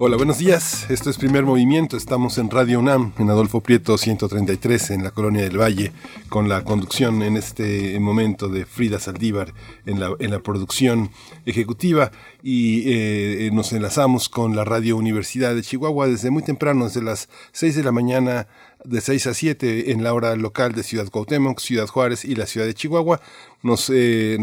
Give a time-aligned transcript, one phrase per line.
[0.00, 0.88] Hola, buenos días.
[0.90, 1.96] Esto es Primer Movimiento.
[1.96, 5.90] Estamos en Radio UNAM, en Adolfo Prieto 133, en la Colonia del Valle,
[6.28, 9.54] con la conducción en este momento de Frida Saldívar
[9.86, 11.10] en la, en la producción
[11.46, 12.12] ejecutiva.
[12.44, 17.28] Y eh, nos enlazamos con la Radio Universidad de Chihuahua desde muy temprano, desde las
[17.50, 18.46] 6 de la mañana
[18.84, 22.46] de 6 a 7 en la hora local de Ciudad Cuauhtémoc, Ciudad Juárez y la
[22.46, 23.20] Ciudad de Chihuahua.
[23.62, 24.38] Nos, eh,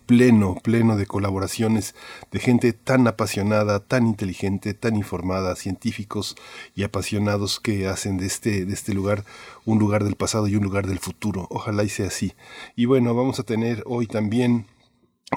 [0.05, 1.93] pleno, pleno de colaboraciones
[2.31, 6.35] de gente tan apasionada, tan inteligente, tan informada, científicos
[6.75, 9.25] y apasionados que hacen de este, de este lugar
[9.65, 11.47] un lugar del pasado y un lugar del futuro.
[11.49, 12.33] Ojalá y sea así.
[12.75, 14.65] Y bueno, vamos a tener hoy también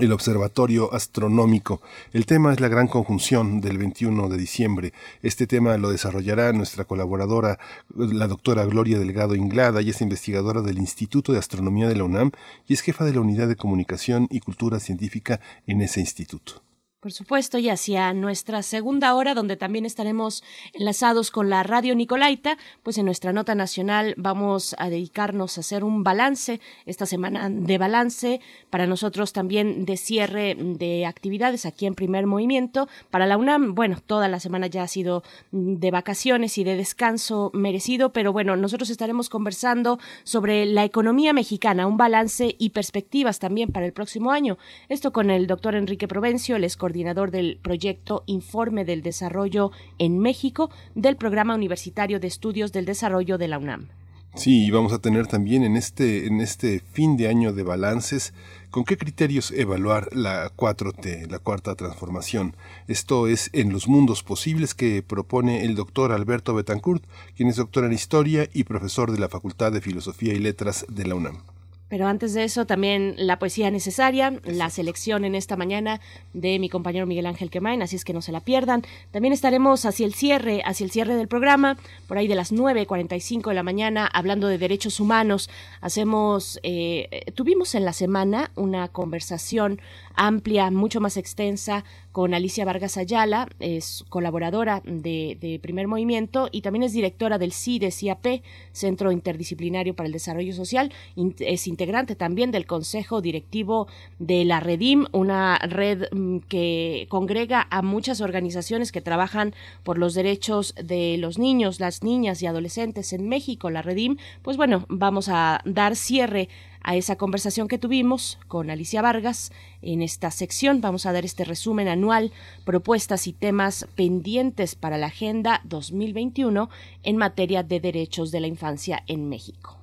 [0.01, 1.81] el Observatorio Astronómico.
[2.13, 4.93] El tema es la gran conjunción del 21 de diciembre.
[5.23, 7.59] Este tema lo desarrollará nuestra colaboradora,
[7.95, 12.33] la doctora Gloria Delgado Inglada, y es investigadora del Instituto de Astronomía de la UNAM
[12.67, 16.63] y es jefa de la Unidad de Comunicación y Cultura Científica en ese instituto.
[17.03, 22.59] Por supuesto, y hacia nuestra segunda hora, donde también estaremos enlazados con la radio Nicolaita,
[22.85, 27.77] pues en nuestra nota nacional vamos a dedicarnos a hacer un balance, esta semana de
[27.77, 28.41] balance,
[28.71, 32.89] para nosotros también de cierre de actividades aquí en primer movimiento.
[33.11, 37.51] Para la UNAM, bueno, toda la semana ya ha sido de vacaciones y de descanso
[37.53, 43.73] merecido, pero bueno, nosotros estaremos conversando sobre la economía mexicana, un balance y perspectivas también
[43.73, 44.57] para el próximo año.
[44.89, 50.71] Esto con el doctor Enrique Provencio, el coordinador del proyecto Informe del Desarrollo en México
[50.95, 53.89] del Programa Universitario de Estudios del Desarrollo de la UNAM.
[54.35, 58.35] Sí, y vamos a tener también en este, en este fin de año de balances
[58.73, 62.57] ¿Con qué criterios evaluar la 4T, la cuarta transformación?
[62.89, 67.05] Esto es en los mundos posibles que propone el doctor Alberto Betancourt,
[67.37, 71.07] quien es doctor en Historia y profesor de la Facultad de Filosofía y Letras de
[71.07, 71.52] la UNAM.
[71.93, 76.01] Pero antes de eso, también la poesía necesaria, la selección en esta mañana
[76.33, 78.83] de mi compañero Miguel Ángel Quemain, así es que no se la pierdan.
[79.11, 81.77] También estaremos hacia el cierre, hacia el cierre del programa,
[82.09, 85.51] por ahí de las 9.45 de la mañana, hablando de derechos humanos.
[85.83, 89.79] Hacemos, eh, tuvimos en la semana una conversación
[90.15, 96.83] amplia, mucho más extensa, con Alicia Vargas Ayala, es colaboradora de, Primer Movimiento y también
[96.83, 98.43] es directora del CIDE-CIAP,
[98.73, 100.93] Centro Interdisciplinario para el Desarrollo Social,
[101.41, 103.89] es integrante también del Consejo Directivo
[104.19, 110.15] de la Redim, una red mm, que congrega a muchas organizaciones que trabajan por los
[110.15, 114.17] derechos de los niños, las niñas y adolescentes en México, la Redim.
[114.43, 116.49] Pues bueno, vamos a dar cierre
[116.85, 119.53] a esa conversación que tuvimos con Alicia Vargas.
[119.83, 122.33] En esta sección vamos a dar este resumen anual,
[122.65, 126.69] propuestas y temas pendientes para la Agenda 2021
[127.03, 129.79] en materia de derechos de la infancia en México.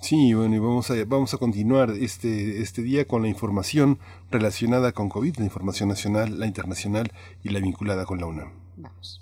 [0.00, 3.98] Sí, bueno, y vamos a, vamos a continuar este, este día con la información
[4.30, 7.12] relacionada con COVID, la información nacional, la internacional
[7.44, 8.52] y la vinculada con la UNAM.
[8.76, 9.20] Vamos.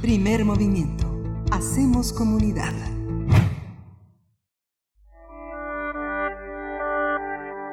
[0.00, 1.06] Primer movimiento.
[1.52, 2.72] Hacemos comunidad.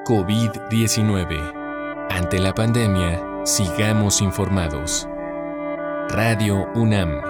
[0.09, 2.09] COVID-19.
[2.09, 5.07] Ante la pandemia, sigamos informados.
[6.09, 7.21] Radio UNAM.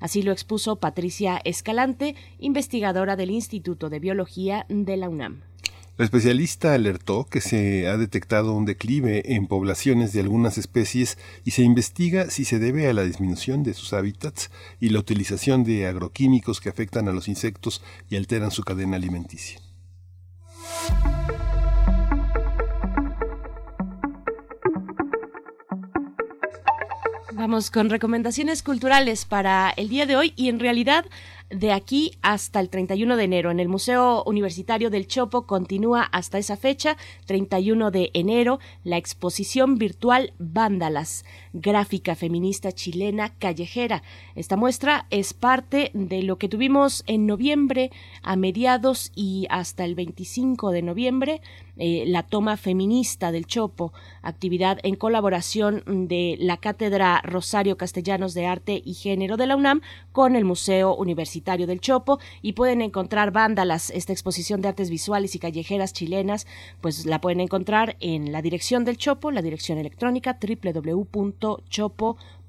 [0.00, 5.53] Así lo expuso Patricia Escalante, investigadora del Instituto de Biología de la UNAM.
[5.96, 11.52] La especialista alertó que se ha detectado un declive en poblaciones de algunas especies y
[11.52, 14.50] se investiga si se debe a la disminución de sus hábitats
[14.80, 17.80] y la utilización de agroquímicos que afectan a los insectos
[18.10, 19.60] y alteran su cadena alimenticia.
[27.34, 31.04] Vamos con recomendaciones culturales para el día de hoy y en realidad
[31.54, 33.50] de aquí hasta el 31 de enero.
[33.50, 36.96] En el Museo Universitario del Chopo continúa hasta esa fecha,
[37.26, 44.02] 31 de enero, la exposición virtual Vándalas, gráfica feminista chilena callejera.
[44.34, 47.90] Esta muestra es parte de lo que tuvimos en noviembre
[48.22, 51.40] a mediados y hasta el 25 de noviembre,
[51.76, 53.92] eh, la toma feminista del Chopo,
[54.22, 59.80] actividad en colaboración de la Cátedra Rosario Castellanos de Arte y Género de la UNAM
[60.12, 65.34] con el Museo Universitario del Chopo y pueden encontrar Vándalas, esta exposición de artes visuales
[65.34, 66.46] y callejeras chilenas,
[66.80, 70.38] pues la pueden encontrar en la dirección del Chopo, la dirección electrónica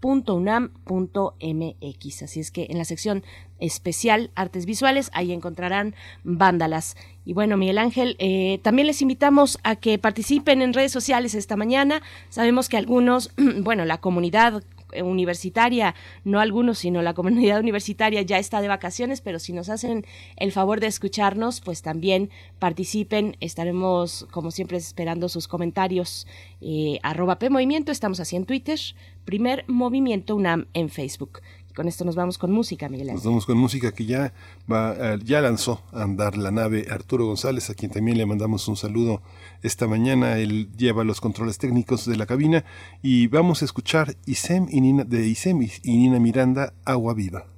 [0.01, 2.23] www.chopo.unam.mx.
[2.23, 3.23] Así es que en la sección
[3.59, 6.95] especial Artes Visuales, ahí encontrarán Vándalas.
[7.23, 11.55] Y bueno, Miguel Ángel, eh, también les invitamos a que participen en redes sociales esta
[11.55, 12.01] mañana.
[12.29, 13.31] Sabemos que algunos,
[13.61, 14.63] bueno, la comunidad
[15.03, 20.05] universitaria, no algunos, sino la comunidad universitaria ya está de vacaciones, pero si nos hacen
[20.37, 23.37] el favor de escucharnos, pues también participen.
[23.39, 26.27] Estaremos, como siempre, esperando sus comentarios.
[26.61, 28.79] Eh, arroba Movimiento, estamos así en Twitter,
[29.23, 31.41] primer Movimiento UNAM en Facebook
[31.75, 33.07] con esto nos vamos con música, Miguel.
[33.13, 34.33] Nos vamos con música que ya
[34.71, 38.67] va, eh, ya lanzó a andar la nave Arturo González, a quien también le mandamos
[38.67, 39.21] un saludo
[39.61, 40.37] esta mañana.
[40.37, 42.63] Él lleva los controles técnicos de la cabina
[43.01, 47.54] y vamos a escuchar Isem y Nina, de Isem y Nina Miranda, Agua Viva.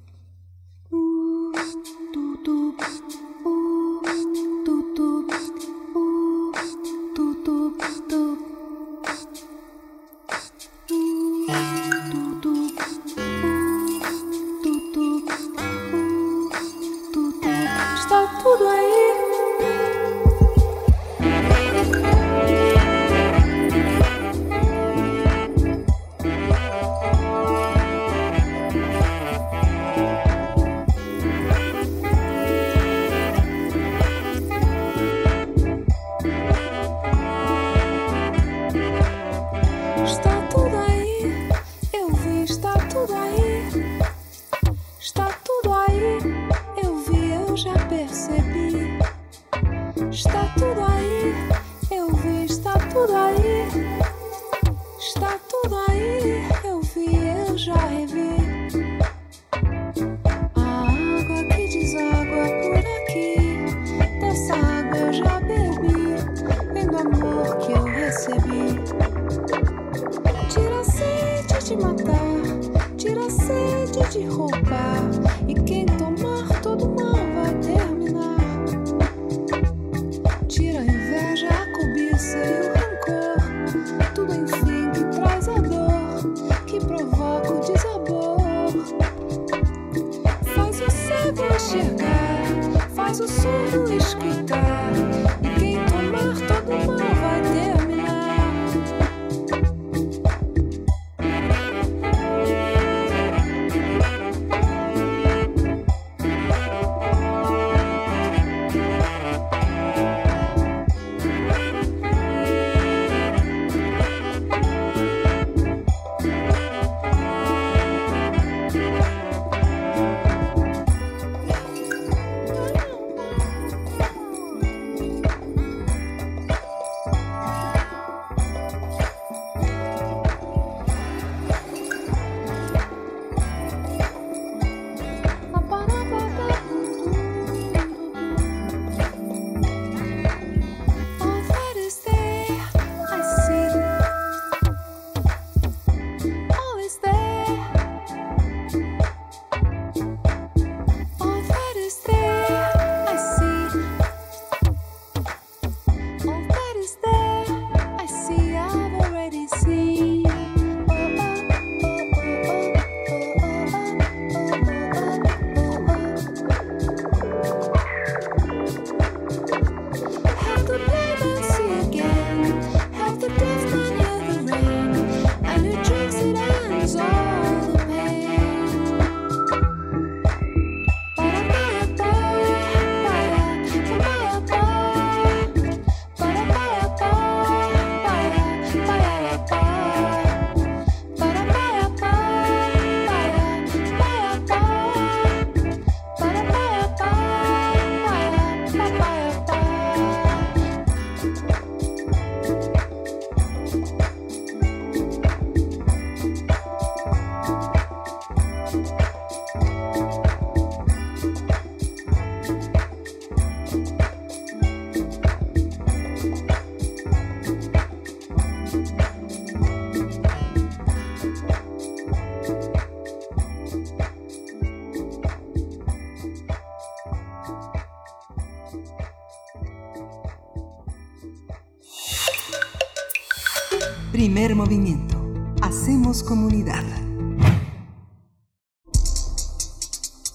[234.58, 235.16] Movimiento.
[235.62, 236.82] Hacemos comunidad.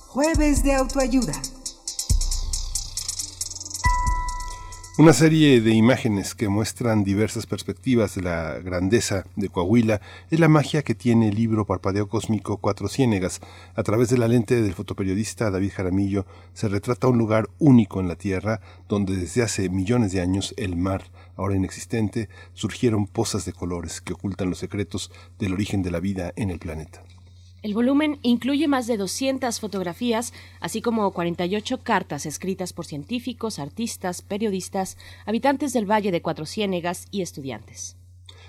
[0.08, 1.34] Jueves de autoayuda.
[4.96, 10.48] Una serie de imágenes que muestran diversas perspectivas de la grandeza de Coahuila es la
[10.48, 13.42] magia que tiene el libro Parpadeo Cósmico Cuatro Ciénegas.
[13.74, 18.08] A través de la lente del fotoperiodista David Jaramillo se retrata un lugar único en
[18.08, 21.06] la Tierra donde desde hace millones de años el mar,
[21.38, 26.34] ahora inexistente, surgieron pozas de colores que ocultan los secretos del origen de la vida
[26.36, 27.04] en el planeta.
[27.64, 34.22] El volumen incluye más de 200 fotografías, así como 48 cartas escritas por científicos, artistas,
[34.22, 37.96] periodistas, habitantes del Valle de Cuatro Ciénegas y estudiantes.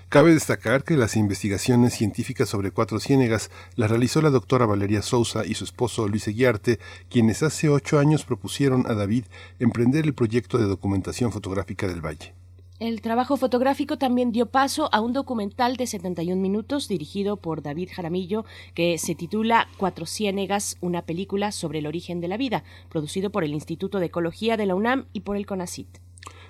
[0.09, 5.45] Cabe destacar que las investigaciones científicas sobre Cuatro Ciénegas las realizó la doctora Valeria Sousa
[5.45, 6.79] y su esposo Luis Eguiarte,
[7.09, 9.23] quienes hace ocho años propusieron a David
[9.59, 12.33] emprender el proyecto de documentación fotográfica del Valle.
[12.77, 17.89] El trabajo fotográfico también dio paso a un documental de 71 minutos dirigido por David
[17.95, 23.29] Jaramillo que se titula Cuatro Ciénegas, una película sobre el origen de la vida, producido
[23.29, 25.87] por el Instituto de Ecología de la UNAM y por el CONACIT.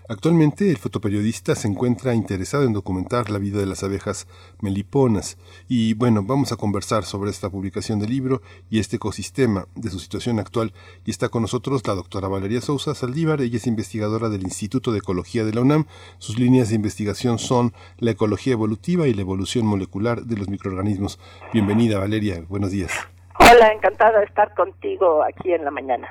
[0.08, 4.28] Actualmente el fotoperiodista se encuentra interesado en documentar la vida de las abejas
[4.62, 9.90] meliponas y bueno, vamos a conversar sobre esta publicación del libro y este ecosistema de
[9.90, 10.74] su situación actual
[11.06, 15.00] y está con nosotros la doctora Valeria Sousa Saldívar, ella es investigadora del Instituto de
[15.00, 15.88] Ecología de la UNAM,
[16.20, 21.20] sus líneas de investigación son la ecología evolutiva y la evolución molecular de los microorganismos.
[21.52, 22.92] Bienvenida Valeria, buenos días.
[23.40, 26.08] Hola, encantada de estar contigo aquí en la mañana.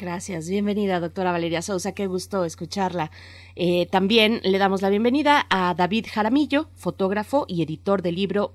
[0.00, 3.10] Gracias, bienvenida doctora Valeria Sousa, qué gusto escucharla.
[3.54, 8.54] Eh, también le damos la bienvenida a David Jaramillo, fotógrafo y editor del libro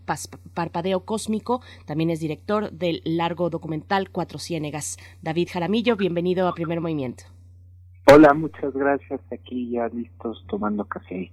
[0.56, 4.98] Parpadeo Cósmico, también es director del largo documental Cuatro Ciénegas.
[5.22, 7.25] David Jaramillo, bienvenido a Primer Movimiento.
[8.12, 11.32] Hola, muchas gracias, aquí ya listos tomando café.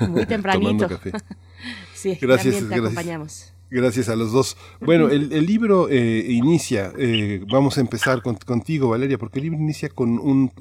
[0.00, 0.88] Muy tempranito.
[0.88, 1.12] Tomando café.
[1.94, 2.80] sí, Gracias, también te gracias.
[2.80, 3.53] acompañamos.
[3.74, 4.56] Gracias a los dos.
[4.80, 9.46] Bueno, el, el libro eh, inicia, eh, vamos a empezar con- contigo, Valeria, porque el
[9.46, 10.52] libro inicia con un,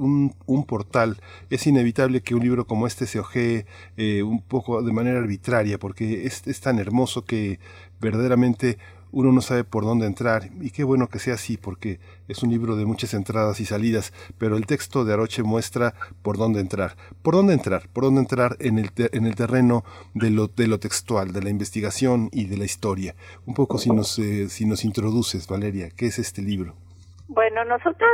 [0.47, 1.17] un- portal.
[1.51, 3.67] Es inevitable que un libro como este se ojee
[3.97, 7.59] eh, un poco de manera arbitraria, porque es tan hermoso que
[8.01, 8.79] verdaderamente
[9.13, 10.49] uno no sabe por dónde entrar.
[10.59, 14.11] Y qué bueno que sea así, porque es un libro de muchas entradas y salidas,
[14.37, 16.95] pero el texto de Aroche muestra por dónde entrar.
[17.21, 17.83] ¿Por dónde entrar?
[17.93, 21.41] ¿Por dónde entrar en el, te- en el terreno de lo, de lo textual, de
[21.43, 23.15] la investigación y de la historia?
[23.45, 26.75] Un poco si nos, eh, si nos introduces, Valeria, ¿qué es este libro?
[27.29, 28.09] Bueno, nosotros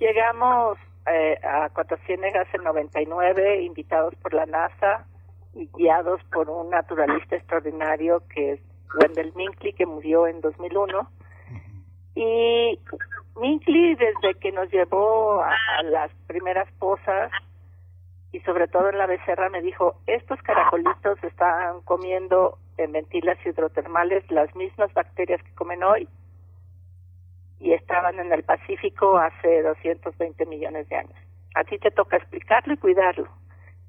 [0.00, 5.06] llegamos eh, a Cuatro Ciénegas en 99, invitados por la NASA
[5.54, 8.60] y guiados por un naturalista extraordinario que es
[8.94, 11.10] Wendell Minkley, que murió en 2001.
[12.14, 12.78] Y
[13.36, 17.30] Minkley, desde que nos llevó a, a las primeras pozas,
[18.32, 24.30] y sobre todo en la becerra, me dijo, estos caracolitos están comiendo en ventilas hidrotermales
[24.30, 26.08] las mismas bacterias que comen hoy
[27.60, 31.18] y estaban en el Pacífico hace 220 millones de años.
[31.54, 33.28] A ti te toca explicarlo y cuidarlo.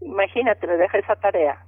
[0.01, 1.63] Imagínate, me deja esa tarea.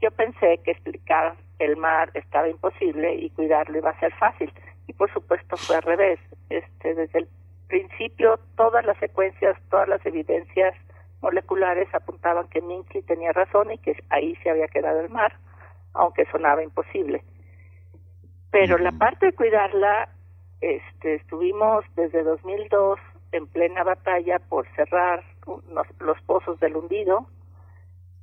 [0.00, 4.52] Yo pensé que explicar el mar estaba imposible y cuidarlo iba a ser fácil.
[4.86, 6.18] Y por supuesto fue al revés.
[6.50, 7.28] Este, desde el
[7.68, 10.74] principio, todas las secuencias, todas las evidencias
[11.20, 15.32] moleculares apuntaban que Minkley tenía razón y que ahí se había quedado el mar,
[15.94, 17.22] aunque sonaba imposible.
[18.50, 20.08] Pero la parte de cuidarla
[20.60, 22.98] este, estuvimos desde 2002
[23.32, 27.26] en plena batalla por cerrar unos- los pozos del hundido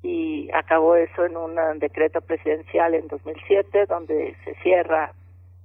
[0.06, 5.12] y acabó eso en un decreto presidencial en 2007 donde se cierra,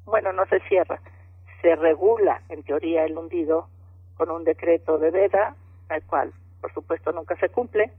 [0.07, 0.99] bueno, no se cierra,
[1.61, 3.69] se regula en teoría el hundido
[4.17, 5.55] con un decreto de veda,
[5.91, 6.33] al cual
[6.63, 7.93] por supuesto nunca se cumple,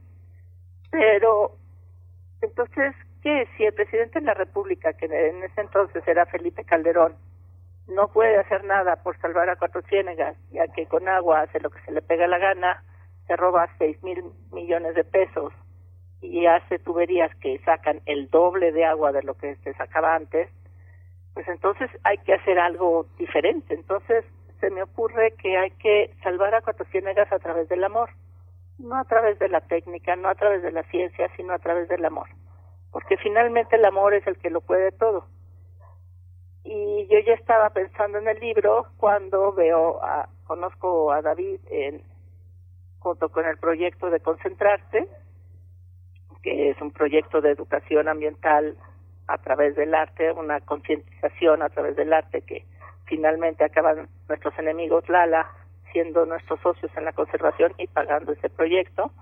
[0.90, 1.52] pero
[2.40, 3.46] entonces, ¿qué?
[3.56, 7.14] Si el presidente de la República, que en ese entonces era Felipe Calderón,
[7.86, 11.70] no puede hacer nada por salvar a Cuatro Ciénegas, ya que con agua hace lo
[11.70, 12.82] que se le pega la gana,
[13.28, 15.52] se roba seis mil millones de pesos
[16.22, 20.48] y hace tuberías que sacan el doble de agua de lo que se sacaba antes,
[21.34, 23.74] pues entonces hay que hacer algo diferente.
[23.74, 24.24] Entonces
[24.60, 28.10] se me ocurre que hay que salvar a Cuatro Ciénegas a través del amor,
[28.78, 31.88] no a través de la técnica, no a través de la ciencia, sino a través
[31.88, 32.28] del amor,
[32.92, 35.26] porque finalmente el amor es el que lo puede todo.
[36.64, 42.02] Y yo ya estaba pensando en el libro cuando veo a, conozco a David en,
[43.00, 45.08] junto con el proyecto de Concentrarte,
[46.42, 48.76] que es un proyecto de educación ambiental
[49.28, 52.64] a través del arte, una concientización a través del arte que
[53.06, 55.46] finalmente acaban nuestros enemigos Lala
[55.92, 59.12] siendo nuestros socios en la conservación y pagando ese proyecto.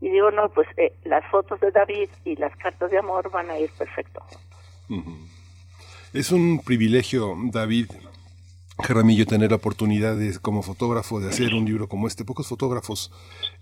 [0.00, 3.50] Y digo, no, pues eh, las fotos de David y las cartas de amor van
[3.50, 4.22] a ir perfecto.
[6.12, 7.90] Es un privilegio, David,
[8.80, 12.24] Jaramillo, tener la oportunidad de, como fotógrafo de hacer un libro como este.
[12.24, 13.12] Pocos fotógrafos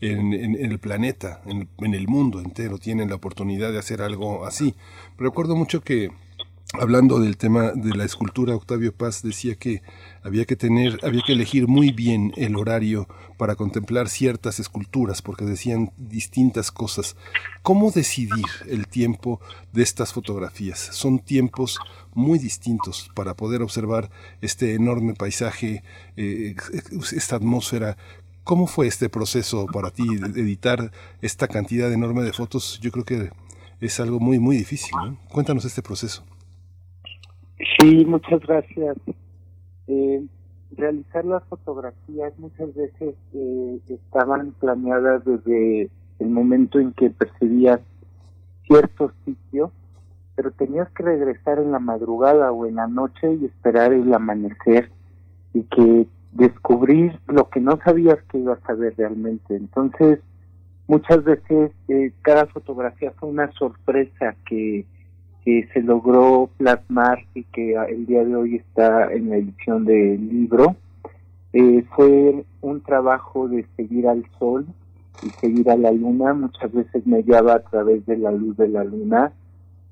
[0.00, 4.74] en, el planeta, en, en, el mundo entero, tienen la oportunidad de hacer algo así.
[5.18, 6.11] Recuerdo mucho que
[6.74, 9.83] hablando del tema de la escultura, Octavio Paz decía que
[10.22, 15.44] había que tener, había que elegir muy bien el horario para contemplar ciertas esculturas, porque
[15.44, 17.16] decían distintas cosas.
[17.62, 19.40] ¿Cómo decidir el tiempo
[19.72, 20.78] de estas fotografías?
[20.78, 21.78] Son tiempos
[22.14, 25.83] muy distintos para poder observar este enorme paisaje,
[26.16, 26.54] eh,
[27.12, 27.96] esta atmósfera.
[28.44, 30.90] ¿Cómo fue este proceso para ti editar
[31.22, 32.78] esta cantidad enorme de fotos?
[32.83, 33.31] Yo creo que
[33.81, 34.92] es algo muy, muy difícil.
[35.28, 36.24] Cuéntanos este proceso.
[37.59, 38.97] Sí, muchas gracias.
[39.87, 40.25] Eh,
[40.77, 47.81] realizar las fotografías muchas veces eh, estaban planeadas desde el momento en que percibías
[48.66, 49.73] cierto sitio,
[50.37, 54.90] pero tenías que regresar en la madrugada o en la noche y esperar el amanecer
[55.55, 59.57] y que descubrir lo que no sabías que ibas a ver realmente.
[59.57, 60.21] Entonces,
[60.87, 64.85] muchas veces eh, cada fotografía fue una sorpresa que
[65.49, 70.29] que se logró plasmar y que el día de hoy está en la edición del
[70.29, 70.77] libro,
[71.55, 74.67] eh, fue un trabajo de seguir al sol
[75.23, 76.35] y seguir a la luna.
[76.35, 79.33] Muchas veces me guiaba a través de la luz de la luna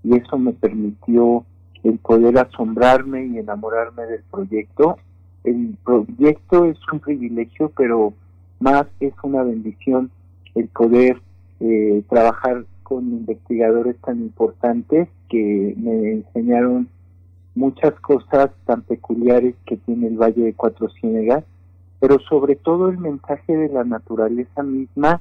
[0.05, 1.47] y eso me permitió
[1.85, 4.99] el poder asombrarme y enamorarme del proyecto.
[5.43, 8.13] El proyecto es un privilegio, pero
[8.61, 10.11] más es una bendición
[10.55, 11.19] el poder
[11.61, 16.89] eh, trabajar con investigadores tan importantes que me enseñaron
[17.57, 21.43] muchas cosas tan peculiares que tiene el Valle de Cuatro Ciénegas,
[21.99, 25.21] pero sobre todo el mensaje de la naturaleza misma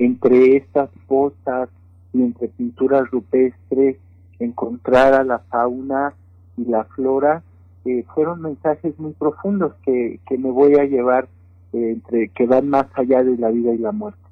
[0.00, 1.68] entre estas fosas
[2.12, 3.96] y entre pinturas rupestres,
[4.40, 6.14] encontrar a la fauna
[6.56, 7.44] y la flora,
[7.84, 11.28] eh, fueron mensajes muy profundos que, que me voy a llevar
[11.74, 14.23] eh, entre que van más allá de la vida y la muerte.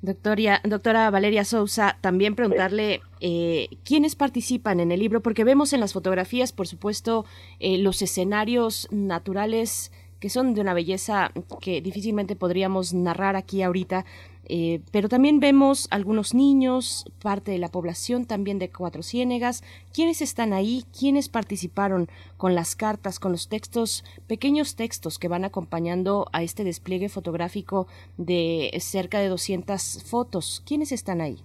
[0.00, 5.80] Doctoria, doctora Valeria Sousa, también preguntarle eh, quiénes participan en el libro, porque vemos en
[5.80, 7.24] las fotografías, por supuesto,
[7.58, 9.90] eh, los escenarios naturales
[10.20, 14.04] que son de una belleza que difícilmente podríamos narrar aquí ahorita,
[14.48, 19.62] eh, pero también vemos algunos niños, parte de la población también de Cuatro Ciénegas.
[19.94, 20.84] ¿Quiénes están ahí?
[20.98, 26.64] ¿Quiénes participaron con las cartas, con los textos, pequeños textos que van acompañando a este
[26.64, 30.62] despliegue fotográfico de cerca de 200 fotos?
[30.66, 31.38] ¿Quiénes están ahí?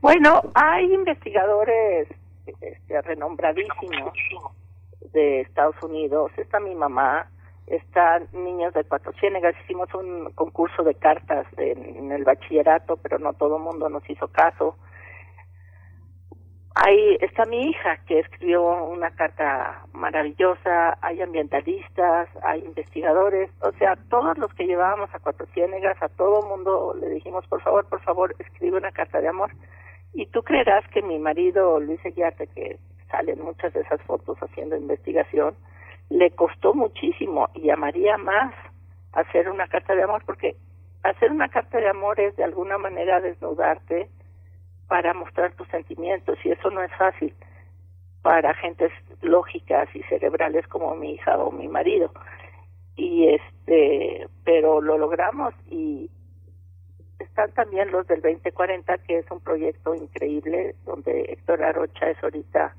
[0.00, 2.08] Bueno, hay investigadores
[2.60, 4.12] este, renombradísimos
[5.12, 6.30] de Estados Unidos.
[6.36, 7.30] Está mi mamá,
[7.66, 13.32] están niños de Cuatro Ciénegas, hicimos un concurso de cartas en, el bachillerato, pero no
[13.32, 14.76] todo el mundo nos hizo caso.
[16.74, 23.96] Ahí está mi hija que escribió una carta maravillosa, hay ambientalistas, hay investigadores, o sea,
[24.10, 27.88] todos los que llevábamos a Cuatro Ciénegas, a todo el mundo le dijimos, por favor,
[27.88, 29.50] por favor, escribe una carta de amor.
[30.12, 32.78] Y tú creerás que mi marido, Luis Eguiarte, que
[33.10, 35.56] sale en muchas de esas fotos haciendo investigación,
[36.08, 38.54] le costó muchísimo y llamaría más
[39.12, 40.56] hacer una carta de amor porque
[41.02, 44.08] hacer una carta de amor es de alguna manera desnudarte
[44.88, 47.34] para mostrar tus sentimientos y eso no es fácil
[48.22, 48.92] para gentes
[49.22, 52.10] lógicas y cerebrales como mi hija o mi marido.
[52.96, 56.10] Y este pero lo logramos y
[57.18, 62.74] están también los del 2040 que es un proyecto increíble donde Héctor Arocha es ahorita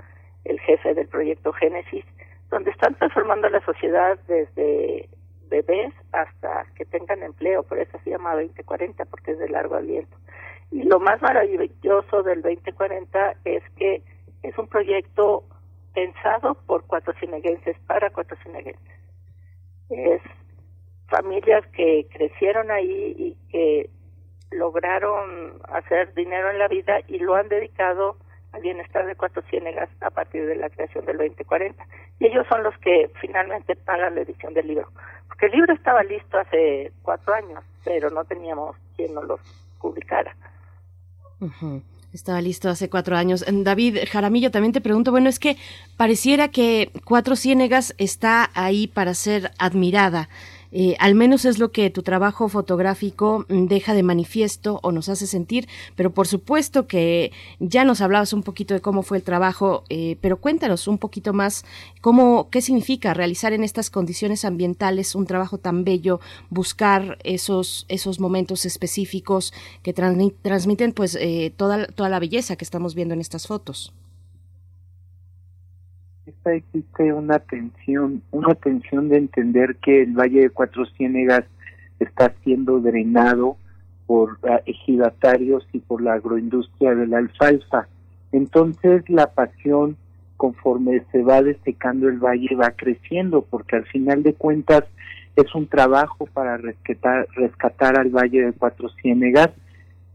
[0.46, 2.06] el jefe del proyecto Génesis
[2.50, 5.10] donde están transformando la sociedad desde
[5.50, 10.16] bebés hasta que tengan empleo, por eso se llama 2040 porque es de largo aliento.
[10.72, 14.02] Y lo más maravilloso del 2040 es que
[14.44, 15.44] es un proyecto
[15.94, 18.98] pensado por cuatro cineguenses para cuatro cineguenses.
[19.90, 20.22] Es
[21.08, 23.90] familias que crecieron ahí y que
[24.52, 28.18] lograron hacer dinero en la vida y lo han dedicado
[28.52, 31.86] al bienestar de Cuatro Ciénegas a partir de la creación del 2040.
[32.20, 34.90] Y ellos son los que finalmente pagan la edición del libro.
[35.28, 39.40] Porque el libro estaba listo hace cuatro años, pero no teníamos quien nos lo
[39.80, 40.36] publicara.
[42.14, 43.46] Estaba listo hace cuatro años.
[43.48, 45.58] David Jaramillo, también te pregunto, bueno, es que
[45.98, 50.30] pareciera que Cuatro Ciénegas está ahí para ser admirada.
[50.72, 55.28] Eh, al menos es lo que tu trabajo fotográfico deja de manifiesto o nos hace
[55.28, 59.84] sentir, pero por supuesto que ya nos hablabas un poquito de cómo fue el trabajo,
[59.90, 61.66] eh, pero cuéntanos un poquito más
[62.02, 68.20] cómo, qué significa realizar en estas condiciones ambientales un trabajo tan bello, buscar esos, esos
[68.20, 69.54] momentos específicos
[69.84, 73.94] que transmiten pues eh, toda, toda la belleza que estamos viendo en estas fotos
[76.46, 81.44] existe una tensión, una tensión de entender que el Valle de Cuatro Ciénegas
[82.00, 83.58] está siendo drenado
[84.06, 87.88] por ejidatarios y por la agroindustria de la alfalfa.
[88.32, 89.98] Entonces la pasión
[90.38, 94.84] conforme se va desecando el valle va creciendo porque al final de cuentas
[95.36, 99.50] es un trabajo para rescatar, rescatar al Valle de Cuatro Ciénegas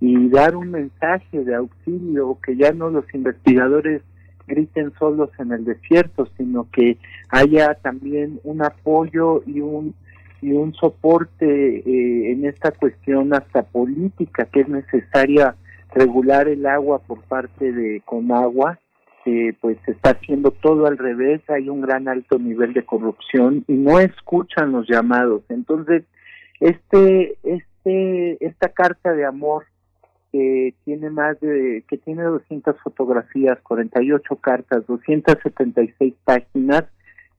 [0.01, 4.03] y dar un mensaje de auxilio que ya no los investigadores
[4.46, 9.94] griten solos en el desierto, sino que haya también un apoyo y un
[10.42, 15.55] y un soporte eh, en esta cuestión hasta política que es necesaria
[15.94, 18.81] regular el agua por parte de Conagua,
[19.24, 23.64] eh, pues se está haciendo todo al revés, hay un gran alto nivel de corrupción
[23.68, 25.42] y no escuchan los llamados.
[25.48, 26.02] Entonces,
[26.59, 29.64] este, este, esta carta de amor
[30.33, 36.85] que tiene más de, que tiene 200 fotografías, 48 cartas, 276 páginas,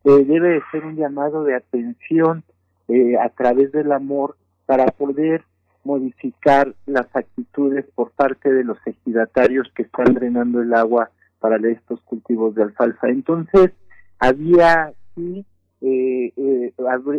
[0.06, 2.44] eh, debe de ser un llamado de atención
[2.88, 5.44] eh, a través del amor para poder
[5.84, 12.00] modificar las actitudes por parte de los ejidatarios que están drenando el agua para estos
[12.02, 13.10] cultivos de alfalfa.
[13.10, 13.72] Entonces,
[14.20, 15.46] había sí,
[15.82, 16.74] eh, eh,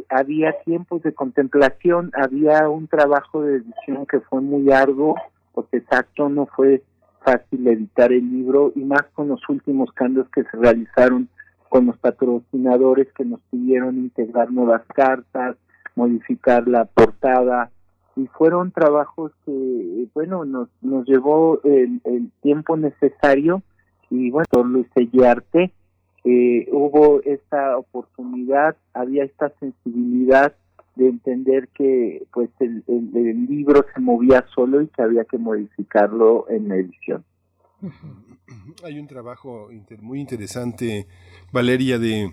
[0.08, 5.16] había tiempos de contemplación, había un trabajo de edición que fue muy arduo,
[5.54, 6.82] porque exacto no fue
[7.24, 11.28] fácil editar el libro y más con los últimos cambios que se realizaron
[11.68, 15.56] con los patrocinadores que nos pidieron integrar nuevas cartas,
[15.96, 17.70] modificar la portada
[18.16, 22.00] y fueron trabajos que bueno nos nos llevó el,
[22.42, 23.62] tiempo necesario
[24.10, 25.72] y bueno Luis Sellarte
[26.24, 30.54] eh, hubo esta oportunidad había esta sensibilidad
[30.96, 32.84] de entender que pues el,
[33.48, 37.24] libro se movía solo y que había que modificarlo en la edición.
[38.84, 39.68] Hay un trabajo
[40.00, 41.06] muy interesante,
[41.52, 42.32] Valeria, de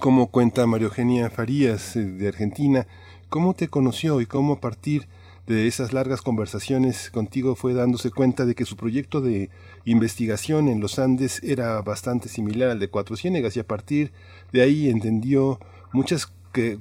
[0.00, 2.86] cómo cuenta María Eugenia Farías eh, de Argentina,
[3.28, 5.08] cómo te conoció y cómo a partir
[5.46, 9.48] de esas largas conversaciones contigo fue dándose cuenta de que su proyecto de
[9.86, 14.12] investigación en los Andes era bastante similar al de Cuatro Ciénegas y a partir
[14.52, 15.58] de ahí entendió
[15.92, 16.26] muchas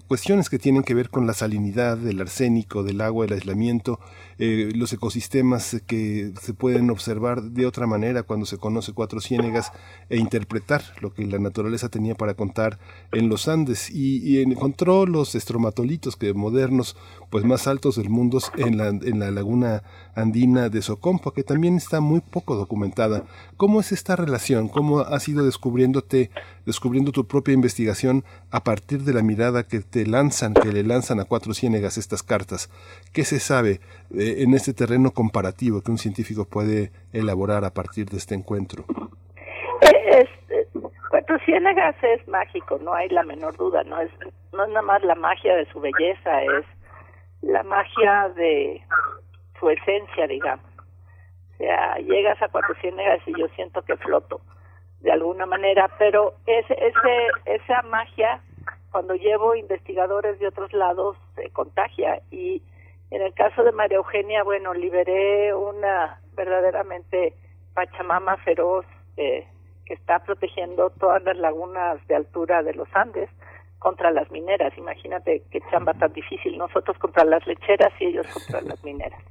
[0.07, 3.99] cuestiones que tienen que ver con la salinidad del arsénico, del agua, el aislamiento,
[4.39, 9.71] eh, los ecosistemas que se pueden observar de otra manera cuando se conoce Cuatro Ciénegas
[10.09, 12.79] e interpretar lo que la naturaleza tenía para contar
[13.11, 16.95] en los Andes y, encontró los estromatolitos que modernos
[17.29, 19.83] pues más altos del mundo en la, laguna
[20.15, 23.23] andina de Socompo que también está muy poco documentada.
[23.57, 24.67] ¿Cómo es esta relación?
[24.69, 26.29] ¿Cómo has ido descubriéndote,
[26.67, 31.21] descubriendo tu propia investigación a partir de la mirada que te lanzan, que le lanzan
[31.21, 32.69] a Cuatro Ciénegas estas cartas?
[33.13, 33.79] ¿Qué se sabe?
[34.13, 38.83] Eh, en este terreno comparativo que un científico puede elaborar a partir de este encuentro?
[39.79, 40.67] Eh, es,
[41.09, 44.11] Cuatro Ciénegas es mágico, no hay la menor duda, no es,
[44.51, 46.65] no es nada más la magia de su belleza, es
[47.43, 48.81] la magia de
[49.57, 50.65] su esencia, digamos.
[51.53, 54.41] O sea, llegas a Cuatro Ciénegas y yo siento que floto
[55.01, 58.41] de alguna manera, pero ese, ese, esa magia,
[58.91, 62.61] cuando llevo investigadores de otros lados, se contagia y
[63.09, 67.33] en el caso de María Eugenia, bueno, liberé una verdaderamente
[67.73, 69.47] Pachamama feroz eh,
[69.85, 73.29] que está protegiendo todas las lagunas de altura de los Andes
[73.79, 74.77] contra las mineras.
[74.77, 79.21] Imagínate qué chamba tan difícil, nosotros contra las lecheras y ellos contra las mineras.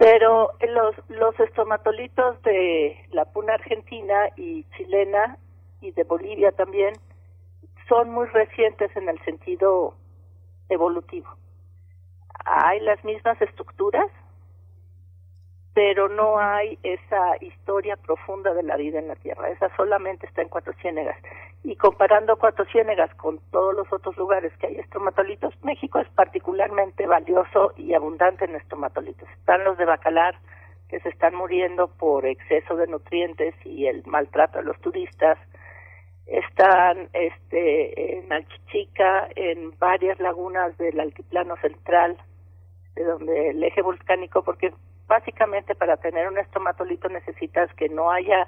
[0.00, 5.36] Pero los, los estomatolitos de la puna argentina y chilena
[5.82, 6.94] y de Bolivia también
[7.86, 9.94] son muy recientes en el sentido
[10.70, 11.28] evolutivo.
[12.46, 14.06] Hay las mismas estructuras,
[15.72, 19.50] pero no hay esa historia profunda de la vida en la Tierra.
[19.50, 21.16] Esa solamente está en Cuatro Ciénegas.
[21.62, 27.06] Y comparando Cuatro Ciénegas con todos los otros lugares que hay estromatolitos, México es particularmente
[27.06, 29.28] valioso y abundante en estromatolitos.
[29.30, 30.34] Están los de Bacalar,
[30.88, 35.38] que se están muriendo por exceso de nutrientes y el maltrato de los turistas.
[36.26, 42.16] Están este, en Alchichica, en varias lagunas del altiplano central,
[42.96, 44.72] de donde el eje volcánico, porque
[45.10, 48.46] básicamente para tener un estomatolito necesitas que no haya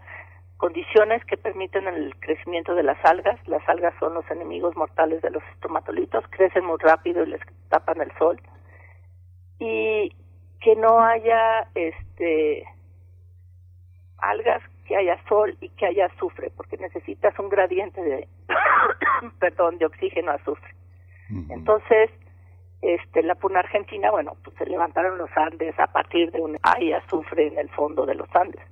[0.57, 3.37] condiciones que permiten el crecimiento de las algas.
[3.48, 8.01] Las algas son los enemigos mortales de los estromatolitos, crecen muy rápido y les tapan
[8.01, 8.40] el sol.
[9.59, 10.14] Y
[10.61, 12.64] que no haya este
[14.18, 18.29] algas, que haya sol y que haya azufre, porque necesitas un gradiente de
[19.40, 20.70] perdón, de oxígeno azufre.
[21.48, 22.11] Entonces,
[22.83, 26.92] este la puna argentina, bueno, pues se levantaron los Andes a partir de un hay
[26.92, 28.62] azufre en el fondo de los Andes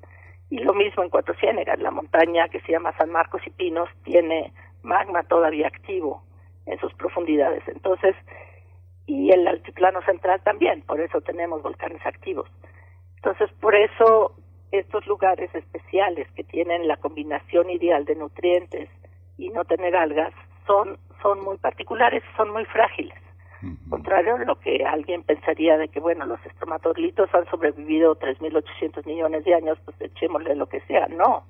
[0.50, 3.88] y lo mismo en Cuatro Ciénegas, la montaña que se llama San Marcos y Pinos
[4.02, 6.24] tiene magma todavía activo
[6.66, 7.62] en sus profundidades.
[7.68, 8.16] Entonces,
[9.06, 12.48] y el altiplano central también, por eso tenemos volcanes activos.
[13.16, 14.34] Entonces, por eso
[14.72, 18.88] estos lugares especiales que tienen la combinación ideal de nutrientes
[19.38, 20.32] y no tener algas
[20.66, 23.19] son son muy particulares, son muy frágiles.
[23.88, 29.44] Contrario a lo que alguien pensaría de que, bueno, los estromatolitos han sobrevivido 3.800 millones
[29.44, 31.06] de años, pues echémosle lo que sea.
[31.08, 31.44] No.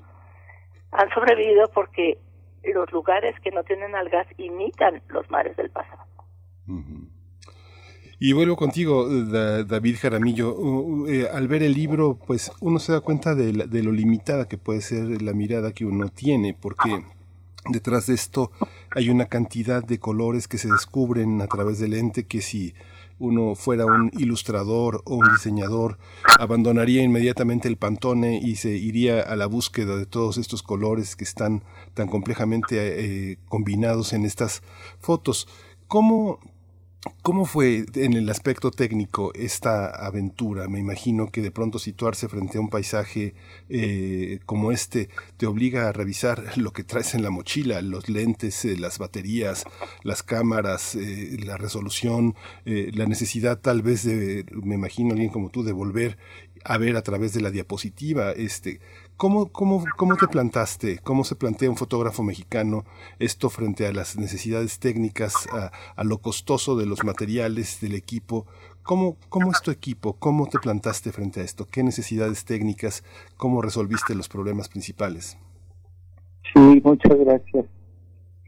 [0.90, 2.18] Han sobrevivido porque
[2.64, 6.02] los lugares que no tienen algas imitan los mares del pasado.
[8.18, 11.06] Y vuelvo contigo, David Jaramillo.
[11.08, 14.58] Eh, al ver el libro, pues uno se da cuenta de, de, lo limitada que
[14.58, 17.02] puede ser la mirada que uno tiene, porque
[17.68, 18.50] detrás de esto
[18.94, 22.74] hay una cantidad de colores que se descubren a través del lente que si
[23.20, 25.98] uno fuera un ilustrador o un diseñador,
[26.38, 31.24] abandonaría inmediatamente el pantone y se iría a la búsqueda de todos estos colores que
[31.24, 32.76] están tan complejamente
[33.32, 34.62] eh, combinados en estas
[35.00, 35.46] fotos.
[35.86, 36.40] ¿Cómo,
[37.22, 40.68] ¿Cómo fue en el aspecto técnico esta aventura?
[40.68, 43.34] Me imagino que de pronto situarse frente a un paisaje
[43.70, 45.08] eh, como este
[45.38, 49.64] te obliga a revisar lo que traes en la mochila, los lentes, eh, las baterías,
[50.02, 52.34] las cámaras, eh, la resolución,
[52.64, 56.18] la necesidad tal vez de, me imagino alguien como tú, de volver
[56.64, 58.80] a ver a través de la diapositiva, este,
[59.20, 60.98] ¿Cómo, cómo, ¿Cómo te plantaste?
[61.04, 62.84] ¿Cómo se plantea un fotógrafo mexicano
[63.18, 68.46] esto frente a las necesidades técnicas, a, lo costoso de los materiales, del equipo?
[68.82, 70.14] ¿Cómo, ¿Cómo es tu equipo?
[70.14, 71.66] ¿Cómo te plantaste frente a esto?
[71.70, 73.04] ¿Qué necesidades técnicas?
[73.36, 75.36] ¿Cómo resolviste los problemas principales?
[76.54, 77.66] Sí, muchas gracias.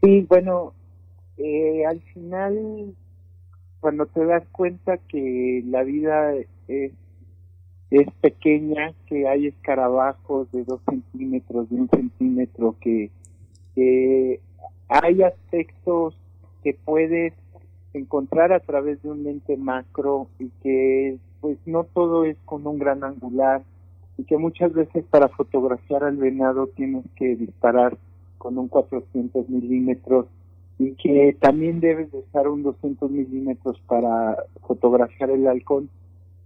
[0.01, 0.73] Sí, bueno,
[1.37, 2.95] eh, al final,
[3.79, 6.33] cuando te das cuenta que la vida
[6.67, 6.93] es
[7.93, 13.11] es pequeña, que hay escarabajos de dos centímetros, de un centímetro, que,
[14.87, 16.15] hay aspectos
[16.63, 17.33] que puedes
[17.93, 22.77] encontrar a través de un lente macro y que pues no todo es con un
[22.77, 23.63] gran angular
[24.17, 27.97] y que muchas veces para fotografiar al venado tienes que disparar
[28.37, 30.27] con un 400 milímetros
[30.77, 35.89] y que también debes de usar un 200 milímetros para fotografiar el halcón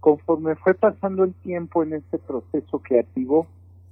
[0.00, 3.46] conforme fue pasando el tiempo en este proceso creativo,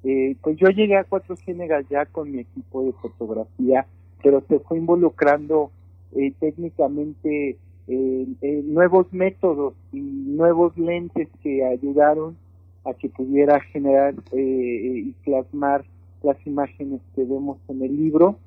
[0.05, 3.87] eh, pues yo llegué a Cuatro Ciénegas ya con mi equipo de fotografía,
[4.23, 5.71] pero se fue involucrando
[6.15, 7.57] eh, técnicamente
[7.89, 12.37] eh, nuevos métodos y nuevos lentes que ayudaron
[12.85, 15.85] a que pudiera generar y plasmar
[16.23, 18.39] las imágenes que vemos en el libro.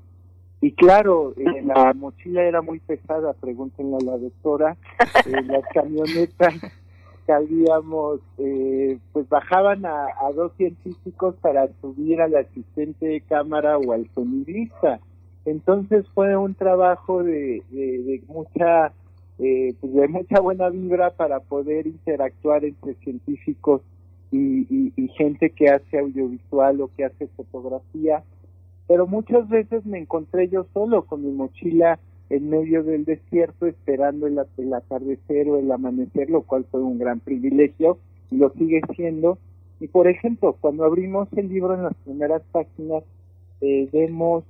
[0.61, 1.33] Y claro,
[1.65, 4.77] la mochila era muy pesada, pregúntenle a la doctora,
[5.25, 6.53] las camionetas
[7.31, 14.09] habíamos, eh, pues bajaban a, dos científicos para subir al asistente de cámara o al
[14.13, 14.99] sonidista.
[15.45, 18.91] Entonces fue un trabajo de, de, mucha,
[19.39, 23.81] eh, pues de mucha buena vibra para poder interactuar entre científicos
[24.31, 28.23] y, y gente que hace audiovisual o que hace fotografía.
[28.87, 34.27] Pero muchas veces me encontré yo solo con mi mochila en medio del desierto esperando
[34.27, 37.97] el, atardecer o el amanecer, lo cual fue un gran privilegio
[38.29, 39.39] y lo sigue siendo.
[39.79, 43.03] Y por ejemplo, cuando abrimos el libro en las primeras páginas,
[43.61, 44.43] eh, vemos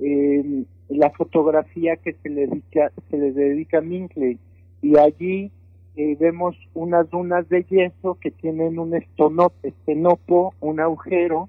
[0.00, 4.38] eh, la fotografía que se le dedica, se le dedica a Minkley
[4.82, 5.52] y allí
[5.96, 11.48] eh, vemos unas dunas de yeso que tienen un estenopo, un agujero,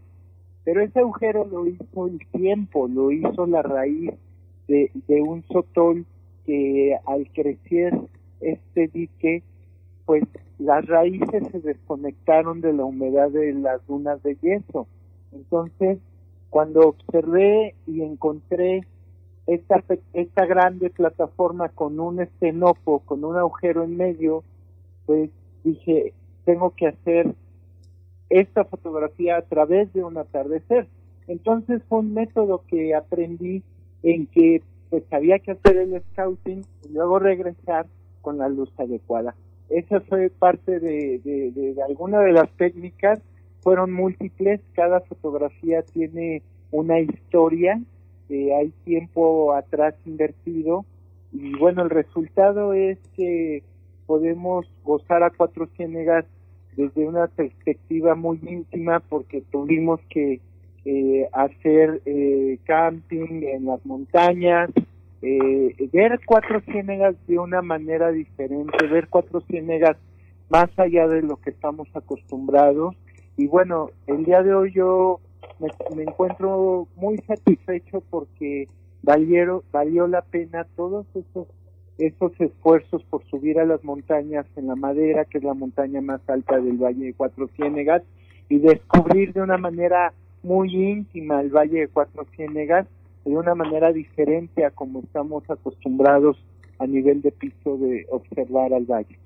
[0.63, 4.11] pero ese agujero lo hizo el tiempo, lo hizo la raíz
[4.67, 6.05] de, un sotol
[6.45, 7.97] que al crecer
[8.39, 9.43] este dique,
[10.05, 10.23] pues
[10.59, 14.87] las raíces se desconectaron de la humedad de las dunas de yeso.
[15.31, 15.99] Entonces,
[16.49, 18.85] cuando observé y encontré
[19.47, 24.43] esta, esta grande plataforma con un estenopo, con un agujero en medio,
[25.05, 25.29] pues
[25.63, 26.13] dije,
[26.45, 27.33] tengo que hacer
[28.29, 30.87] esta fotografía a través de un atardecer.
[31.27, 33.63] Entonces fue un método que aprendí
[34.03, 37.87] en que pues había que hacer el scouting y luego regresar
[38.21, 39.35] con la luz adecuada.
[39.69, 43.19] Esa fue parte de, de, de, alguna de las técnicas.
[43.61, 47.81] Fueron múltiples, cada fotografía tiene una historia,
[48.29, 50.85] eh, hay tiempo atrás invertido.
[51.31, 53.63] Y bueno, el resultado es que
[54.05, 56.25] podemos gozar a Cuatro Ciénegas
[56.75, 60.41] desde una perspectiva muy íntima porque tuvimos que
[60.85, 64.69] eh, hacer eh, camping en las montañas,
[65.21, 69.97] eh, ver Cuatro Ciénegas de una manera diferente, ver Cuatro Ciénegas
[70.49, 72.95] más allá de lo que estamos acostumbrados.
[73.37, 75.19] Y bueno, el día de hoy yo
[75.59, 78.67] me, encuentro muy satisfecho porque
[79.03, 79.63] valió
[80.07, 81.47] la pena todos esos
[81.97, 86.21] esos esfuerzos por subir a las montañas en la madera, que es la montaña más
[86.27, 88.01] alta del Valle de Cuatro Ciénegas,
[88.49, 92.87] y descubrir de una manera muy íntima el Valle de Cuatro Ciénegas,
[93.25, 96.37] de una manera diferente a como estamos acostumbrados
[96.79, 99.17] a nivel de piso de observar al valle.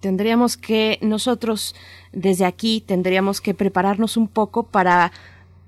[0.00, 1.74] Tendríamos que nosotros
[2.12, 5.10] desde aquí tendríamos que prepararnos un poco para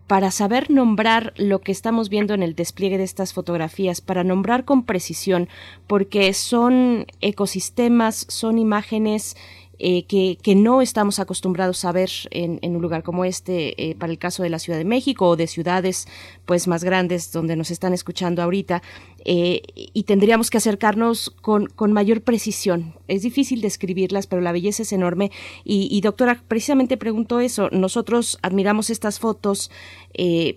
[0.06, 4.64] para saber nombrar lo que estamos viendo en el despliegue de estas fotografías, para nombrar
[4.64, 5.48] con precisión,
[5.86, 9.34] porque son ecosistemas, son imágenes
[9.78, 14.18] eh, que, no estamos acostumbrados a ver en, un lugar como este, eh, para el
[14.18, 16.06] caso de la Ciudad de México o de ciudades
[16.46, 18.82] pues más grandes donde nos están escuchando ahorita,
[19.24, 22.94] eh, y tendríamos que acercarnos con, con, mayor precisión.
[23.08, 25.30] Es difícil describirlas, pero la belleza es enorme.
[25.64, 27.68] Y, y doctora, precisamente pregunto eso.
[27.72, 29.70] Nosotros admiramos estas fotos,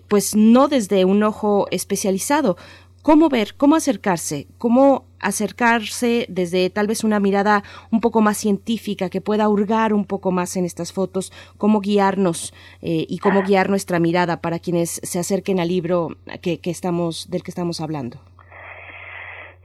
[0.08, 2.56] pues no desde un ojo especializado,
[3.02, 9.08] cómo ver, cómo acercarse, cómo acercarse desde tal vez una mirada un poco más científica
[9.08, 13.70] que pueda hurgar un poco más en estas fotos, cómo guiarnos eh, y cómo guiar
[13.70, 16.08] nuestra mirada para quienes se acerquen al libro
[16.42, 18.18] que, que estamos del que estamos hablando.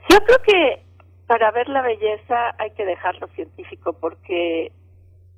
[0.10, 0.82] Yo creo que
[1.28, 4.72] para ver la belleza hay que dejarlo científico porque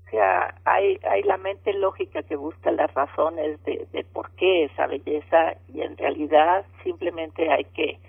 [0.07, 4.65] o sea, hay, hay la mente lógica que busca las razones de, de por qué
[4.65, 7.99] esa belleza y en realidad simplemente hay que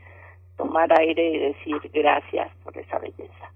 [0.57, 3.53] tomar aire y decir gracias por esa belleza.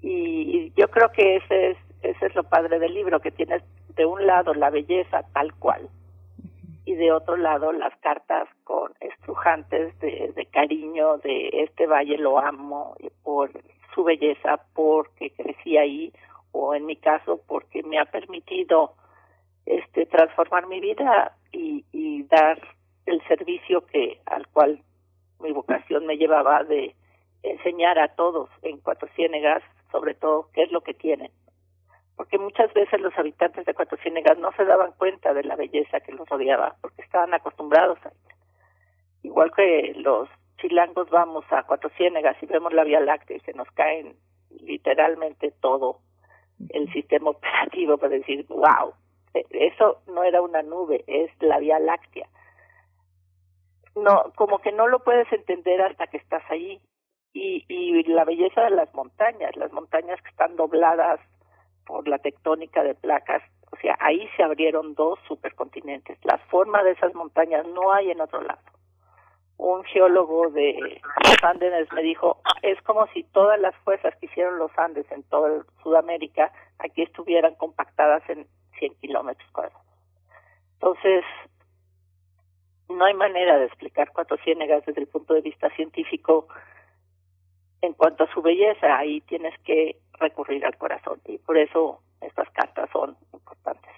[0.00, 3.62] Y yo creo que ese es, ese es lo padre del libro, que tienes
[3.94, 5.88] de un lado la belleza tal cual
[6.84, 12.38] y de otro lado las cartas con estrujantes de, de cariño de este valle lo
[12.38, 13.50] amo por
[13.94, 16.12] su belleza, porque crecí ahí
[16.50, 18.94] o en mi caso porque me ha permitido
[19.64, 22.60] este transformar mi vida y, y dar
[23.06, 24.82] el servicio que al cual
[25.42, 26.94] mi vocación me llevaba de
[27.42, 31.30] enseñar a todos en Cuatro Ciénegas sobre todo qué es lo que tienen
[32.16, 36.00] porque muchas veces los habitantes de Cuatro Ciénegas no se daban cuenta de la belleza
[36.00, 38.36] que los rodeaba porque estaban acostumbrados a ella
[39.22, 40.28] igual que los
[40.62, 44.16] chilangos vamos a Cuatro Ciénegas y vemos la Vía Láctea y se nos caen
[44.60, 45.98] literalmente todo
[46.68, 48.92] el sistema operativo para decir, wow,
[49.34, 52.28] eso no era una nube, es la Vía Láctea.
[53.94, 56.80] No, como que no lo puedes entender hasta que estás ahí.
[57.34, 61.18] Y, y la belleza de las montañas, las montañas que están dobladas
[61.86, 66.18] por la tectónica de placas, o sea, ahí se abrieron dos supercontinentes.
[66.24, 68.60] La forma de esas montañas no hay en otro lado
[69.62, 74.58] un geólogo de los Andes me dijo, es como si todas las fuerzas que hicieron
[74.58, 78.46] los Andes en toda Sudamérica aquí estuvieran compactadas en
[78.78, 79.86] 100 kilómetros cuadrados.
[80.74, 81.24] Entonces,
[82.88, 86.48] no hay manera de explicar Cuatro Ciénegas desde el punto de vista científico
[87.80, 88.96] en cuanto a su belleza.
[88.96, 93.90] Ahí tienes que recurrir al corazón y por eso estas cartas son importantes.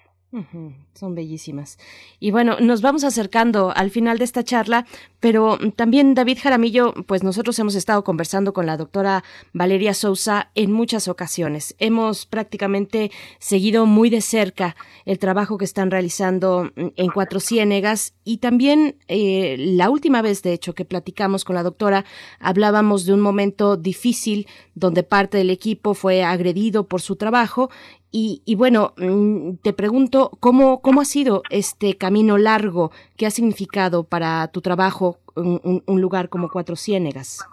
[0.93, 1.77] Son bellísimas.
[2.19, 4.85] Y bueno, nos vamos acercando al final de esta charla,
[5.19, 9.23] pero también David Jaramillo, pues nosotros hemos estado conversando con la doctora
[9.53, 11.75] Valeria Sousa en muchas ocasiones.
[11.79, 14.75] Hemos prácticamente seguido muy de cerca
[15.05, 20.53] el trabajo que están realizando en Cuatro Ciénegas y también eh, la última vez, de
[20.53, 22.05] hecho, que platicamos con la doctora,
[22.39, 27.69] hablábamos de un momento difícil donde parte del equipo fue agredido por su trabajo
[28.17, 32.91] y, bueno, mm, te pregunto, ¿cómo, ¿cómo ha sido este camino largo?
[33.17, 37.45] ¿Qué ha significado para tu trabajo un, un lugar como Cuatro Ciénegas?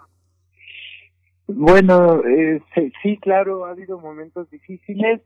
[1.47, 2.61] Bueno, eh,
[3.01, 5.19] sí, claro, ha habido momentos difíciles.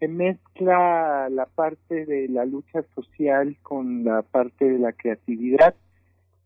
[0.00, 5.76] Se mezcla la parte de la lucha social con la parte de la creatividad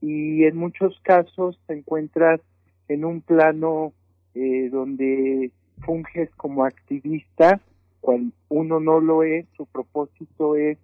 [0.03, 2.43] y en muchos casos te encuentras
[2.89, 3.95] en un plano
[4.35, 5.51] eh, donde
[5.81, 7.59] funges como activista
[8.01, 10.79] cual uno no lo es, su propósito es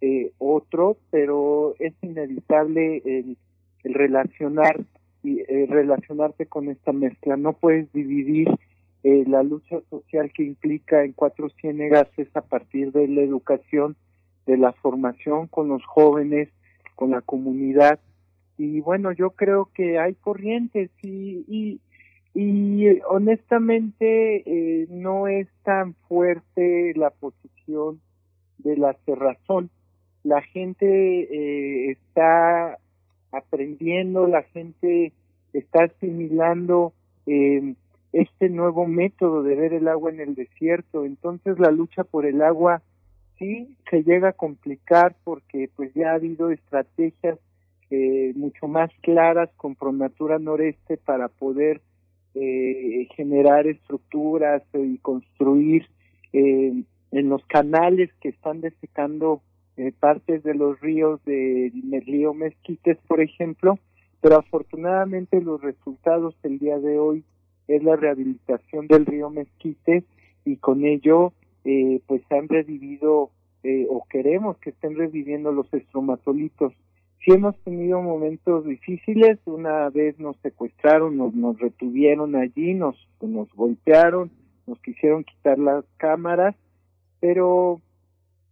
[0.00, 3.36] eh, otro, pero es inevitable el,
[3.84, 4.84] el relacionar
[5.22, 7.36] y eh, relacionarte con esta mezcla.
[7.36, 8.48] No puedes dividir
[9.02, 13.96] eh, la lucha social que implica en Cuatro Ciénegas es a partir de la educación
[14.46, 16.48] de la formación con los jóvenes,
[16.94, 18.00] con la comunidad.
[18.58, 21.80] Y bueno, yo creo que hay corrientes y, y,
[22.38, 27.98] y honestamente eh, no es tan fuerte la posición
[28.58, 29.70] de la cerrazón.
[30.22, 32.76] La gente eh, está
[33.32, 35.14] aprendiendo, la gente
[35.54, 36.92] está asimilando
[37.24, 37.74] eh,
[38.12, 41.06] este nuevo método de ver el agua en el desierto.
[41.06, 42.82] Entonces la lucha por el agua
[43.38, 47.38] sí se llega a complicar porque pues ya ha habido estrategias
[47.88, 51.80] eh, mucho más claras con Pronatura Noreste para poder
[52.36, 55.86] eh, generar estructuras y construir
[56.32, 56.72] eh,
[57.10, 59.40] en los canales que están desecando
[59.76, 61.72] eh, partes de los ríos de
[62.06, 63.78] río Mezquites, por ejemplo,
[64.20, 67.24] pero afortunadamente los resultados del día de hoy
[67.68, 70.04] es la rehabilitación del río Mezquite
[70.44, 71.32] y con ello
[71.64, 73.30] eh, pues han revivido
[73.62, 76.72] eh, o queremos que estén reviviendo los estromatolitos.
[77.24, 83.52] Si hemos tenido momentos difíciles, una vez nos secuestraron, nos, nos retuvieron allí, nos, nos
[83.54, 84.30] golpearon,
[84.66, 86.54] nos quisieron quitar las cámaras,
[87.20, 87.80] pero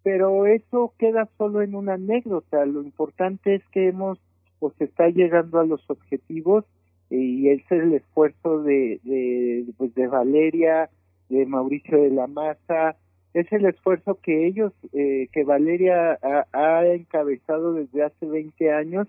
[0.02, 2.66] pero eso queda solo en una anécdota.
[2.66, 4.18] Lo importante es que hemos
[4.60, 6.64] o se está llegando a los objetivos
[7.10, 10.90] y es el esfuerzo de, de, pues de Valeria,
[11.28, 12.96] de Mauricio de la Maza,
[13.34, 16.18] es el esfuerzo que ellos, eh, que Valeria
[16.52, 19.08] ha, encabezado desde hace 20 años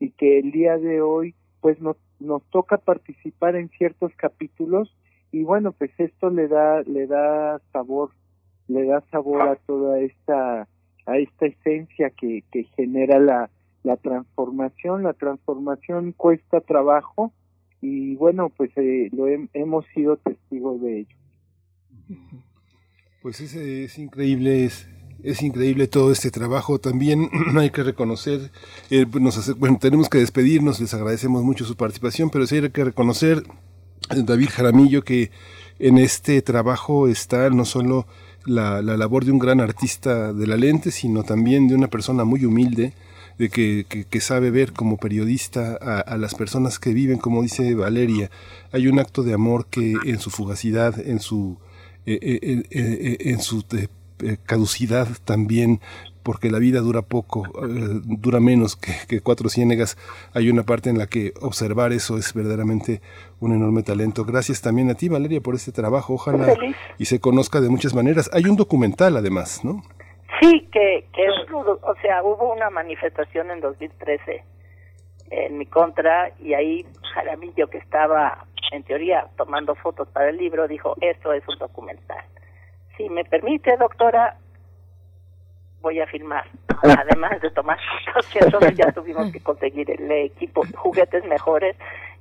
[0.00, 4.94] y que el día de hoy pues nos, nos toca participar en ciertos capítulos
[5.30, 8.10] y bueno pues esto le da le da sabor
[8.68, 10.68] le da sabor a toda esta
[11.06, 13.50] a esta esencia que, que genera la,
[13.82, 15.04] la transformación.
[15.04, 17.32] La transformación cuesta trabajo
[17.80, 21.16] y bueno pues eh, lo hemos sido testigos de ello
[23.26, 24.86] pues es, es increíble es,
[25.24, 26.78] es increíble todo este trabajo.
[26.78, 28.52] También hay que reconocer,
[28.88, 32.84] eh, hace, bueno, tenemos que despedirnos, les agradecemos mucho su participación, pero sí hay que
[32.84, 33.42] reconocer,
[34.10, 35.32] David Jaramillo, que
[35.80, 38.06] en este trabajo está no solo
[38.44, 42.22] la, la, labor de un gran artista de la lente, sino también de una persona
[42.22, 42.92] muy humilde,
[43.38, 48.30] de que, sabe ver como periodista a, a, las personas que viven, como dice Valeria.
[48.70, 51.58] Hay un acto de amor que en su fugacidad, en su,
[52.06, 53.64] eh, eh, eh, en su
[54.46, 55.80] caducidad también
[56.26, 59.96] porque la vida dura poco, eh, dura menos que, que, cuatro ciénegas.
[60.34, 63.00] Hay una parte en la que observar eso es verdaderamente
[63.38, 64.24] un enorme talento.
[64.24, 66.14] Gracias también a ti, Valeria, por este trabajo.
[66.14, 66.56] Ojalá
[66.98, 68.28] y se conozca de muchas maneras.
[68.32, 69.84] Hay un documental, además, ¿no?
[70.40, 74.42] Sí, que, que o sea, hubo una manifestación en 2013
[75.30, 76.84] en mi contra y ahí
[77.14, 82.24] Jaramillo, que estaba en teoría tomando fotos para el libro, dijo, esto es un documental.
[82.96, 84.36] Si me permite, doctora,
[85.80, 86.44] voy a filmar.
[86.82, 91.76] Además de tomar fotos, que entonces ya tuvimos que conseguir el equipo, juguetes mejores.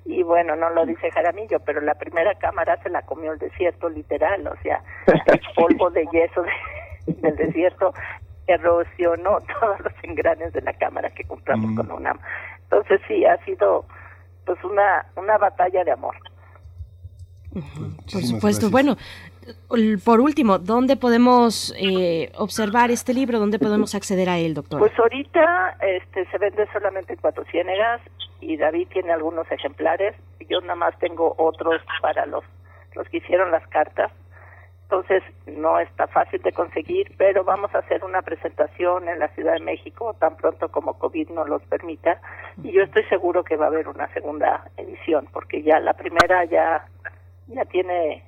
[0.06, 3.90] Y bueno, no lo dice Jaramillo, pero la primera cámara se la comió el desierto,
[3.90, 4.46] literal.
[4.48, 7.94] O sea, el polvo de yeso de, del desierto
[8.48, 11.76] erosionó todos los engranes de la cámara que compramos mm.
[11.76, 12.20] con UNAM.
[12.64, 13.86] Entonces sí, ha sido
[14.46, 16.16] pues una, una batalla de amor.
[18.12, 18.70] Por supuesto.
[18.70, 18.98] Bueno,
[20.04, 23.40] por último, ¿dónde podemos eh, observar este libro?
[23.40, 24.80] ¿Dónde podemos acceder a él, doctor?
[24.80, 28.02] Pues ahorita este, se vende solamente en Cuatro Ciénegas
[28.42, 30.16] y David tiene algunos ejemplares.
[30.50, 32.44] Yo nada más tengo otros para los,
[32.96, 34.12] los que hicieron las cartas.
[34.84, 39.54] Entonces no está fácil de conseguir, pero vamos a hacer una presentación en la Ciudad
[39.54, 42.22] de México tan pronto como COVID nos los permita.
[42.64, 46.46] Y yo estoy seguro que va a haber una segunda edición, porque ya la primera
[46.46, 46.86] ya,
[47.48, 48.24] ya tiene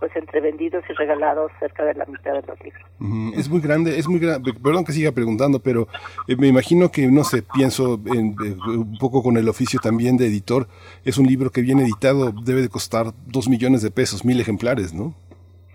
[0.00, 3.38] pues entre vendidos y regalados cerca de la mitad de los libros.
[3.38, 5.88] Es muy grande, es muy grande, perdón que siga preguntando, pero
[6.26, 10.16] eh, me imagino que, no sé, pienso en, eh, un poco con el oficio también
[10.16, 10.68] de editor,
[11.04, 14.94] es un libro que viene editado, debe de costar dos millones de pesos, mil ejemplares,
[14.94, 15.14] ¿no?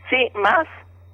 [0.09, 0.67] Sí, más.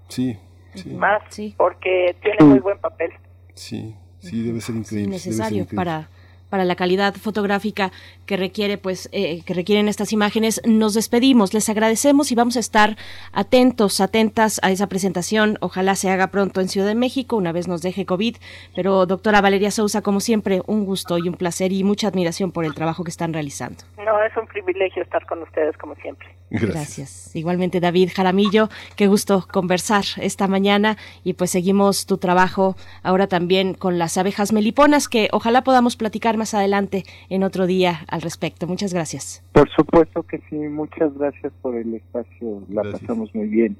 [0.07, 0.37] Sí,
[0.73, 0.91] sí.
[0.91, 1.53] Más, sí.
[1.57, 3.11] porque tiene muy buen papel.
[3.55, 5.19] Sí, sí, debe ser increíble.
[5.19, 5.75] Sí, necesario increíble.
[5.75, 6.09] para
[6.51, 7.93] para la calidad fotográfica
[8.31, 11.53] que requiere pues eh, que requieren estas imágenes nos despedimos.
[11.53, 12.95] Les agradecemos y vamos a estar
[13.33, 15.57] atentos atentas a esa presentación.
[15.59, 18.37] Ojalá se haga pronto en Ciudad de México una vez nos deje covid.
[18.73, 22.63] Pero doctora Valeria Sousa como siempre un gusto y un placer y mucha admiración por
[22.63, 23.83] el trabajo que están realizando.
[23.97, 26.29] No es un privilegio estar con ustedes como siempre.
[26.49, 27.35] Gracias, gracias.
[27.35, 30.95] igualmente David Jaramillo qué gusto conversar esta mañana.
[31.25, 36.37] Y pues seguimos tu trabajo ahora también con las abejas meliponas que ojalá podamos platicar
[36.37, 38.67] más adelante en otro día al respecto.
[38.67, 39.43] Muchas gracias.
[39.51, 43.01] Por supuesto que sí, muchas gracias por el espacio, la gracias.
[43.01, 43.77] pasamos muy bien.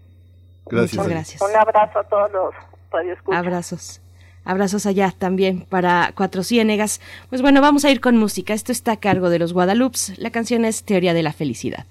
[0.65, 0.97] Gracias.
[0.97, 1.41] Muchas gracias.
[1.41, 2.53] Un abrazo a todos los
[2.91, 3.39] radioescuchas.
[3.39, 4.01] Abrazos.
[4.43, 6.99] Abrazos allá también para Cuatro Ciénegas.
[7.29, 8.53] Pues bueno, vamos a ir con música.
[8.53, 10.17] Esto está a cargo de los Guadalupes.
[10.17, 11.85] La canción es Teoría de la Felicidad.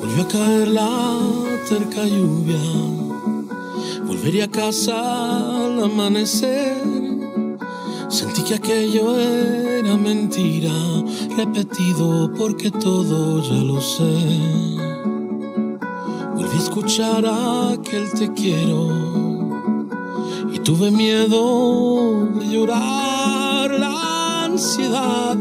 [0.00, 1.18] Volvió a caer la
[1.68, 2.58] terca lluvia.
[4.06, 7.11] Volvería a casa al amanecer.
[8.12, 10.70] Sentí que aquello era mentira,
[11.34, 14.12] repetido porque todo ya lo sé.
[16.34, 18.90] Volví a escuchar aquel te quiero
[20.52, 25.38] y tuve miedo de llorar la ansiedad.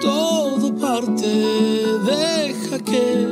[0.00, 1.28] Todo parte,
[2.06, 3.28] deja que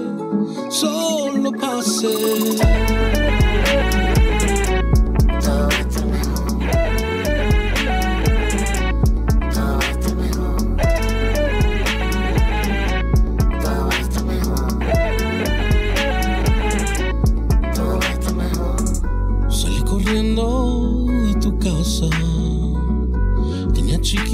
[0.69, 2.72] solo pase.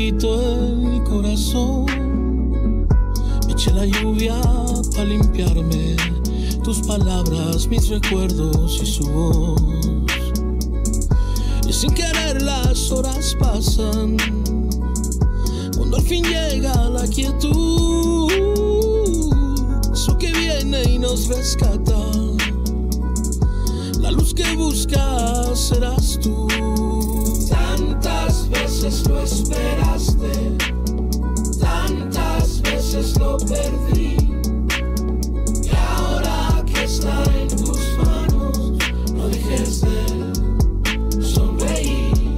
[0.08, 1.84] Chiquito el corazón.
[3.46, 4.40] Me eché la lluvia
[4.92, 5.96] para limpiarme.
[6.64, 9.60] Tus palabras, mis recuerdos y su voz.
[11.68, 14.16] Y sin querer las horas pasan.
[15.76, 18.32] Cuando al fin llega la quietud.
[19.92, 21.98] Eso que viene y nos rescata.
[24.00, 26.48] La luz que buscas serás tú
[28.50, 30.56] veces lo esperaste,
[31.60, 34.16] tantas veces lo perdí.
[35.62, 38.78] Y ahora que está en tus manos,
[39.14, 42.36] no dejes de sonreír.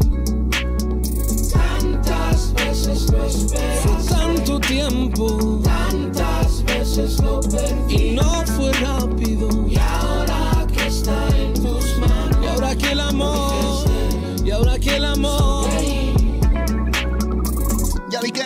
[1.52, 3.88] Tantas veces lo esperaste.
[3.88, 7.94] Fue tanto tiempo, tantas veces lo perdí.
[7.94, 9.48] Y no fue rápido.
[9.68, 13.59] Y ahora que está en tus manos, y ahora que el amor,
[14.50, 15.70] y ahora que el amor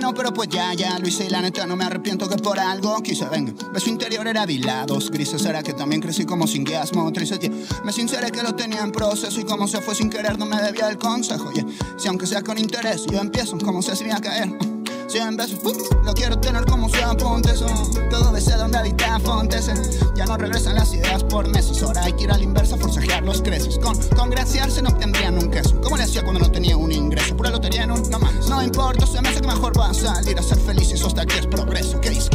[0.05, 2.61] no, pero pues ya, ya lo hice y la neta no me arrepiento que por
[2.61, 3.55] algo quise, venga.
[3.73, 7.51] Beso interior era dilados, grises era que también crecí como sin guiasmo, triste,
[7.85, 10.61] Me sinceré que lo tenía en proceso y como se fue sin querer no me
[10.61, 11.65] debía el consejo, yeah.
[11.97, 14.74] Si aunque sea con interés, yo empiezo como se hacía caer.
[15.09, 15.59] Cien veces,
[16.05, 17.67] lo quiero tener como su apunte eso.
[18.11, 19.71] Todo desea donde habita Fontes.
[20.17, 21.83] Ya no regresan las ideas por meses.
[21.83, 23.79] Ahora hay que ir a la inversa, forcejear los creces.
[23.79, 25.81] Con congraciarse no obtendrían un queso.
[25.83, 27.37] ¿Cómo le hacía cuando no tenía un ingreso?
[27.37, 28.49] Pura lotería un no mames.
[28.49, 31.23] No importa, se me hace que mejor va a salir a ser feliz eso hasta
[31.23, 32.01] aquí es progreso.
[32.01, 32.29] ¿Qué es?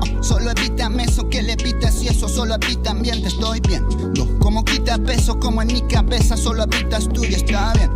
[0.00, 3.86] Oh, solo evítame eso que le evitas y eso solo evita ambiente, estoy bien.
[4.16, 7.90] No, como quita peso, como en mi cabeza solo habitas tú y está bien.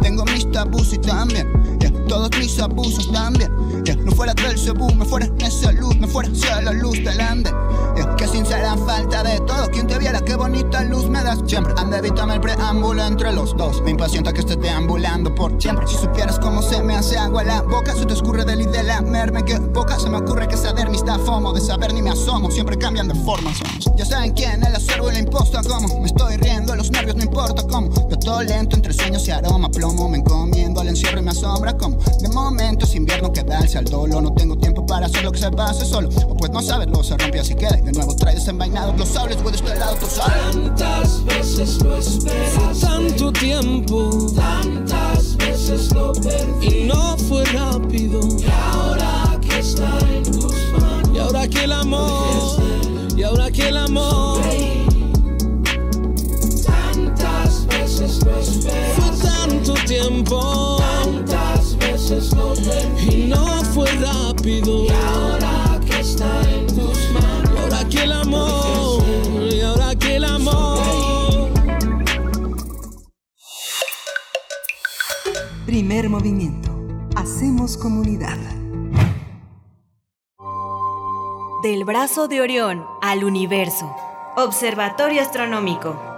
[0.00, 3.50] tengo mis tabús y también, todos mis abusos también.
[4.04, 7.50] No fuera del cebú, me fuera esa luz, me fuera hacia la luz del ande.
[8.16, 11.74] Que sincera falta de todo, quien te viera, qué bonita luz me das siempre.
[11.76, 13.82] Anda, evítame el preámbulo entre los dos.
[13.82, 15.86] Me impacienta que estés deambulando por siempre.
[15.86, 18.82] Si supieras cómo se me hace agua la boca, se te escurre del y de
[18.82, 19.98] la merme que boca.
[19.98, 23.08] Se me ocurre que saber mi está fomo, de saber ni me asomo, siempre cambian
[23.08, 23.50] de forma.
[23.96, 27.22] Ya saben quién, el acervo y la imposta, como me estoy riendo, los nervios no
[27.22, 27.90] importa cómo.
[28.10, 31.76] Yo todo lento entre sueños y aroma, plomo, me encomiendo al encierro y me asombra
[31.76, 31.96] como.
[31.96, 35.50] De momentos invierno que darse al dolo, no tengo tiempo para hacer lo que se
[35.50, 36.08] pase solo.
[36.28, 39.62] O pues no saberlo, se rompe así queda de nuevo trae desenvainado los sables, puedes
[39.62, 40.34] tu lado, tú sabes.
[40.52, 42.80] Tantas veces lo esperas.
[42.80, 44.26] Tanto tiempo.
[44.34, 46.80] Tantas veces lo perdí.
[46.80, 48.20] Y no fue rápido.
[48.40, 51.10] Y ahora que está en tus manos.
[51.14, 52.60] Y ahora que el amor.
[53.16, 54.42] Y ahora que el amor.
[56.66, 58.96] Tantas veces lo esperas.
[58.96, 60.76] Fue tanto tiempo.
[60.78, 63.14] Tantas veces lo perdí.
[63.14, 64.86] Y no fue rápido.
[64.86, 66.65] Y ahora que está en
[68.06, 69.02] el amor.
[69.50, 71.50] Y ahora que el amor.
[75.66, 76.70] Primer movimiento.
[77.16, 78.38] Hacemos comunidad.
[81.62, 83.92] Del brazo de Orión al universo.
[84.36, 86.15] Observatorio Astronómico.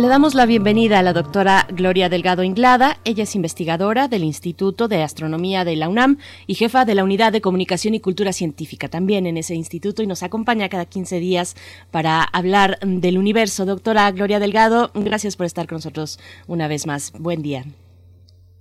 [0.00, 2.96] Le damos la bienvenida a la doctora Gloria Delgado Inglada.
[3.04, 7.32] Ella es investigadora del Instituto de Astronomía de la UNAM y jefa de la Unidad
[7.32, 11.54] de Comunicación y Cultura Científica también en ese instituto y nos acompaña cada 15 días
[11.90, 13.66] para hablar del universo.
[13.66, 17.12] Doctora Gloria Delgado, gracias por estar con nosotros una vez más.
[17.18, 17.66] Buen día.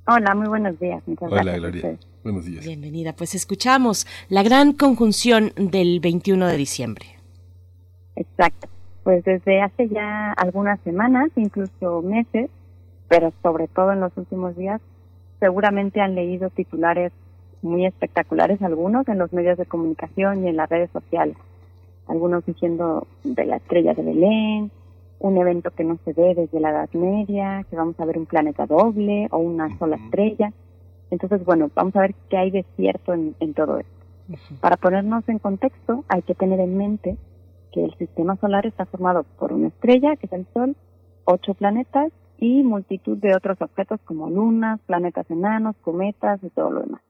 [0.07, 1.01] Hola, muy buenos días.
[1.21, 1.97] Hola, Gloria.
[2.21, 2.65] Buenos días.
[2.65, 3.13] Bienvenida.
[3.13, 7.05] Pues escuchamos la gran conjunción del 21 de diciembre.
[8.17, 8.67] Exacto.
[9.09, 12.47] Pues desde hace ya algunas semanas, incluso meses,
[13.07, 14.81] pero sobre todo en los últimos días,
[15.39, 17.11] seguramente han leído titulares
[17.63, 21.35] muy espectaculares algunos en los medios de comunicación y en las redes sociales.
[22.05, 24.71] Algunos diciendo de la estrella de Belén,
[25.17, 28.27] un evento que no se ve desde la Edad Media, que vamos a ver un
[28.27, 30.53] planeta doble o una sola estrella.
[31.09, 34.51] Entonces, bueno, vamos a ver qué hay de cierto en, en todo esto.
[34.61, 37.17] Para ponernos en contexto, hay que tener en mente
[37.71, 40.75] que el sistema solar está formado por una estrella, que es el Sol,
[41.25, 46.81] ocho planetas y multitud de otros objetos como lunas, planetas enanos, cometas y todo lo
[46.81, 47.01] demás.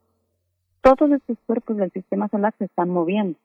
[0.81, 3.37] Todos estos cuerpos del sistema solar se están moviendo.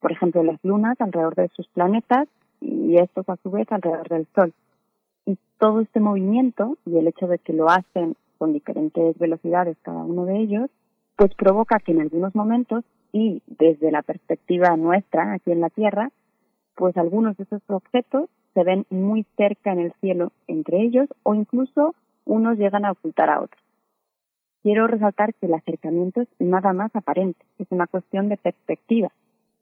[0.00, 2.28] Por ejemplo, las lunas alrededor de sus planetas
[2.60, 4.52] y estos a su vez alrededor del Sol.
[5.26, 10.04] Y todo este movimiento y el hecho de que lo hacen con diferentes velocidades cada
[10.04, 10.70] uno de ellos,
[11.16, 16.10] pues provoca que en algunos momentos y desde la perspectiva nuestra aquí en la Tierra,
[16.74, 21.34] pues algunos de esos objetos se ven muy cerca en el cielo entre ellos o
[21.34, 21.94] incluso
[22.24, 23.62] unos llegan a ocultar a otros.
[24.62, 29.10] Quiero resaltar que el acercamiento es nada más aparente, es una cuestión de perspectiva.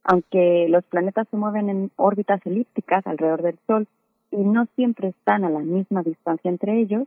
[0.05, 3.87] Aunque los planetas se mueven en órbitas elípticas alrededor del Sol
[4.31, 7.07] y no siempre están a la misma distancia entre ellos,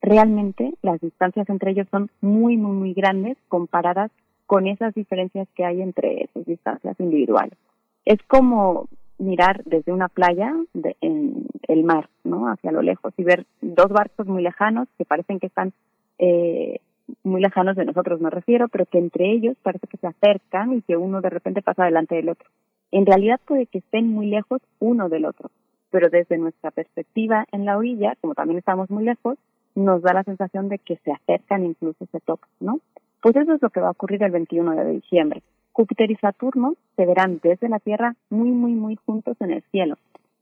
[0.00, 4.10] realmente las distancias entre ellos son muy, muy, muy grandes comparadas
[4.46, 7.56] con esas diferencias que hay entre esas distancias individuales.
[8.04, 8.88] Es como
[9.18, 10.54] mirar desde una playa
[11.00, 12.48] en el mar, ¿no?
[12.48, 15.72] Hacia lo lejos y ver dos barcos muy lejanos que parecen que están
[16.18, 16.80] eh,
[17.24, 20.82] muy lejanos de nosotros, me refiero, pero que entre ellos parece que se acercan y
[20.82, 22.48] que uno de repente pasa delante del otro.
[22.90, 25.50] En realidad puede que estén muy lejos uno del otro,
[25.90, 29.38] pero desde nuestra perspectiva en la orilla, como también estamos muy lejos,
[29.74, 32.80] nos da la sensación de que se acercan, incluso se tocan, ¿no?
[33.22, 35.42] Pues eso es lo que va a ocurrir el 21 de diciembre.
[35.72, 39.96] Júpiter y Saturno se verán desde la Tierra muy, muy, muy juntos en el cielo.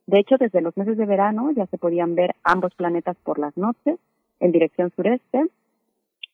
[0.07, 3.57] De hecho, desde los meses de verano ya se podían ver ambos planetas por las
[3.57, 3.99] noches
[4.41, 5.47] en dirección sureste,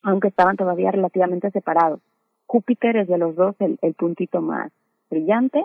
[0.03, 2.01] aunque estaban todavía relativamente separados.
[2.47, 4.73] Júpiter es de los dos el, el puntito más
[5.11, 5.65] brillante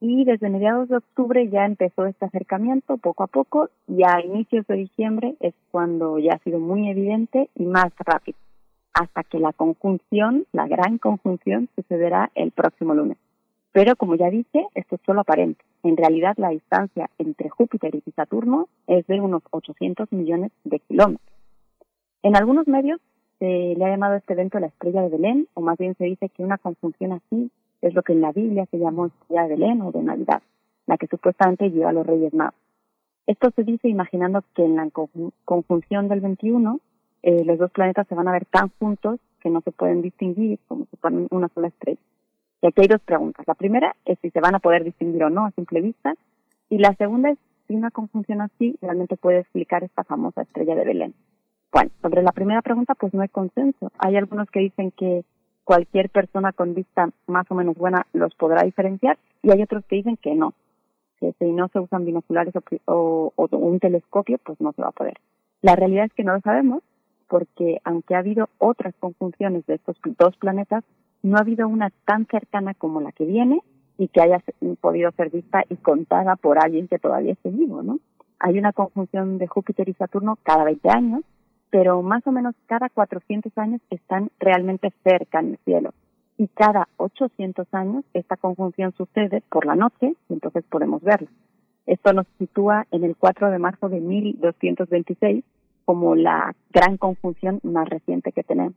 [0.00, 4.66] y desde mediados de octubre ya empezó este acercamiento poco a poco y a inicios
[4.68, 8.38] de diciembre es cuando ya ha sido muy evidente y más rápido
[8.94, 13.18] hasta que la conjunción, la gran conjunción, sucederá el próximo lunes.
[13.72, 15.64] Pero como ya dije, esto es solo aparente.
[15.82, 21.32] En realidad la distancia entre Júpiter y Saturno es de unos 800 millones de kilómetros.
[22.22, 23.00] En algunos medios
[23.38, 26.04] se le ha llamado a este evento la estrella de Belén, o más bien se
[26.04, 29.48] dice que una conjunción así es lo que en la Biblia se llamó estrella de
[29.50, 30.42] Belén o de Navidad,
[30.86, 32.58] la que supuestamente lleva a los Reyes Magos.
[33.28, 34.88] Esto se dice imaginando que en la
[35.44, 36.80] conjunción del 21
[37.22, 40.58] eh, los dos planetas se van a ver tan juntos que no se pueden distinguir
[40.68, 42.00] como si fueran una sola estrella.
[42.62, 43.46] Y aquí hay dos preguntas.
[43.46, 46.14] La primera es si se van a poder distinguir o no a simple vista.
[46.68, 50.84] Y la segunda es si una conjunción así realmente puede explicar esta famosa estrella de
[50.84, 51.14] Belén.
[51.72, 53.92] Bueno, sobre la primera pregunta, pues no hay consenso.
[53.98, 55.24] Hay algunos que dicen que
[55.64, 59.96] cualquier persona con vista más o menos buena los podrá diferenciar y hay otros que
[59.96, 60.54] dicen que no,
[61.20, 62.54] que si no se usan binoculares
[62.86, 65.18] o, o un telescopio, pues no se va a poder.
[65.60, 66.82] La realidad es que no lo sabemos
[67.28, 70.84] porque aunque ha habido otras conjunciones de estos dos planetas,
[71.22, 73.60] no ha habido una tan cercana como la que viene
[73.98, 74.42] y que haya
[74.80, 77.98] podido ser vista y contada por alguien que todavía esté vivo, ¿no?
[78.38, 81.22] Hay una conjunción de Júpiter y Saturno cada 20 años,
[81.70, 85.92] pero más o menos cada 400 años están realmente cerca en el cielo.
[86.36, 91.28] Y cada 800 años esta conjunción sucede por la noche y entonces podemos verla.
[91.86, 95.42] Esto nos sitúa en el 4 de marzo de 1226
[95.88, 98.74] como la gran conjunción más reciente que tenemos.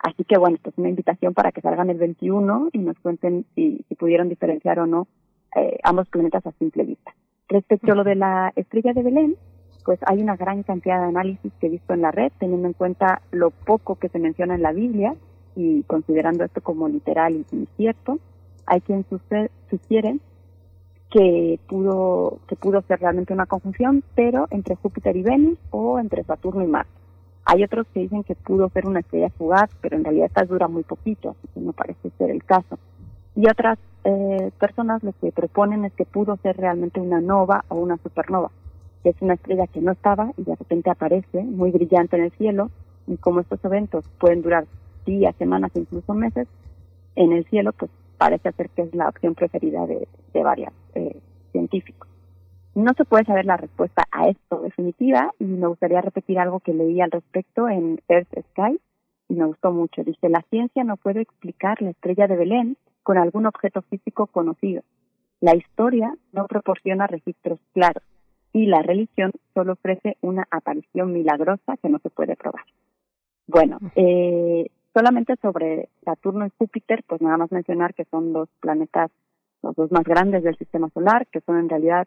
[0.00, 3.46] Así que bueno, esto es una invitación para que salgan el 21 y nos cuenten
[3.54, 5.06] si, pudieron diferenciar o no
[5.54, 7.14] eh, ambos planetas a simple vista.
[7.46, 9.36] Respecto a lo de la estrella de Belén,
[9.84, 12.74] pues hay una gran cantidad de análisis que he visto en la red, teniendo en
[12.74, 15.14] cuenta lo poco que se menciona en la Biblia
[15.54, 18.18] y considerando esto como literal y, cierto.
[18.66, 19.06] Hay quien
[19.70, 20.18] sugiere
[21.10, 26.22] que pudo, que pudo ser realmente una conjunción, pero entre Júpiter y Venus o entre
[26.24, 26.90] Saturno y Marte.
[27.44, 30.68] Hay otros que dicen que pudo ser una estrella fugaz, pero en realidad esta dura
[30.68, 32.78] muy poquito, así que no parece ser el caso.
[33.34, 37.76] Y otras eh, personas lo que proponen es que pudo ser realmente una nova o
[37.76, 38.50] una supernova,
[39.02, 42.32] que es una estrella que no estaba y de repente aparece muy brillante en el
[42.32, 42.70] cielo,
[43.06, 44.66] y como estos eventos pueden durar
[45.06, 46.46] días, semanas, incluso meses,
[47.16, 51.20] en el cielo, pues parece ser que es la opción preferida de, de varios eh,
[51.52, 52.08] científicos.
[52.74, 56.74] No se puede saber la respuesta a esto definitiva y me gustaría repetir algo que
[56.74, 58.78] leí al respecto en Earth Sky
[59.28, 60.04] y me gustó mucho.
[60.04, 64.82] Dice, la ciencia no puede explicar la estrella de Belén con algún objeto físico conocido.
[65.40, 68.02] La historia no proporciona registros claros
[68.52, 72.64] y la religión solo ofrece una aparición milagrosa que no se puede probar.
[73.46, 79.10] Bueno, eh, solamente sobre Saturno y Júpiter, pues nada más mencionar que son dos planetas,
[79.62, 82.06] los dos más grandes del sistema solar, que son en realidad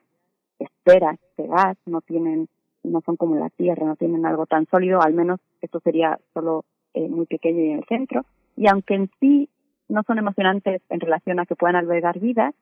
[0.60, 2.48] esferas de gas, no tienen
[2.84, 6.66] no son como la Tierra, no tienen algo tan sólido, al menos esto sería solo
[6.94, 8.26] eh, muy pequeño y en el centro.
[8.58, 9.50] Y aunque en sí
[9.88, 12.54] no son emocionantes en relación a que puedan albergar vida,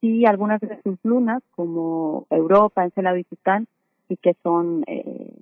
[0.00, 3.66] sí algunas de sus lunas, como Europa, Encelado y Titán,
[4.08, 5.32] sí que son eh,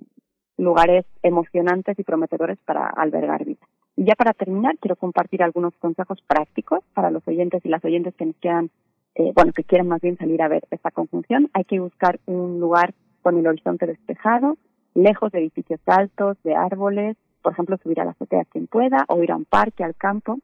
[0.57, 3.67] lugares emocionantes y prometedores para albergar vida.
[3.97, 8.15] Y ya para terminar, quiero compartir algunos consejos prácticos para los oyentes y las oyentes
[8.15, 8.69] que nos quieran,
[9.15, 11.49] eh, bueno, que quieren más bien salir a ver esta conjunción.
[11.53, 14.57] Hay que buscar un lugar con el horizonte despejado,
[14.93, 19.21] lejos de edificios altos, de árboles, por ejemplo, subir a la azotea quien pueda, o
[19.23, 20.39] ir a un parque, al campo,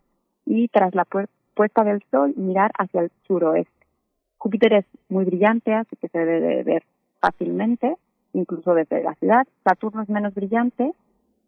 [0.45, 1.05] y tras la
[1.53, 3.71] puesta del sol, mirar hacia el suroeste.
[4.37, 6.83] Júpiter es muy brillante, así que se debe ver
[7.19, 7.95] fácilmente,
[8.33, 9.47] incluso desde la ciudad.
[9.63, 10.91] Saturno es menos brillante,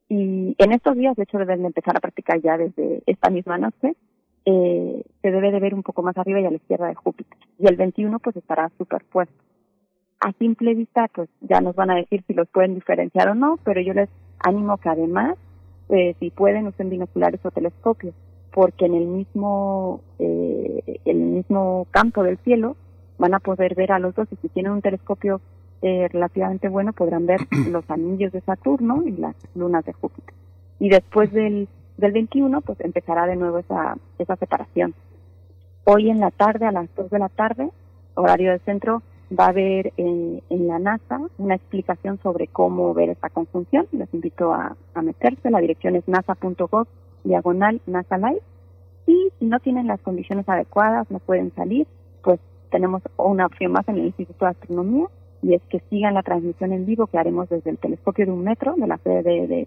[0.08, 3.96] y en estos días, de hecho, deben empezar a practicar ya desde esta misma noche,
[4.46, 7.38] eh, se debe de ver un poco más arriba y a la izquierda de Júpiter.
[7.58, 9.50] Y el 21 pues estará superpuesto
[10.20, 13.58] a simple vista, pues ya nos van a decir si los pueden diferenciar o no,
[13.64, 14.10] pero yo les
[14.40, 15.38] animo que además,
[15.90, 18.14] eh, si pueden, usen binoculares o telescopios,
[18.52, 22.76] porque en el mismo, eh, el mismo campo del cielo
[23.18, 25.42] van a poder ver a los dos y si tienen un telescopio
[25.82, 27.40] eh, relativamente bueno podrán ver
[27.72, 30.34] los anillos de Saturno y las lunas de Júpiter.
[30.80, 31.68] Y después del,
[32.00, 34.94] del 21, pues empezará de nuevo esa, esa separación.
[35.84, 37.70] Hoy en la tarde, a las 2 de la tarde,
[38.16, 39.02] horario del centro,
[39.38, 43.88] va a haber en, la NASA una explicación sobre cómo ver esta conjunción.
[43.92, 45.50] Les invito a, meterse.
[45.50, 46.88] La dirección es nasa.gov
[47.24, 48.42] diagonal NASA Live.
[49.08, 51.88] Y si no tienen las condiciones adecuadas, no pueden salir,
[52.22, 52.40] pues
[52.70, 55.08] tenemos una opción más en el Instituto de Astronomía
[55.42, 58.44] y es que sigan la transmisión en vivo que haremos desde el telescopio de un
[58.44, 59.66] metro de la sede de, de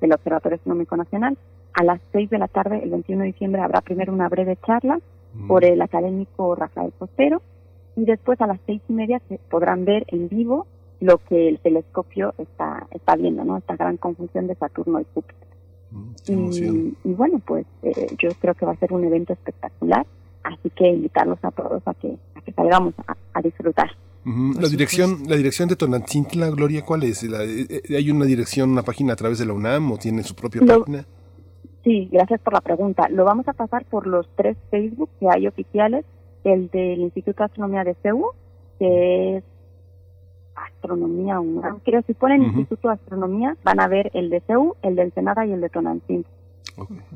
[0.00, 1.36] del Observatorio Astronómico Nacional.
[1.72, 4.98] A las 6 de la tarde, el 21 de diciembre, habrá primero una breve charla
[5.34, 5.48] mm.
[5.48, 7.42] por el académico Rafael Costero
[7.96, 10.66] y después a las seis y media se podrán ver en vivo
[11.00, 13.56] lo que el telescopio está, está viendo, ¿no?
[13.56, 15.48] Esta gran conjunción de Saturno y Júpiter.
[16.28, 20.06] Mm, y, bueno, pues eh, yo creo que va a ser un evento espectacular,
[20.44, 22.94] así que invitarlos a todos a que, a que salgamos
[23.34, 23.90] a, disfrutar.
[24.24, 27.22] La dirección, la dirección de Tonantzintla, Gloria, ¿cuál es?
[27.22, 30.34] Eh, eh, ¿Hay una dirección, una página a través de la UNAM o tiene su
[30.34, 31.06] propia página?
[31.84, 33.08] Sí, gracias por la pregunta.
[33.08, 36.04] Lo vamos a pasar por los tres Facebook que hay oficiales
[36.44, 38.32] el del Instituto de Astronomía de CEU,
[38.78, 39.44] que es
[40.54, 41.80] Astronomía UNAM.
[41.80, 45.46] Creo si ponen Instituto de Astronomía van a ver el de CEU, el del Senada
[45.46, 45.70] y el de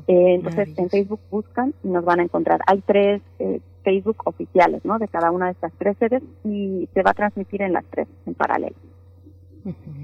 [0.07, 2.61] Eh, entonces en Facebook buscan y nos van a encontrar.
[2.67, 4.99] Hay tres eh, Facebook oficiales, ¿no?
[4.99, 8.07] De cada una de estas tres sedes y se va a transmitir en las tres
[8.25, 8.75] en paralelo.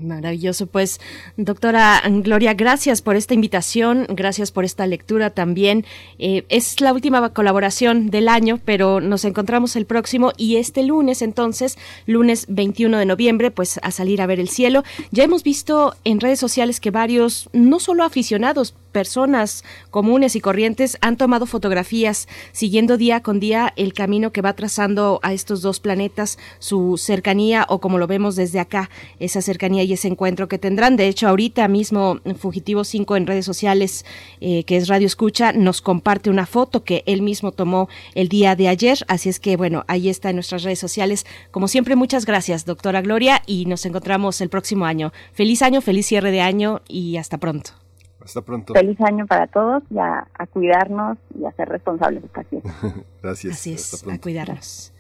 [0.02, 1.00] Maravilloso, pues
[1.38, 5.86] doctora Gloria, gracias por esta invitación, gracias por esta lectura también.
[6.18, 11.22] Eh, es la última colaboración del año, pero nos encontramos el próximo y este lunes
[11.22, 11.78] entonces,
[12.08, 14.84] lunes 21 de noviembre, pues a salir a ver el cielo.
[15.12, 20.98] Ya hemos visto en redes sociales que varios, no solo aficionados, personas comunes y corrientes
[21.02, 25.80] han tomado fotografías siguiendo día con día el camino que va trazando a estos dos
[25.80, 28.90] planetas, su cercanía o como lo vemos desde acá,
[29.20, 30.98] esa cercanía y ese encuentro que tendrán.
[30.98, 34.06] De hecho, ahorita mismo Fugitivo 5 en redes sociales,
[34.40, 38.56] eh, que es Radio Escucha, nos comparte una foto que él mismo tomó el día
[38.56, 39.00] de ayer.
[39.08, 41.26] Así es que, bueno, ahí está en nuestras redes sociales.
[41.52, 45.12] Como siempre, muchas gracias, doctora Gloria, y nos encontramos el próximo año.
[45.34, 47.81] Feliz año, feliz cierre de año y hasta pronto.
[48.24, 48.74] Hasta pronto.
[48.74, 52.30] Feliz año para todos y a, cuidarnos y a ser responsables de
[53.22, 53.54] Gracias.
[53.54, 54.94] Así es, a cuidarnos.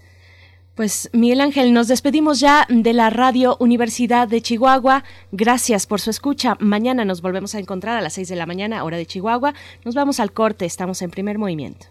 [0.76, 5.03] Pues Miguel Ángel, nos despedimos ya de la Radio Universidad de Chihuahua.
[5.32, 6.55] Gracias por su escucha.
[6.59, 9.53] Mañana nos volvemos a encontrar a las 6 de la mañana, hora de Chihuahua.
[9.84, 11.88] Nos vamos al corte, estamos en primer movimiento.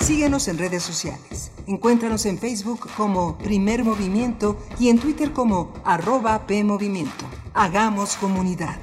[0.00, 1.52] Síguenos en redes sociales.
[1.66, 7.24] Encuéntranos en Facebook como Primer Movimiento y en Twitter como arroba PMovimiento.
[7.54, 8.78] Hagamos comunidad.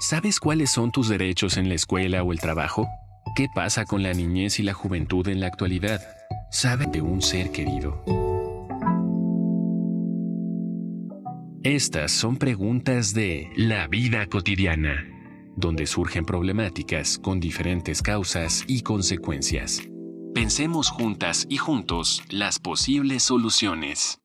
[0.00, 2.88] ¿Sabes cuáles son tus derechos en la escuela o el trabajo?
[3.34, 6.00] ¿Qué pasa con la niñez y la juventud en la actualidad?
[6.50, 8.02] ¿Sabe de un ser querido?
[11.62, 15.04] Estas son preguntas de la vida cotidiana,
[15.56, 19.82] donde surgen problemáticas con diferentes causas y consecuencias.
[20.34, 24.20] Pensemos juntas y juntos las posibles soluciones.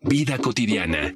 [0.00, 1.14] Vida cotidiana.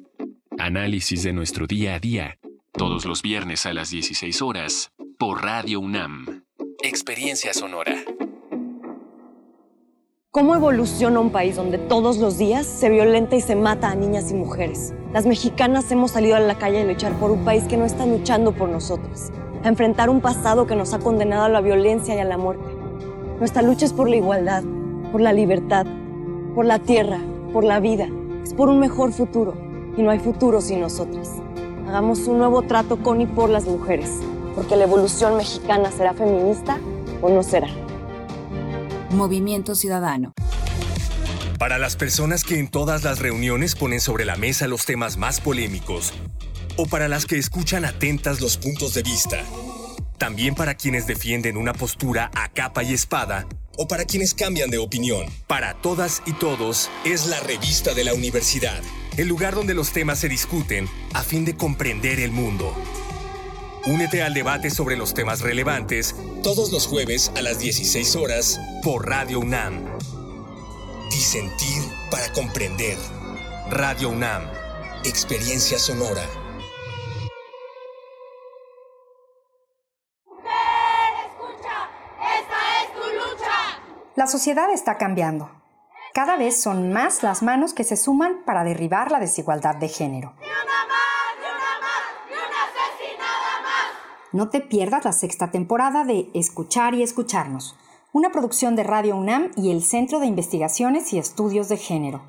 [0.57, 2.39] Análisis de nuestro día a día.
[2.71, 6.43] Todos los viernes a las 16 horas por Radio UNAM.
[6.81, 8.03] Experiencia sonora.
[10.31, 14.29] ¿Cómo evoluciona un país donde todos los días se violenta y se mata a niñas
[14.29, 14.93] y mujeres?
[15.11, 18.05] Las mexicanas hemos salido a la calle a luchar por un país que no está
[18.05, 19.31] luchando por nosotros,
[19.63, 22.63] a enfrentar un pasado que nos ha condenado a la violencia y a la muerte.
[23.39, 24.63] Nuestra lucha es por la igualdad,
[25.11, 25.87] por la libertad,
[26.53, 27.17] por la tierra,
[27.51, 28.07] por la vida,
[28.43, 29.55] es por un mejor futuro
[29.97, 31.37] y no hay futuro sin nosotras.
[31.87, 34.19] Hagamos un nuevo trato con y por las mujeres,
[34.53, 36.77] porque la evolución mexicana será feminista
[37.19, 37.69] o no será.
[39.11, 40.33] Movimiento Ciudadano.
[41.57, 45.41] Para las personas que en todas las reuniones ponen sobre la mesa los temas más
[45.41, 46.13] polémicos,
[46.75, 49.43] o para las que escuchan atentas los puntos de vista,
[50.17, 53.47] también para quienes defienden una postura a capa y espada,
[53.77, 55.25] o para quienes cambian de opinión.
[55.47, 58.81] Para todas y todos es la revista de la universidad,
[59.17, 62.75] el lugar donde los temas se discuten a fin de comprender el mundo.
[63.85, 66.13] Únete al debate sobre los temas relevantes
[66.43, 69.85] todos los jueves a las 16 horas por Radio UNAM.
[71.09, 72.97] Disentir para comprender.
[73.69, 74.43] Radio UNAM.
[75.05, 76.23] Experiencia sonora.
[84.15, 85.49] La sociedad está cambiando.
[86.13, 90.33] Cada vez son más las manos que se suman para derribar la desigualdad de género.
[94.31, 97.75] No te pierdas la sexta temporada de Escuchar y Escucharnos,
[98.13, 102.21] una producción de Radio UNAM y el Centro de Investigaciones y Estudios de Género,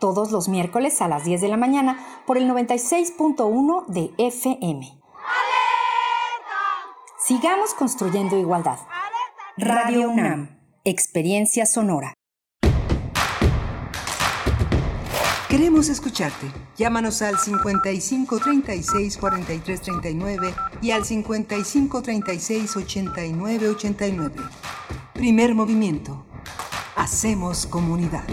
[0.00, 4.98] todos los miércoles a las 10 de la mañana por el 96.1 de FM.
[7.24, 8.80] Sigamos construyendo igualdad.
[9.56, 12.14] Radio UNAM, Experiencia Sonora.
[15.48, 16.63] Queremos escucharte.
[16.76, 24.34] Llámanos al 55 36 43 39 y al 55 36 89 89.
[25.12, 26.26] Primer movimiento.
[26.96, 28.24] Hacemos comunidad.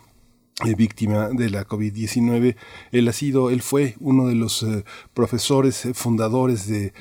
[0.65, 2.55] eh, víctima de la COVID-19.
[2.93, 6.93] Él ha sido, él fue uno de los eh, profesores eh, fundadores de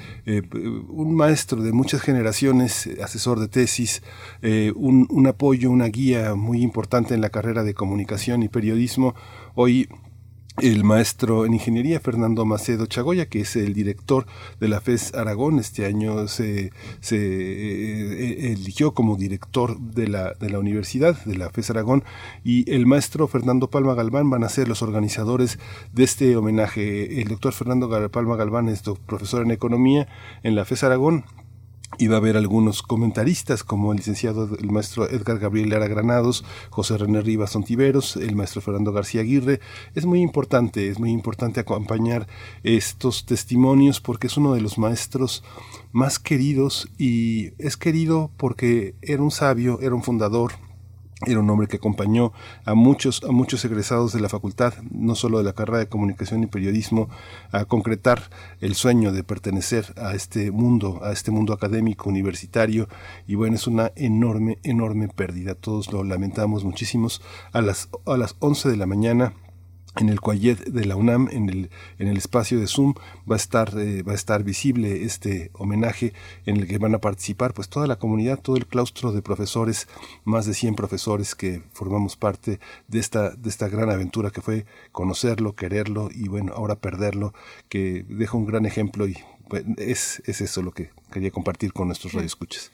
[0.90, 4.02] un maestro de muchas generaciones, asesor de tesis,
[4.42, 9.14] un, un, apoyo, una guía muy importante en la carrera de comunicación y periodismo.
[9.56, 9.90] Hoy
[10.62, 14.28] el maestro en ingeniería Fernando Macedo Chagoya, que es el director
[14.60, 15.60] de la FES Aragón.
[15.60, 16.72] Este año se, eh,
[17.12, 22.04] eh, eligió como director de la, de la universidad, de la FES Aragón,
[22.43, 25.58] y el maestro Fernando Palma Galván van a ser los organizadores
[25.91, 27.22] de este homenaje.
[27.22, 30.08] El doctor Fernando Palma Galván es profesor en economía
[30.43, 31.26] en la FES Aragón
[32.04, 36.97] Iba a haber algunos comentaristas como el licenciado, el maestro Edgar Gabriel Lara Granados, José
[36.97, 39.62] René Rivas Ontiveros, el maestro Fernando García Aguirre.
[39.95, 42.28] Es muy importante, es muy importante acompañar
[42.64, 45.45] estos testimonios porque es uno de los maestros
[45.93, 50.51] más queridos y es querido porque era un sabio, era un fundador,
[51.26, 52.34] era un hombre que acompañó
[52.66, 56.43] a muchos, a muchos egresados de la facultad, no solo de la carrera de comunicación
[56.43, 57.09] y periodismo,
[57.51, 58.30] a concretar
[58.61, 62.88] el sueño de pertenecer a este mundo, a este mundo académico, universitario.
[63.28, 65.55] Y bueno, es una enorme, enorme pérdida.
[65.55, 67.22] Todos lo lamentamos muchísimos.
[67.51, 69.34] A las, a las 11 de la mañana
[69.98, 71.70] en el Coyet de la UNAM, en el,
[72.00, 72.94] en el espacio de Zoom,
[73.30, 76.14] va a estar, eh, va a estar visible este homenaje
[76.46, 79.88] en el que van a participar pues toda la comunidad, todo el claustro de profesores,
[80.24, 84.66] más de 100 profesores que formamos parte de esta, de esta gran aventura que fue
[84.91, 87.34] conocerlo, quererlo y bueno, ahora perderlo,
[87.70, 89.18] que deja un gran ejemplo y
[89.78, 92.72] es, es eso lo que quería compartir con nuestros radioescuchas.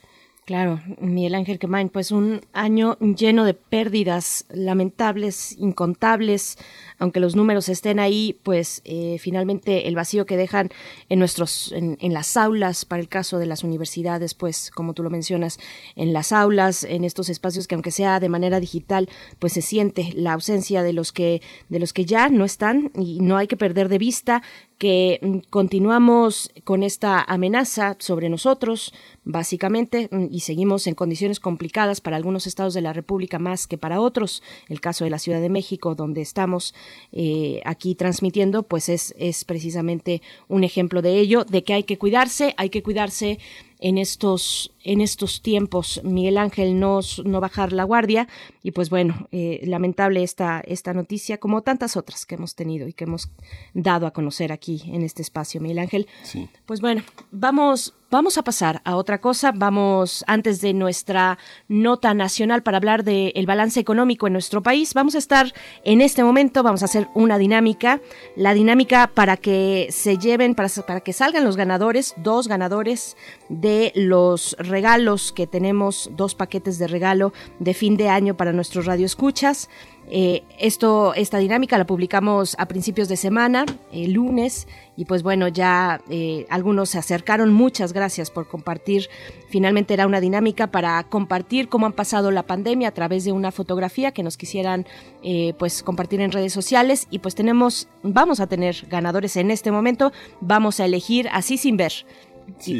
[0.50, 6.58] Claro, Miguel Ángel Quemain, pues un año lleno de pérdidas lamentables, incontables,
[6.98, 10.72] aunque los números estén ahí, pues eh, finalmente el vacío que dejan
[11.08, 15.12] en nuestros, en, las aulas, para el caso de las universidades, pues como tú lo
[15.12, 15.60] mencionas,
[15.96, 20.14] en las aulas, en estos espacios que aunque sea de manera digital, pues se siente
[20.16, 23.56] la ausencia de los que, de los que ya no están y no hay que
[23.56, 24.42] perder de vista
[24.80, 28.94] que mm, continuamos con esta amenaza sobre nosotros,
[29.26, 33.78] básicamente, mm, y seguimos en condiciones complicadas para algunos estados de la República más que
[33.78, 34.42] para otros.
[34.70, 36.74] El caso de la Ciudad de México, donde estamos
[37.12, 41.98] eh, aquí transmitiendo, pues es, es precisamente un ejemplo de ello, de que hay que
[41.98, 43.38] cuidarse, hay que cuidarse
[43.80, 46.02] en estos, en estos tiempos.
[46.04, 48.28] Miguel Ángel no, no bajar la guardia
[48.62, 52.94] y pues bueno, eh, lamentable esta, esta noticia, como tantas otras que hemos tenido y
[52.94, 53.30] que hemos
[53.74, 56.08] dado a conocer aquí en este espacio, Miguel Ángel.
[56.24, 56.50] Sí.
[56.66, 59.52] Pues bueno, vamos, vamos a pasar a otra cosa.
[59.56, 61.38] Vamos, antes de nuestra
[61.68, 65.54] nota nacional para hablar del el balance económico en nuestro país, vamos a estar
[65.84, 68.02] en este momento, vamos a hacer una dinámica,
[68.36, 73.18] la dinámica para que se lleven, para, para que salgan los ganadores, dos ganadores
[73.50, 78.86] de los regalos que tenemos, dos paquetes de regalo de fin de año para nuestros
[78.86, 79.70] radioescuchas.
[80.12, 85.48] Eh, esto, esta dinámica la publicamos a principios de semana, el lunes, y pues bueno,
[85.48, 87.54] ya eh, algunos se acercaron.
[87.54, 89.08] Muchas gracias por compartir.
[89.50, 93.52] Finalmente era una dinámica para compartir cómo han pasado la pandemia a través de una
[93.52, 94.88] fotografía que nos quisieran
[95.24, 97.08] eh, pues compartir en redes sociales.
[97.12, 100.12] Y pues tenemos, vamos a tener ganadores en este momento.
[100.42, 101.94] Vamos a elegir así sin ver.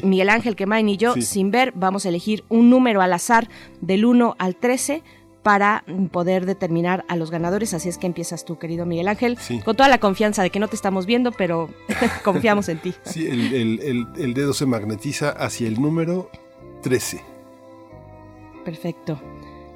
[0.04, 3.48] Miguel Ángel Quemain y yo, sin ver, vamos a elegir un número al azar
[3.82, 5.04] del 1 al 13
[5.44, 7.74] para poder determinar a los ganadores.
[7.74, 10.68] Así es que empiezas tú, querido Miguel Ángel, con toda la confianza de que no
[10.68, 11.70] te estamos viendo, pero
[12.24, 12.94] confiamos en ti.
[13.04, 16.30] Sí, el, dedo se magnetiza hacia el número
[16.84, 17.22] 13.
[18.66, 19.20] Perfecto.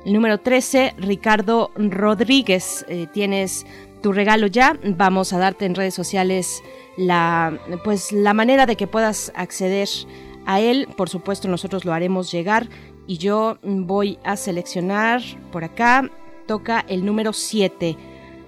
[0.06, 2.86] El número 13, Ricardo Rodríguez.
[2.90, 3.66] Eh, tienes
[4.02, 4.78] tu regalo ya.
[4.84, 6.62] Vamos a darte en redes sociales
[6.98, 9.88] la, pues, la manera de que puedas acceder
[10.46, 10.90] a él.
[10.98, 12.68] Por supuesto, nosotros lo haremos llegar
[13.08, 16.10] y yo voy a seleccionar por acá,
[16.48, 17.98] toca el número 7,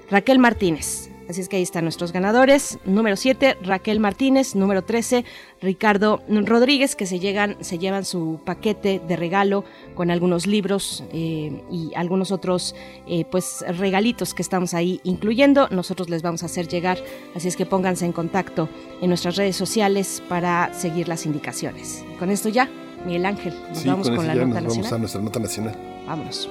[0.09, 1.09] Raquel Martínez.
[1.29, 2.77] Así es que ahí están nuestros ganadores.
[2.85, 4.55] Número 7, Raquel Martínez.
[4.55, 5.25] Número 13,
[5.59, 9.63] Ricardo Rodríguez, que se, llegan, se llevan su paquete de regalo
[9.95, 12.75] con algunos libros eh, y algunos otros
[13.07, 15.67] eh, pues regalitos que estamos ahí incluyendo.
[15.69, 16.99] Nosotros les vamos a hacer llegar.
[17.33, 18.69] Así es que pónganse en contacto
[19.01, 22.05] en nuestras redes sociales para seguir las indicaciones.
[22.19, 22.69] Con esto ya
[23.05, 24.73] Miguel Ángel, nos vamos con, la nota nacional.
[24.77, 25.75] Vamos a nuestra nota nacional.
[26.07, 26.49] Vámonos.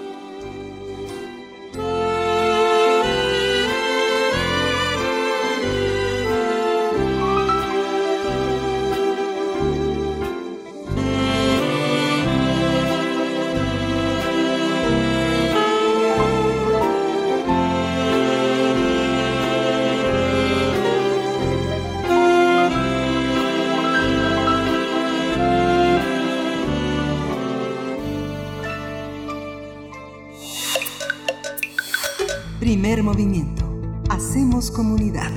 [34.74, 35.30] Comunidad.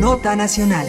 [0.00, 0.86] Nota Nacional.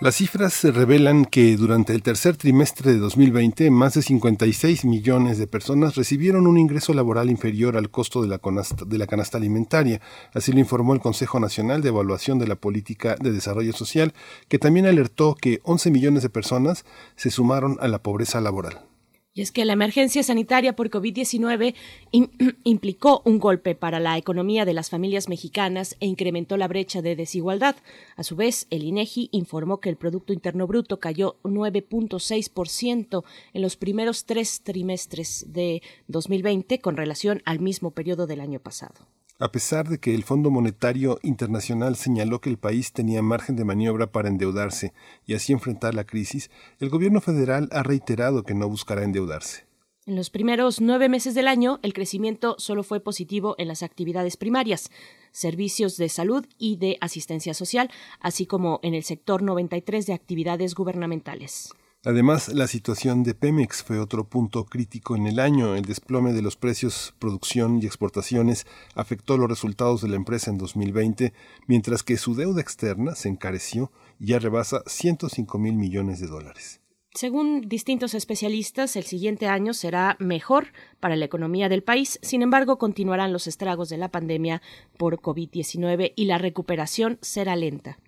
[0.00, 5.46] Las cifras revelan que durante el tercer trimestre de 2020 más de 56 millones de
[5.46, 8.40] personas recibieron un ingreso laboral inferior al costo de la,
[8.86, 10.00] de la, canasta alimentaria.
[10.32, 14.14] Así lo informó el Consejo Nacional de Evaluación de la Política de Desarrollo Social,
[14.48, 18.89] que también alertó que 11 millones de personas se sumaron a la pobreza laboral.
[19.32, 21.74] Y es que la emergencia sanitaria por COVID-19
[22.64, 27.14] implicó un golpe para la economía de las familias mexicanas e incrementó la brecha de
[27.14, 27.76] desigualdad.
[28.16, 33.76] A su vez, el INEGI informó que el Producto Interno Bruto cayó 9.6% en los
[33.76, 39.06] primeros tres trimestres de 2020 con relación al mismo periodo del año pasado.
[39.42, 43.64] A pesar de que el Fondo Monetario Internacional señaló que el país tenía margen de
[43.64, 44.92] maniobra para endeudarse
[45.26, 49.64] y así enfrentar la crisis, el gobierno federal ha reiterado que no buscará endeudarse.
[50.04, 54.36] En los primeros nueve meses del año, el crecimiento solo fue positivo en las actividades
[54.36, 54.90] primarias,
[55.32, 60.74] servicios de salud y de asistencia social, así como en el sector 93 de actividades
[60.74, 61.72] gubernamentales.
[62.02, 65.74] Además, la situación de Pemex fue otro punto crítico en el año.
[65.74, 70.56] El desplome de los precios, producción y exportaciones afectó los resultados de la empresa en
[70.56, 71.34] 2020,
[71.66, 76.80] mientras que su deuda externa se encareció y ya rebasa 105 mil millones de dólares.
[77.12, 80.68] Según distintos especialistas, el siguiente año será mejor
[81.00, 82.18] para la economía del país.
[82.22, 84.62] Sin embargo, continuarán los estragos de la pandemia
[84.96, 87.98] por COVID-19 y la recuperación será lenta.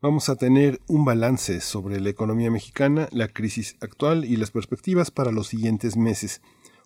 [0.00, 5.10] Vamos a tener un balance sobre la economía mexicana, la crisis actual y las perspectivas
[5.10, 6.40] para los siguientes meses.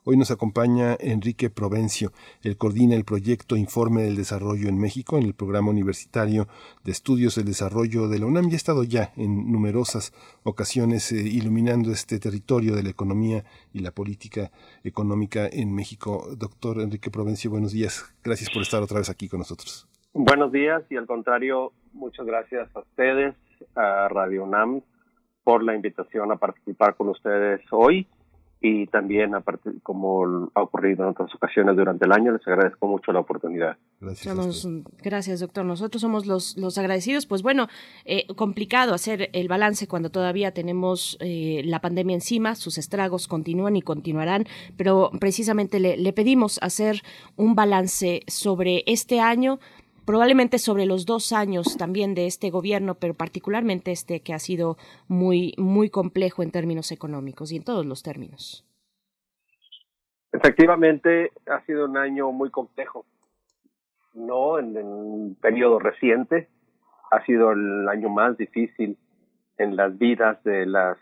[0.05, 2.15] Hoy nos acompaña Enrique Provencio.
[2.41, 6.49] Él coordina el proyecto Informe del Desarrollo en México en el Programa Universitario
[6.85, 11.17] de Estudios del Desarrollo de la UNAM y ha estado ya en numerosas ocasiones eh,
[11.17, 13.45] iluminando este territorio de la economía
[13.75, 14.53] y la política
[14.85, 16.35] económica en México.
[16.39, 18.07] Doctor Enrique Provencio, buenos días.
[18.25, 19.87] Gracias por estar otra vez aquí con nosotros.
[20.15, 23.35] Buenos días y al contrario, muchas gracias a ustedes,
[23.75, 24.83] a Radio UNAM,
[25.43, 28.07] por la invitación a participar con ustedes hoy
[28.65, 33.11] y también, aparte, como ha ocurrido en otras ocasiones durante el año, les agradezco mucho
[33.13, 33.77] la oportunidad.
[34.01, 34.69] Gracias,
[35.03, 35.65] gracias doctor.
[35.65, 37.27] Nosotros somos los, los agradecidos.
[37.27, 37.67] Pues bueno,
[38.05, 43.75] eh, complicado hacer el balance cuando todavía tenemos eh, la pandemia encima, sus estragos continúan
[43.75, 44.47] y continuarán,
[44.77, 47.03] pero precisamente le, le pedimos hacer
[47.35, 49.59] un balance sobre este año,
[50.05, 54.77] probablemente sobre los dos años también de este gobierno, pero particularmente este que ha sido
[55.09, 58.67] muy, muy complejo en términos económicos y en todos los términos.
[60.33, 63.05] Efectivamente, ha sido un año muy complejo.
[64.15, 66.49] No en un periodo reciente,
[67.11, 68.97] ha sido el año más difícil
[69.59, 70.97] en las vidas de las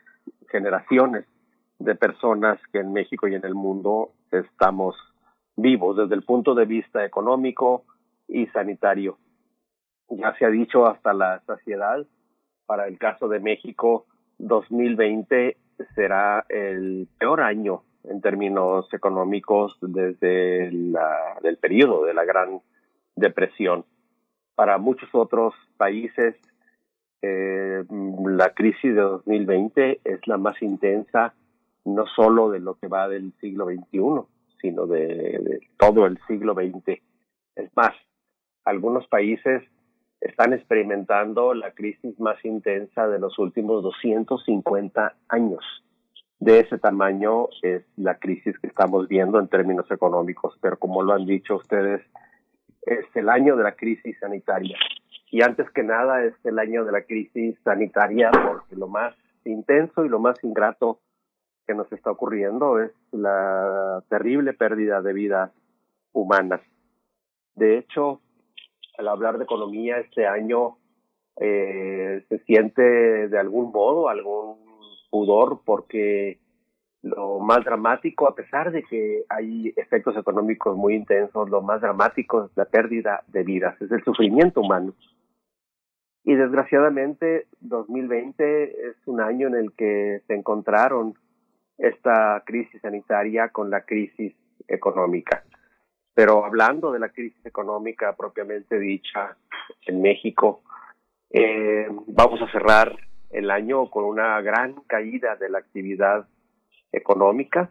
[0.50, 1.24] generaciones
[1.78, 4.96] de personas que en México y en el mundo estamos
[5.56, 7.84] vivos desde el punto de vista económico,
[8.30, 9.18] y sanitario.
[10.08, 12.06] Ya se ha dicho hasta la saciedad,
[12.66, 14.06] para el caso de México,
[14.38, 15.56] 2020
[15.94, 22.60] será el peor año en términos económicos desde el periodo de la Gran
[23.16, 23.84] Depresión.
[24.54, 26.36] Para muchos otros países,
[27.22, 27.84] eh,
[28.24, 31.34] la crisis de 2020 es la más intensa
[31.84, 34.00] no solo de lo que va del siglo XXI,
[34.60, 37.00] sino de, de todo el siglo XX.
[37.56, 37.94] Es más,
[38.64, 39.62] algunos países
[40.20, 45.64] están experimentando la crisis más intensa de los últimos 250 años.
[46.38, 51.12] De ese tamaño es la crisis que estamos viendo en términos económicos, pero como lo
[51.12, 52.02] han dicho ustedes,
[52.82, 54.78] es el año de la crisis sanitaria.
[55.30, 59.14] Y antes que nada es el año de la crisis sanitaria porque lo más
[59.44, 61.00] intenso y lo más ingrato
[61.66, 65.52] que nos está ocurriendo es la terrible pérdida de vidas
[66.12, 66.60] humanas.
[67.54, 68.20] De hecho,
[68.98, 70.78] al hablar de economía este año
[71.40, 74.58] eh, se siente de algún modo algún
[75.10, 76.38] pudor porque
[77.02, 82.44] lo más dramático, a pesar de que hay efectos económicos muy intensos, lo más dramático
[82.44, 84.94] es la pérdida de vidas, es el sufrimiento humano.
[86.24, 91.14] Y desgraciadamente 2020 es un año en el que se encontraron
[91.78, 94.34] esta crisis sanitaria con la crisis
[94.68, 95.42] económica.
[96.14, 99.36] Pero hablando de la crisis económica propiamente dicha
[99.86, 100.62] en México,
[101.30, 102.96] eh, vamos a cerrar
[103.30, 106.26] el año con una gran caída de la actividad
[106.92, 107.70] económica.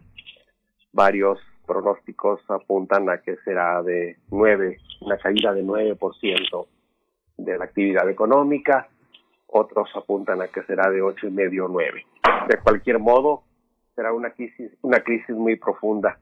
[0.93, 6.67] Varios pronósticos apuntan a que será de 9, una caída de 9%
[7.37, 8.87] de la actividad económica.
[9.47, 12.05] Otros apuntan a que será de ocho y medio 9.
[12.47, 13.43] De cualquier modo,
[13.95, 16.17] será una crisis, una crisis muy profunda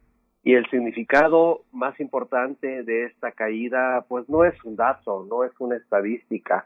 [0.48, 5.52] y el significado más importante de esta caída, pues no es un dato, no es
[5.60, 6.66] una estadística,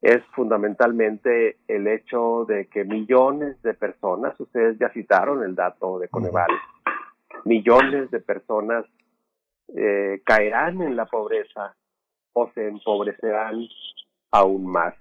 [0.00, 6.08] es fundamentalmente el hecho de que millones de personas, ustedes ya citaron el dato de
[6.08, 6.48] Coneval,
[7.44, 8.86] millones de personas
[9.76, 11.74] eh, caerán en la pobreza
[12.32, 13.60] o se empobrecerán
[14.30, 14.94] aún más.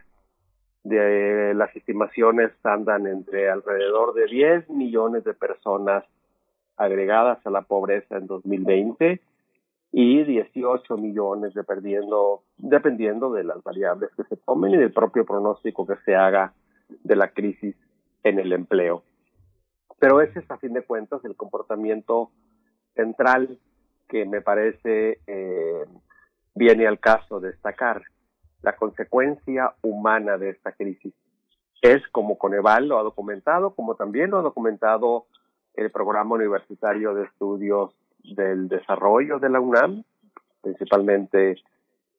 [0.83, 6.03] Las estimaciones andan entre alrededor de 10 millones de personas
[6.79, 9.21] agregadas a la pobreza en 2020
[9.91, 15.85] y 18 millones dependiendo, dependiendo de las variables que se tomen y del propio pronóstico
[15.85, 16.53] que se haga
[17.03, 17.75] de la crisis
[18.23, 19.03] en el empleo.
[19.99, 22.31] Pero ese es a fin de cuentas el comportamiento
[22.95, 23.59] central
[24.07, 25.85] que me parece eh,
[26.55, 28.03] viene al caso destacar.
[28.61, 31.13] La consecuencia humana de esta crisis
[31.81, 35.25] es, como Coneval lo ha documentado, como también lo ha documentado
[35.75, 37.93] el Programa Universitario de Estudios
[38.23, 40.03] del Desarrollo de la UNAM,
[40.61, 41.57] principalmente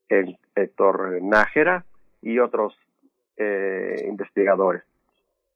[0.08, 1.84] el Héctor Nájera
[2.22, 2.74] y otros
[3.36, 4.82] eh, investigadores.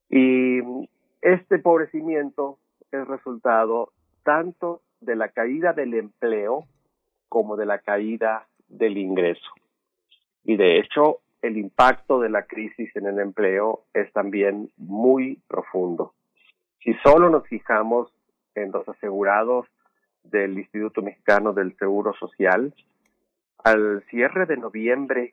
[0.08, 0.60] Y
[1.22, 2.58] este empobrecimiento
[2.92, 3.92] es resultado
[4.22, 6.64] tanto de la caída del empleo
[7.28, 9.50] como de la caída del ingreso.
[10.44, 16.14] Y de hecho, el impacto de la crisis en el empleo es también muy profundo.
[16.84, 18.12] Si solo nos fijamos
[18.54, 19.66] en los asegurados
[20.22, 22.74] del Instituto Mexicano del Seguro Social,
[23.64, 25.32] al cierre de noviembre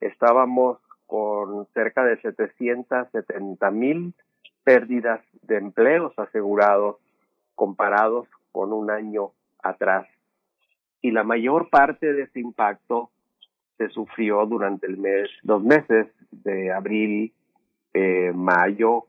[0.00, 0.78] estábamos
[1.08, 4.14] con cerca de 770 mil
[4.62, 6.96] pérdidas de empleos asegurados
[7.56, 9.32] comparados con un año
[9.64, 10.06] atrás.
[11.00, 13.10] Y la mayor parte de ese impacto
[13.78, 17.32] se sufrió durante el mes, dos meses de abril,
[17.94, 19.06] eh, mayo,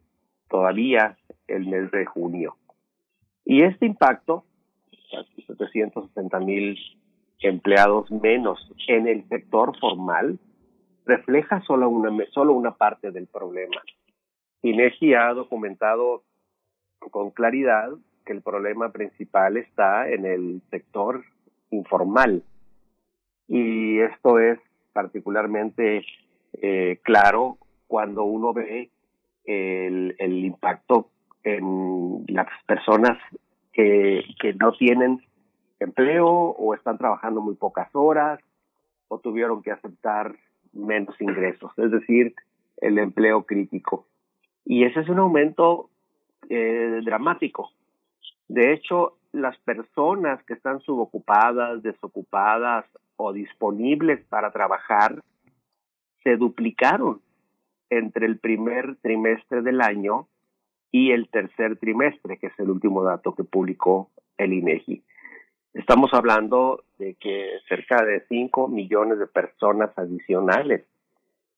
[0.49, 1.15] todavía
[1.55, 2.55] el mes de junio.
[3.45, 4.45] Y este impacto,
[5.47, 6.77] 760 mil
[7.39, 10.39] empleados menos en el sector formal,
[11.05, 13.81] refleja solo una, solo una parte del problema.
[14.61, 16.23] INEGI ha documentado
[17.11, 17.89] con claridad
[18.25, 21.23] que el problema principal está en el sector
[21.69, 22.43] informal.
[23.47, 24.59] Y esto es
[24.93, 26.05] particularmente
[26.61, 27.57] eh, claro
[27.87, 28.89] cuando uno ve
[29.43, 31.09] el, el impacto
[31.43, 33.17] en las personas
[33.71, 35.21] que, que no tienen
[35.79, 38.39] empleo o están trabajando muy pocas horas
[39.07, 40.35] o tuvieron que aceptar
[40.71, 42.33] menos ingresos, es decir,
[42.77, 44.05] el empleo crítico.
[44.65, 45.89] Y ese es un aumento
[46.49, 47.71] eh, dramático.
[48.47, 55.21] De hecho, las personas que están subocupadas, desocupadas o disponibles para trabajar
[56.23, 57.21] se duplicaron
[57.89, 60.27] entre el primer trimestre del año
[60.93, 65.03] y el tercer trimestre, que es el último dato que publicó el INEGI.
[65.73, 70.85] Estamos hablando de que cerca de 5 millones de personas adicionales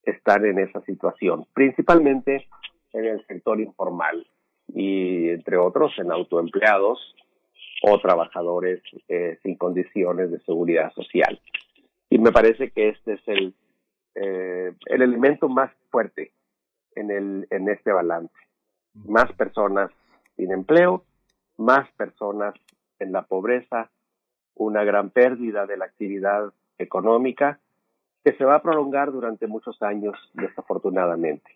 [0.03, 2.47] están en esa situación, principalmente
[2.93, 4.25] en el sector informal
[4.73, 7.13] y entre otros en autoempleados
[7.83, 11.41] o trabajadores eh, sin condiciones de seguridad social.
[12.09, 13.53] Y me parece que este es el,
[14.15, 16.31] eh, el elemento más fuerte
[16.95, 18.44] en, el, en este balance.
[19.03, 19.91] Más personas
[20.35, 21.03] sin empleo,
[21.57, 22.53] más personas
[22.99, 23.89] en la pobreza,
[24.55, 27.59] una gran pérdida de la actividad económica
[28.23, 31.51] que se va a prolongar durante muchos años, desafortunadamente.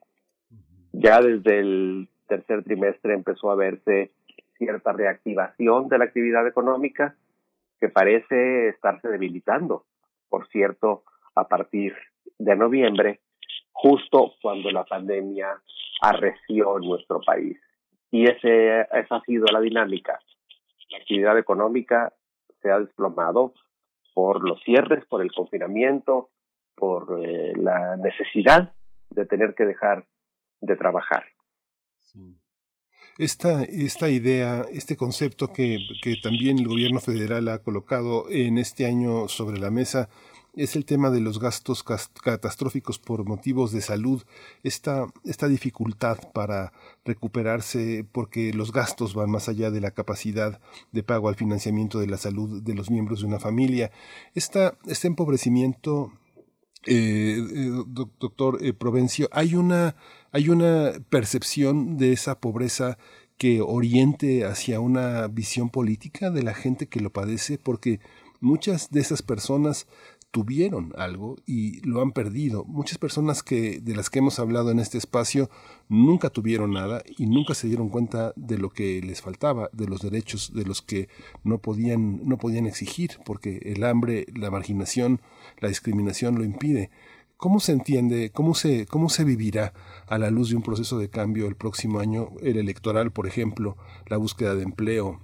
[0.91, 4.11] Ya desde el tercer trimestre empezó a verse
[4.57, 7.15] cierta reactivación de la actividad económica
[7.79, 9.85] que parece estarse debilitando,
[10.29, 11.03] por cierto,
[11.35, 11.95] a partir
[12.37, 13.19] de noviembre,
[13.71, 15.59] justo cuando la pandemia
[16.01, 17.57] arreció en nuestro país.
[18.11, 20.19] Y ese, esa ha sido la dinámica.
[20.89, 22.13] La actividad económica
[22.61, 23.53] se ha desplomado
[24.13, 26.29] por los cierres, por el confinamiento,
[26.75, 28.73] por eh, la necesidad
[29.09, 30.05] de tener que dejar
[30.61, 31.23] de trabajar.
[33.17, 38.85] Esta, esta idea, este concepto que, que también el gobierno federal ha colocado en este
[38.85, 40.09] año sobre la mesa,
[40.55, 44.23] es el tema de los gastos catastróficos por motivos de salud,
[44.63, 46.73] esta, esta dificultad para
[47.05, 50.59] recuperarse porque los gastos van más allá de la capacidad
[50.91, 53.91] de pago al financiamiento de la salud de los miembros de una familia.
[54.33, 56.11] Esta, este empobrecimiento
[56.85, 57.83] eh, eh,
[58.19, 59.95] doctor eh, Provencio, hay una,
[60.31, 62.97] hay una percepción de esa pobreza
[63.37, 67.99] que oriente hacia una visión política de la gente que lo padece, porque
[68.39, 69.87] muchas de esas personas
[70.31, 72.63] tuvieron algo y lo han perdido.
[72.65, 75.49] Muchas personas que de las que hemos hablado en este espacio
[75.87, 80.01] nunca tuvieron nada y nunca se dieron cuenta de lo que les faltaba, de los
[80.01, 81.09] derechos de los que
[81.43, 85.21] no podían no podían exigir porque el hambre, la marginación,
[85.59, 86.91] la discriminación lo impide.
[87.37, 89.73] ¿Cómo se entiende, cómo se, cómo se vivirá
[90.07, 93.77] a la luz de un proceso de cambio el próximo año, el electoral, por ejemplo,
[94.07, 95.21] la búsqueda de empleo?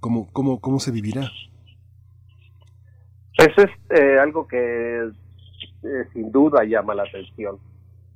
[0.00, 1.30] ¿Cómo, cómo, cómo se vivirá?
[3.38, 5.10] Eso es eh, algo que
[5.82, 7.58] eh, sin duda llama la atención.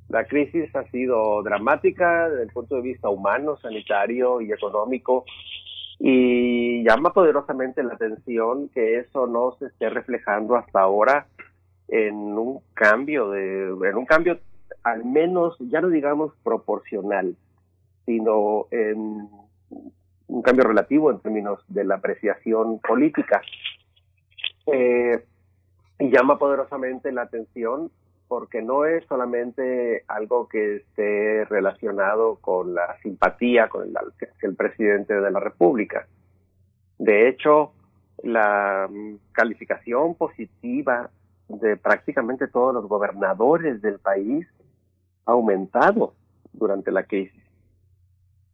[0.08, 5.24] La crisis ha sido dramática desde el punto de vista humano, sanitario y económico
[6.00, 11.26] y llama poderosamente la atención que eso no se esté reflejando hasta ahora
[11.88, 14.38] en un cambio de en un cambio
[14.82, 17.36] al menos ya no digamos proporcional
[18.06, 19.28] sino en
[20.28, 23.42] un cambio relativo en términos de la apreciación política
[24.66, 25.24] eh,
[25.98, 27.90] llama poderosamente la atención
[28.28, 33.96] porque no es solamente algo que esté relacionado con la simpatía con el,
[34.42, 36.06] el presidente de la República.
[36.96, 37.72] De hecho,
[38.22, 41.10] la mm, calificación positiva
[41.48, 44.46] de prácticamente todos los gobernadores del país
[45.26, 46.14] ha aumentado
[46.52, 47.42] durante la crisis.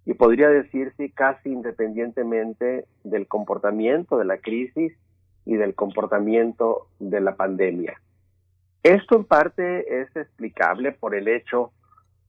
[0.04, 4.96] Y podría decirse casi independientemente del comportamiento de la crisis
[5.46, 7.98] y del comportamiento de la pandemia.
[8.82, 11.72] Esto en parte es explicable por el hecho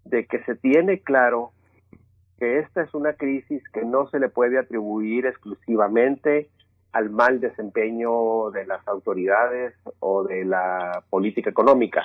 [0.05, 1.51] de que se tiene claro
[2.39, 6.49] que esta es una crisis que no se le puede atribuir exclusivamente
[6.93, 12.03] al mal desempeño de las autoridades o de la política económica.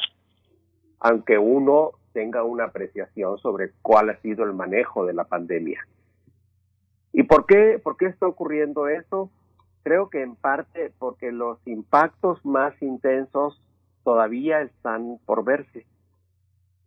[1.05, 5.81] aunque uno tenga una apreciación sobre cuál ha sido el manejo de la pandemia.
[7.13, 9.29] ¿Y por qué, por qué está ocurriendo eso?
[9.83, 13.61] Creo que en parte porque los impactos más intensos
[14.05, 15.87] todavía están por verse.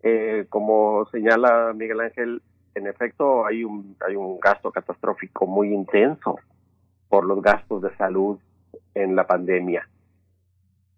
[0.03, 2.41] Eh, como señala Miguel Ángel,
[2.75, 6.37] en efecto hay un, hay un gasto catastrófico muy intenso
[7.09, 8.37] por los gastos de salud
[8.93, 9.87] en la pandemia.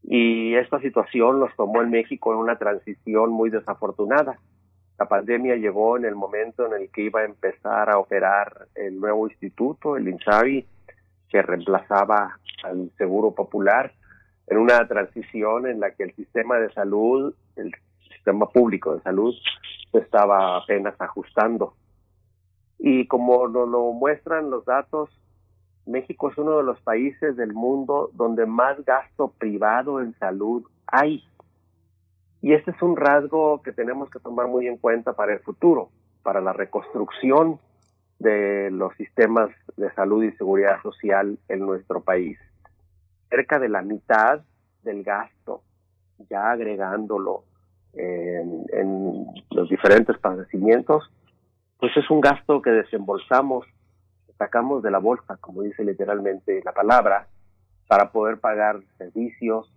[0.03, 4.39] Y esta situación nos tomó en México en una transición muy desafortunada.
[4.97, 8.99] La pandemia llegó en el momento en el que iba a empezar a operar el
[8.99, 10.65] nuevo instituto, el INSABI,
[11.29, 13.93] que reemplazaba al Seguro Popular,
[14.47, 17.75] en una transición en la que el sistema de salud, el
[18.13, 19.35] sistema público de salud,
[19.91, 21.73] se estaba apenas ajustando.
[22.79, 25.09] Y como nos lo muestran los datos,
[25.85, 31.23] México es uno de los países del mundo donde más gasto privado en salud hay.
[32.41, 35.89] Y este es un rasgo que tenemos que tomar muy en cuenta para el futuro,
[36.23, 37.59] para la reconstrucción
[38.19, 42.37] de los sistemas de salud y seguridad social en nuestro país.
[43.29, 44.41] Cerca de la mitad
[44.83, 45.61] del gasto,
[46.29, 47.43] ya agregándolo
[47.93, 51.11] en, en los diferentes padecimientos,
[51.79, 53.65] pues es un gasto que desembolsamos
[54.37, 57.27] sacamos de la bolsa, como dice literalmente la palabra,
[57.87, 59.71] para poder pagar servicios,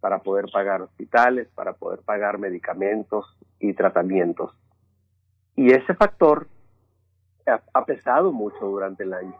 [0.00, 3.26] para poder pagar hospitales, para poder pagar medicamentos
[3.58, 4.52] y tratamientos.
[5.56, 6.46] Y ese factor
[7.46, 9.34] ha, pesado mucho durante el año.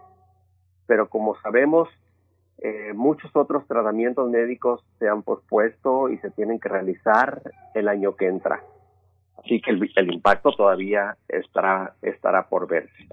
[0.86, 1.88] Pero como sabemos,
[2.58, 7.42] eh, muchos otros tratamientos médicos se han pospuesto y se tienen que realizar
[7.74, 8.62] el año que entra.
[9.38, 13.08] Así que el, el impacto todavía estará, estará por verse.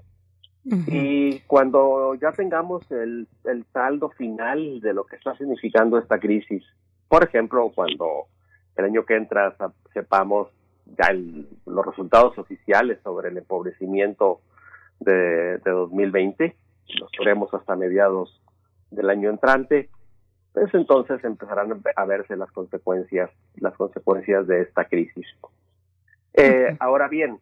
[0.64, 6.62] Y cuando ya tengamos el, el saldo final de lo que está significando esta crisis,
[7.08, 8.26] por ejemplo, cuando
[8.76, 9.56] el año que entra
[9.92, 10.48] sepamos
[10.98, 11.12] ya
[11.66, 14.40] los resultados oficiales sobre el empobrecimiento
[15.04, 16.56] de, de 2020,
[17.00, 18.40] los veremos hasta mediados
[18.90, 19.88] del año entrante,
[20.52, 25.26] pues entonces empezarán a verse las consecuencias, las consecuencias de esta crisis.
[26.34, 27.38] Eh, ahora bien,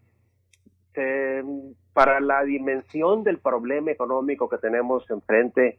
[1.93, 5.79] para la dimensión del problema económico que tenemos enfrente,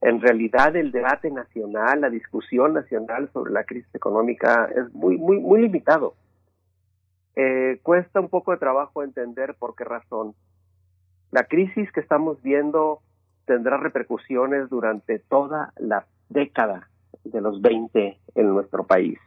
[0.00, 5.38] en realidad el debate nacional, la discusión nacional sobre la crisis económica es muy, muy,
[5.38, 6.14] muy limitado.
[7.34, 10.34] Eh, cuesta un poco de trabajo entender por qué razón.
[11.30, 13.00] La crisis que estamos viendo
[13.44, 16.88] tendrá repercusiones durante toda la década
[17.24, 19.18] de los 20 en nuestro país.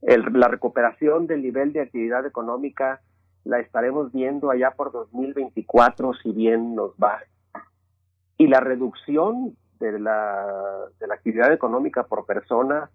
[0.00, 3.00] la recuperación del nivel de actividad económica
[3.44, 7.20] la estaremos viendo allá por 2024 si bien nos va.
[8.36, 10.46] Y la reducción de la,
[10.98, 12.90] de la actividad económica por persona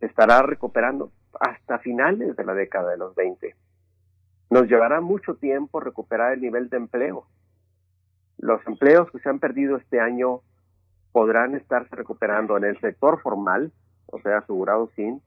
[0.00, 3.54] estará recuperando hasta finales de la década de los 20.
[4.50, 7.26] Nos llevará mucho tiempo recuperar el nivel de empleo.
[8.38, 10.40] Los empleos que se han perdido este año
[11.12, 13.72] podrán estarse recuperando en el sector formal,
[14.06, 15.22] o sea, asegurado sin,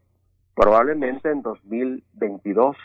[0.56, 2.78] probablemente en 2022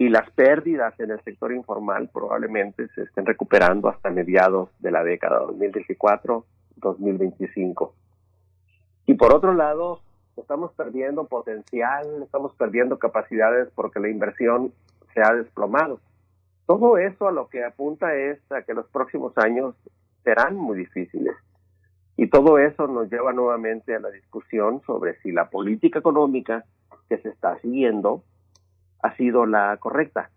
[0.00, 5.04] y las pérdidas en el sector informal probablemente se estén recuperando hasta mediados de la
[5.04, 7.92] década 2024-2025.
[9.04, 10.00] Y por otro lado,
[10.40, 14.72] estamos perdiendo potencial, estamos perdiendo capacidades porque la inversión
[15.14, 16.00] se ha desplomado.
[16.66, 19.74] Todo eso a lo que apunta es a que los próximos años
[20.22, 21.34] serán muy difíciles.
[22.16, 26.64] Y todo eso nos lleva nuevamente a la discusión sobre si la política económica
[27.08, 28.22] que se está siguiendo
[29.02, 30.30] ha sido la correcta.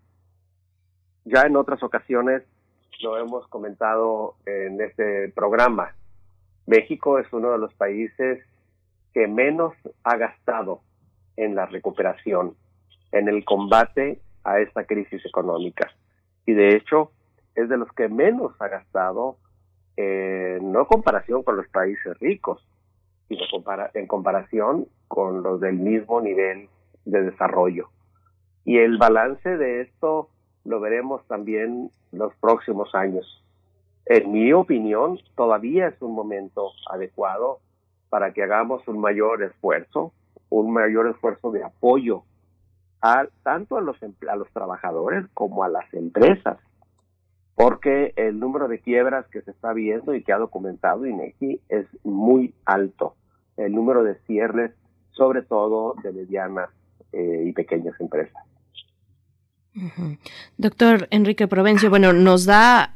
[1.26, 2.44] Ya en otras ocasiones
[3.02, 5.94] lo hemos comentado en este programa.
[6.66, 8.44] México es uno de los países
[9.14, 9.73] que menos
[10.03, 10.81] ha gastado
[11.38, 12.56] en la recuperación,
[13.11, 15.91] en el combate a esta crisis económica.
[16.45, 17.11] Y de hecho,
[17.56, 19.38] es de los que menos ha gastado,
[19.98, 22.65] eh, no en comparación con los países ricos,
[23.27, 23.44] sino
[23.94, 26.69] en comparación con los del mismo nivel
[27.06, 27.90] de desarrollo.
[28.65, 30.30] Y el balance de esto
[30.65, 33.44] lo veremos también los próximos años.
[34.06, 37.60] En mi opinión, todavía es un momento adecuado
[38.14, 40.14] para que hagamos un mayor esfuerzo,
[40.52, 42.22] un mayor esfuerzo de apoyo
[43.02, 46.60] a, tanto a los, a los trabajadores como a las empresas,
[47.56, 51.88] porque el número de quiebras que se está viendo y que ha documentado INEGI es
[52.03, 53.15] muy alto.
[53.57, 54.73] El número de cierres,
[55.14, 56.69] sobre todo de medianas
[57.14, 58.44] eh, y pequeñas empresas.
[60.60, 62.94] Doctor Enrique Provencio, bueno, nos da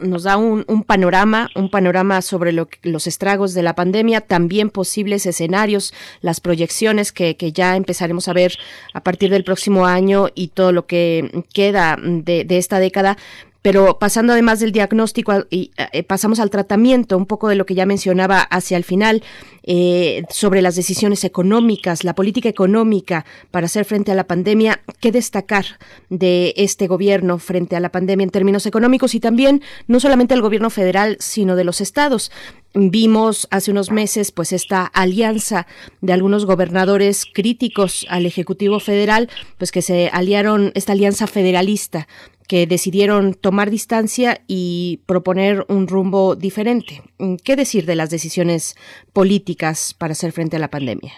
[0.00, 5.92] nos da un, panorama, un panorama sobre los estragos de la pandemia, también posibles escenarios,
[6.20, 8.58] las proyecciones que, ya empezaremos a ver
[8.94, 13.16] a partir del próximo año y todo lo que queda de, de esta década.
[13.62, 17.74] Pero pasando además del diagnóstico y eh, pasamos al tratamiento, un poco de lo que
[17.74, 19.22] ya mencionaba hacia el final,
[19.62, 25.12] eh, sobre las decisiones económicas, la política económica para hacer frente a la pandemia, qué
[25.12, 25.66] destacar
[26.08, 30.40] de este gobierno frente a la pandemia en términos económicos y también no solamente el
[30.40, 32.32] gobierno federal, sino de los estados.
[32.72, 35.66] Vimos hace unos meses pues esta alianza
[36.00, 39.28] de algunos gobernadores críticos al Ejecutivo Federal,
[39.58, 42.08] pues que se aliaron, esta alianza federalista
[42.50, 47.00] que decidieron tomar distancia y proponer un rumbo diferente.
[47.44, 48.74] ¿Qué decir de las decisiones
[49.12, 51.12] políticas para hacer frente a la pandemia?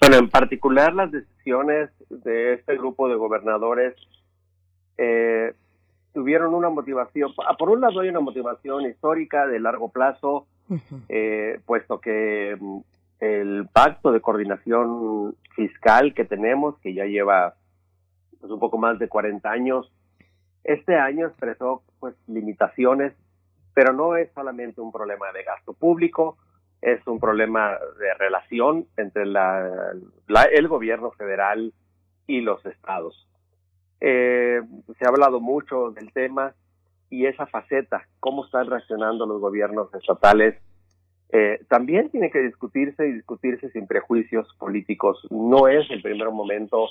[0.00, 3.96] Bueno, en particular las decisiones de este grupo de gobernadores
[4.96, 5.52] eh,
[6.14, 10.46] tuvieron una motivación, ah, por un lado hay una motivación histórica de largo plazo,
[11.10, 12.78] eh, puesto que mm,
[13.20, 17.56] el pacto de coordinación fiscal que tenemos, que ya lleva
[18.40, 19.92] pues, un poco más de 40 años,
[20.68, 23.14] este año expresó pues limitaciones,
[23.72, 26.36] pero no es solamente un problema de gasto público,
[26.82, 29.94] es un problema de relación entre la,
[30.52, 31.72] el gobierno federal
[32.26, 33.26] y los estados.
[34.00, 34.60] Eh,
[34.98, 36.54] se ha hablado mucho del tema
[37.08, 40.60] y esa faceta, cómo están reaccionando los gobiernos estatales,
[41.30, 45.26] eh, también tiene que discutirse y discutirse sin prejuicios políticos.
[45.30, 46.88] No es el primer momento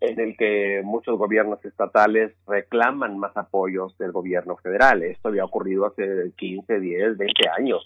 [0.00, 5.02] en el que muchos gobiernos estatales reclaman más apoyos del gobierno federal.
[5.02, 7.82] Esto había ocurrido hace 15, 10, 20 años.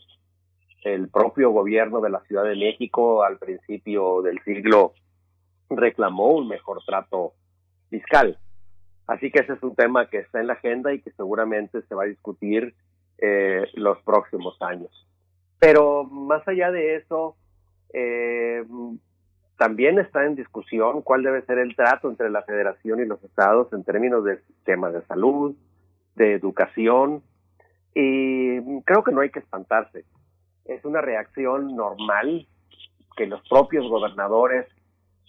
[0.85, 4.93] El propio gobierno de la Ciudad de México al principio del siglo
[5.71, 7.33] reclamó un mejor trato
[7.91, 8.39] fiscal.
[9.07, 11.95] Así que ese es un tema que está en la agenda y que seguramente se
[11.95, 12.75] va a discutir
[13.19, 14.91] eh, los próximos años.
[15.59, 17.37] Pero más allá de eso,
[17.93, 18.65] eh,
[19.57, 23.73] también está en discusión cuál debe ser el trato entre la federación y los estados
[23.73, 25.55] en términos del sistema de salud,
[26.17, 27.23] de educación,
[27.95, 30.05] y creo que no hay que espantarse.
[30.65, 32.47] Es una reacción normal
[33.17, 34.67] que los propios gobernadores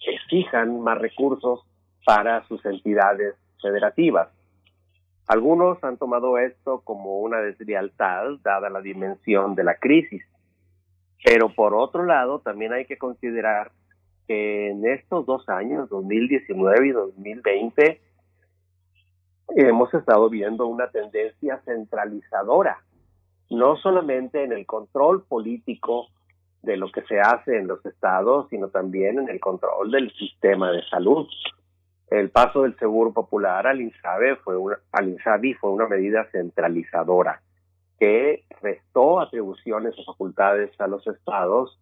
[0.04, 1.60] exijan más recursos
[2.04, 4.28] para sus entidades federativas.
[5.28, 10.24] Algunos han tomado esto como una deslealtad dada la dimensión de la crisis,
[11.24, 13.72] pero por otro lado también hay que considerar
[14.26, 18.00] que en estos dos años, 2019 y 2020,
[19.56, 22.82] hemos estado viendo una tendencia centralizadora,
[23.50, 26.08] no solamente en el control político
[26.62, 30.72] de lo que se hace en los estados, sino también en el control del sistema
[30.72, 31.26] de salud.
[32.10, 37.40] El paso del Seguro Popular al INSABI fue una, al INSABI fue una medida centralizadora
[37.98, 41.80] que restó atribuciones o facultades a los estados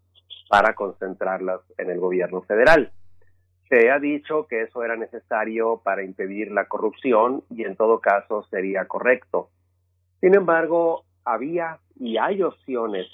[0.55, 2.93] para concentrarlas en el gobierno federal.
[3.69, 8.45] Se ha dicho que eso era necesario para impedir la corrupción y en todo caso
[8.53, 9.49] sería correcto.
[10.21, 13.09] Sin embargo, había y hay opciones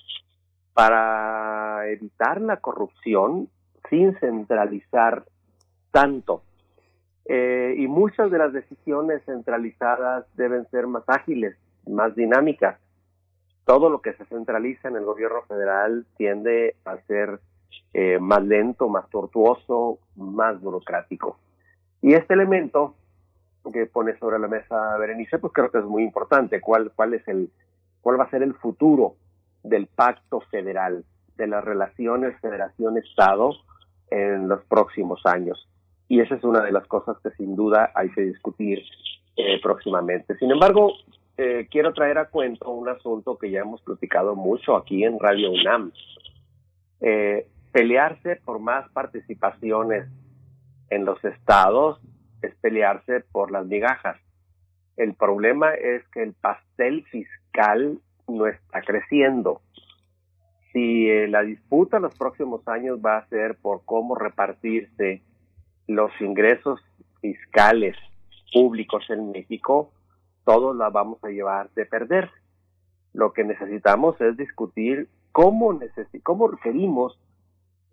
[0.74, 3.48] para evitar la corrupción
[3.88, 5.24] sin centralizar
[5.92, 6.42] tanto.
[7.24, 11.56] Eh, y muchas de las decisiones centralizadas deben ser más ágiles,
[11.86, 12.78] más dinámicas
[13.70, 17.38] todo lo que se centraliza en el gobierno federal tiende a ser
[17.94, 21.38] eh, más lento, más tortuoso, más burocrático.
[22.02, 22.96] Y este elemento
[23.72, 26.60] que pone sobre la mesa Berenice, pues creo que es muy importante.
[26.60, 27.48] ¿Cuál, cuál es el,
[28.00, 29.14] cuál va a ser el futuro
[29.62, 31.04] del pacto federal,
[31.36, 33.52] de las relaciones federación-estado
[34.10, 35.68] en los próximos años?
[36.08, 38.82] Y esa es una de las cosas que sin duda hay que discutir
[39.36, 40.36] eh, próximamente.
[40.38, 40.92] Sin embargo,
[41.42, 45.50] eh, quiero traer a cuento un asunto que ya hemos platicado mucho aquí en Radio
[45.50, 45.90] UNAM.
[47.00, 50.06] Eh, pelearse por más participaciones
[50.90, 51.98] en los estados
[52.42, 54.18] es pelearse por las migajas.
[54.98, 57.98] El problema es que el pastel fiscal
[58.28, 59.62] no está creciendo.
[60.74, 65.22] Si eh, la disputa en los próximos años va a ser por cómo repartirse
[65.86, 66.80] los ingresos
[67.22, 67.96] fiscales
[68.52, 69.90] públicos en México,
[70.50, 72.28] todos la vamos a llevar de perder.
[73.12, 75.78] Lo que necesitamos es discutir cómo,
[76.24, 77.16] cómo requerimos,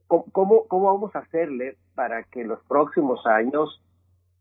[0.07, 3.79] cómo, cómo vamos a hacerle para que en los próximos años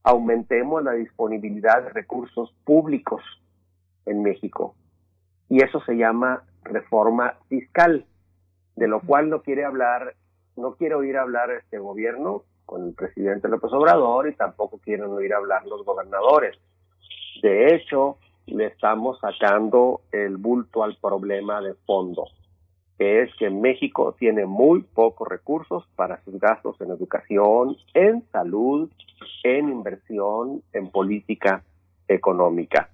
[0.03, 3.23] aumentemos la disponibilidad de recursos públicos
[4.07, 4.75] en México.
[5.51, 8.07] Y eso se llama reforma fiscal,
[8.77, 10.15] de lo cual no quiere hablar,
[10.57, 15.35] no quiere oír hablar este gobierno con el presidente López Obrador y tampoco quieren oír
[15.35, 16.57] hablar los gobernadores.
[17.43, 22.25] De hecho, le estamos sacando el bulto al problema de fondo,
[22.99, 28.91] que es que México tiene muy pocos recursos para sus gastos en educación, en salud,
[29.43, 31.63] en inversión, en política
[32.09, 32.91] económica.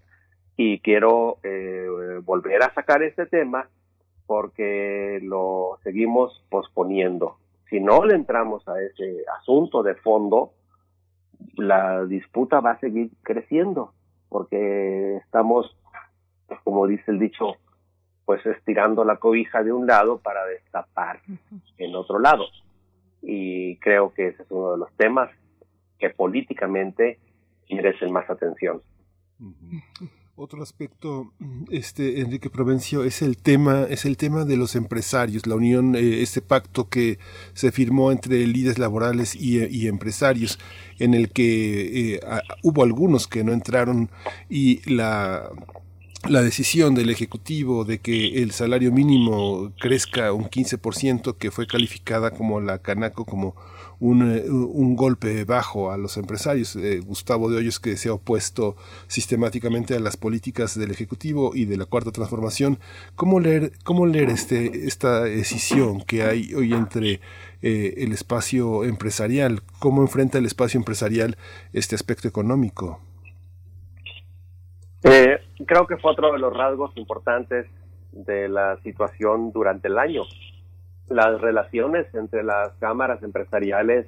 [0.57, 3.69] Y quiero eh, volver a sacar este tema
[4.27, 7.37] porque lo seguimos posponiendo.
[7.69, 10.53] Si no le entramos a ese asunto de fondo,
[11.57, 13.93] la disputa va a seguir creciendo
[14.33, 15.77] porque estamos,
[16.65, 17.57] como dice el dicho,
[18.25, 21.21] pues estirando la cobija de un lado para destapar
[21.77, 22.47] en otro lado.
[23.21, 25.31] Y creo que ese es uno de los temas
[25.99, 27.21] que políticamente
[27.71, 28.83] merecen más atención.
[30.45, 31.33] Otro aspecto,
[31.71, 36.21] este Enrique Provencio, es el tema, es el tema de los empresarios, la unión, eh,
[36.21, 37.21] este pacto que
[37.55, 40.59] se firmó entre líderes laborales y, empresarios,
[40.99, 42.21] en el que eh,
[42.65, 44.11] hubo algunos que no entraron
[44.51, 45.49] y la
[46.29, 52.31] la decisión del Ejecutivo de que el salario mínimo crezca un 15%, que fue calificada
[52.31, 53.57] como la Canaco como
[54.03, 56.75] eh, un, golpe bajo a los empresarios.
[56.75, 58.75] Eh, Gustavo de Hoyos, que se ha opuesto
[59.07, 62.81] sistemáticamente a las políticas del Ejecutivo y de la Cuarta Transformación.
[63.15, 67.21] ¿Cómo leer, cómo leer este, esta decisión que hay hoy entre
[67.63, 69.63] eh, el espacio empresarial?
[69.79, 71.37] ¿Cómo enfrenta el espacio empresarial
[71.73, 73.01] este aspecto económico?
[75.67, 77.67] creo que fue otro de los rasgos importantes
[78.13, 80.23] de la situación durante el año
[81.09, 84.07] las relaciones entre las cámaras empresariales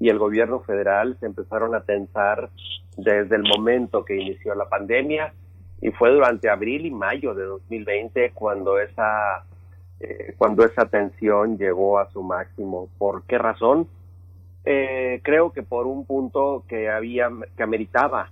[0.00, 2.50] y el gobierno federal se empezaron a tensar
[2.96, 5.32] desde el momento que inició la pandemia
[5.80, 9.44] y fue durante abril y mayo de 2020 cuando esa
[10.00, 12.88] eh, cuando esa tensión llegó a su máximo.
[12.98, 13.88] ¿Por qué razón?
[14.64, 18.30] Eh, creo que por un punto que había que ameritaba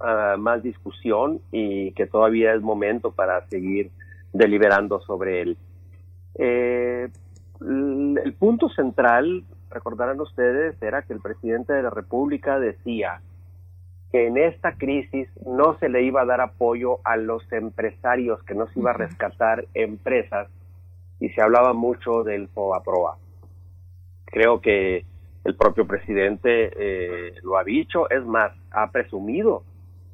[0.00, 3.90] ah, más discusión y que todavía es momento para seguir
[4.32, 5.56] deliberando sobre él.
[6.38, 7.08] Eh,
[7.60, 13.20] el punto central, recordarán ustedes, era que el presidente de la República decía
[14.12, 18.54] que en esta crisis no se le iba a dar apoyo a los empresarios, que
[18.54, 20.48] no se iba a rescatar empresas,
[21.20, 23.18] y se hablaba mucho del FOAPROA.
[24.24, 25.04] Creo que
[25.44, 29.64] el propio presidente eh, lo ha dicho, es más, ha presumido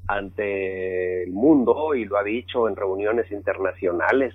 [0.07, 4.35] ante el mundo y lo ha dicho en reuniones internacionales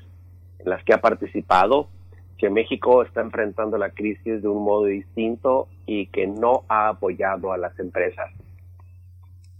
[0.59, 1.89] en las que ha participado,
[2.37, 7.51] que México está enfrentando la crisis de un modo distinto y que no ha apoyado
[7.51, 8.31] a las empresas.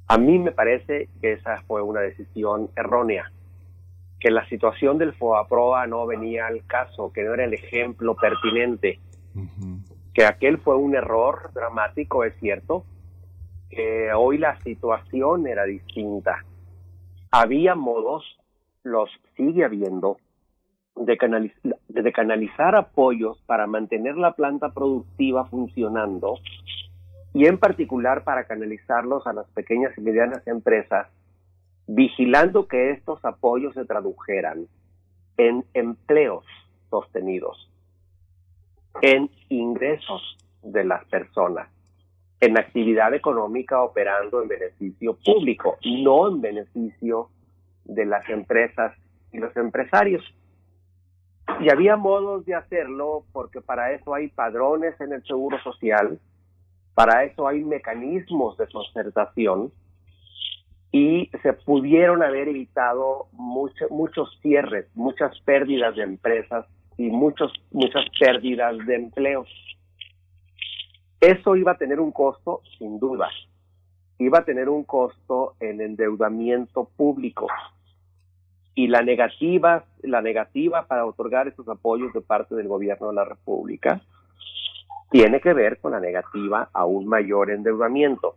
[0.07, 3.31] A mí me parece que esa fue una decisión errónea,
[4.19, 8.99] que la situación del FOAPROA no venía al caso, que no era el ejemplo pertinente,
[10.13, 12.85] que aquel fue un error dramático, es cierto,
[13.69, 16.43] que hoy la situación era distinta.
[17.29, 18.23] Había modos,
[18.83, 20.17] los sigue habiendo,
[20.95, 26.35] de, canalizar apoyos para mantener la planta productiva funcionando
[27.33, 31.07] y en particular para canalizarlos a las pequeñas y medianas empresas,
[31.87, 34.67] vigilando que estos apoyos se tradujeran
[35.37, 36.45] en empleos
[36.89, 37.69] sostenidos,
[39.01, 41.69] en ingresos de las personas,
[42.41, 47.29] en actividad económica operando en beneficio público, no en beneficio
[47.85, 48.93] de las empresas
[49.31, 50.23] y los empresarios.
[51.59, 56.17] Y había modos de hacerlo porque para eso hay padrones en el Seguro Social,
[56.93, 59.71] para eso hay mecanismos de concertación
[60.91, 66.65] y se pudieron haber evitado muchos cierres, muchas pérdidas de empresas
[66.97, 69.49] y muchos, muchas pérdidas de empleos.
[71.19, 73.29] Eso iba a tener un costo, sin duda.
[74.17, 77.47] Iba a tener un costo en endeudamiento público
[78.75, 83.25] y la negativa, la negativa para otorgar esos apoyos de parte del gobierno de la
[83.25, 84.01] República
[85.09, 88.35] tiene que ver con la negativa a un mayor endeudamiento.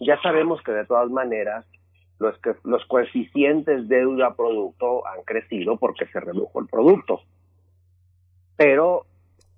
[0.00, 1.64] Ya sabemos que de todas maneras
[2.18, 7.22] los, que, los coeficientes deuda-producto han crecido porque se redujo el producto.
[8.56, 9.06] Pero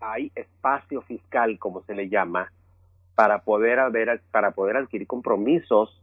[0.00, 2.52] hay espacio fiscal, como se le llama,
[3.14, 6.00] para poder, haber, para poder adquirir compromisos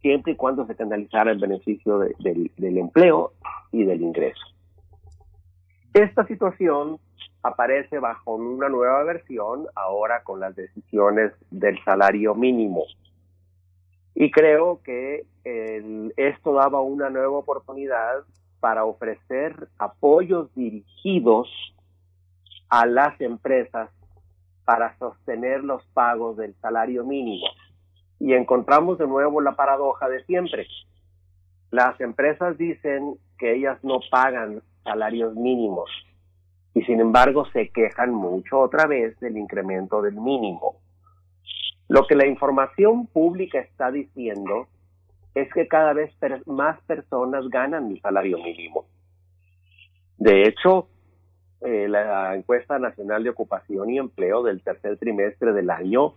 [0.00, 3.32] siempre y cuando se canalizara el beneficio del empleo
[3.72, 4.44] y del ingreso.
[5.94, 6.98] Esta situación
[7.42, 12.84] aparece bajo una nueva versión ahora con las decisiones del salario mínimo.
[14.14, 15.26] Y creo que
[16.16, 18.24] esto daba una nueva oportunidad
[18.60, 21.48] para ofrecer apoyos dirigidos
[22.68, 23.90] a las empresas
[24.64, 27.46] para sostener los pagos del salario mínimo
[28.20, 30.66] y encontramos de nuevo la paradoja de siempre.
[31.70, 35.90] Las empresas dicen que ellas no pagan salarios mínimos
[36.74, 40.76] y sin embargo se quejan mucho otra vez del incremento del mínimo.
[41.88, 44.68] Lo que la información pública está diciendo
[45.34, 46.12] es que cada vez
[46.46, 48.86] más personas ganan el salario mínimo.
[50.16, 50.88] De hecho,
[51.60, 56.14] eh, la encuesta nacional de ocupación y empleo del tercer trimestre del año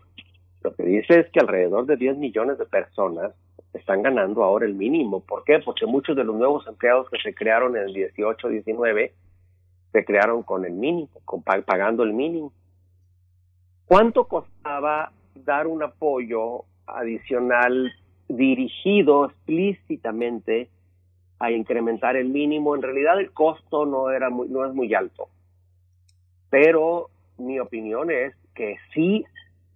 [0.64, 3.34] lo que dice es que alrededor de 10 millones de personas
[3.74, 5.22] están ganando ahora el mínimo.
[5.22, 5.60] ¿Por qué?
[5.60, 9.12] Porque muchos de los nuevos empleados que se crearon en el 18-19
[9.92, 11.10] se crearon con el mínimo,
[11.66, 12.54] pagando el mínimo.
[13.86, 17.92] ¿Cuánto costaba dar un apoyo adicional
[18.30, 20.70] dirigido explícitamente
[21.40, 22.76] a incrementar el mínimo?
[22.76, 25.28] En realidad el costo no era muy, no es muy alto.
[26.50, 29.26] Pero mi opinión es que sí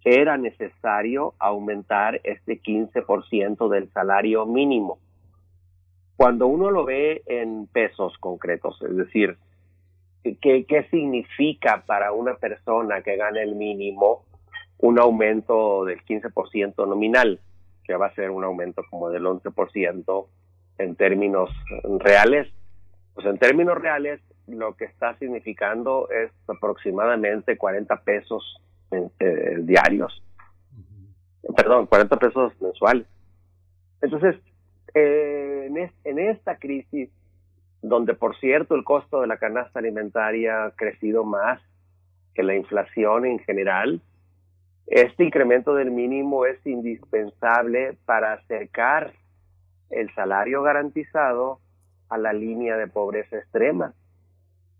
[0.06, 5.00] era necesario aumentar este 15% del salario mínimo.
[6.16, 9.36] Cuando uno lo ve en pesos concretos, es decir,
[10.22, 14.24] ¿qué, qué significa para una persona que gana el mínimo
[14.78, 17.40] un aumento del 15% nominal,
[17.82, 20.26] que va a ser un aumento como del 11%
[20.78, 21.50] en términos
[21.98, 22.46] reales?
[23.12, 28.60] Pues en términos reales, lo que está significando es aproximadamente 40 pesos
[28.90, 30.22] eh, diarios.
[31.56, 33.06] Perdón, 40 pesos mensuales.
[34.00, 34.36] Entonces,
[34.94, 37.10] eh, en, en esta crisis,
[37.82, 41.60] donde por cierto el costo de la canasta alimentaria ha crecido más
[42.34, 44.00] que la inflación en general,
[44.86, 49.12] este incremento del mínimo es indispensable para acercar
[49.90, 51.60] el salario garantizado
[52.08, 53.94] a la línea de pobreza extrema.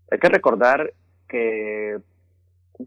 [0.09, 0.93] Hay que recordar
[1.27, 1.99] que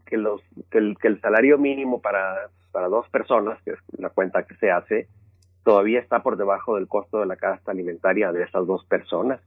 [0.05, 4.09] que, los, que, el, que el salario mínimo para, para dos personas, que es la
[4.09, 5.07] cuenta que se hace,
[5.63, 9.41] todavía está por debajo del costo de la canasta alimentaria de esas dos personas.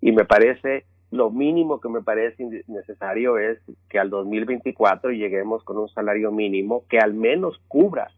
[0.00, 3.58] Y me parece, lo mínimo que me parece necesario es
[3.88, 8.10] que al 2024 lleguemos con un salario mínimo que al menos cubra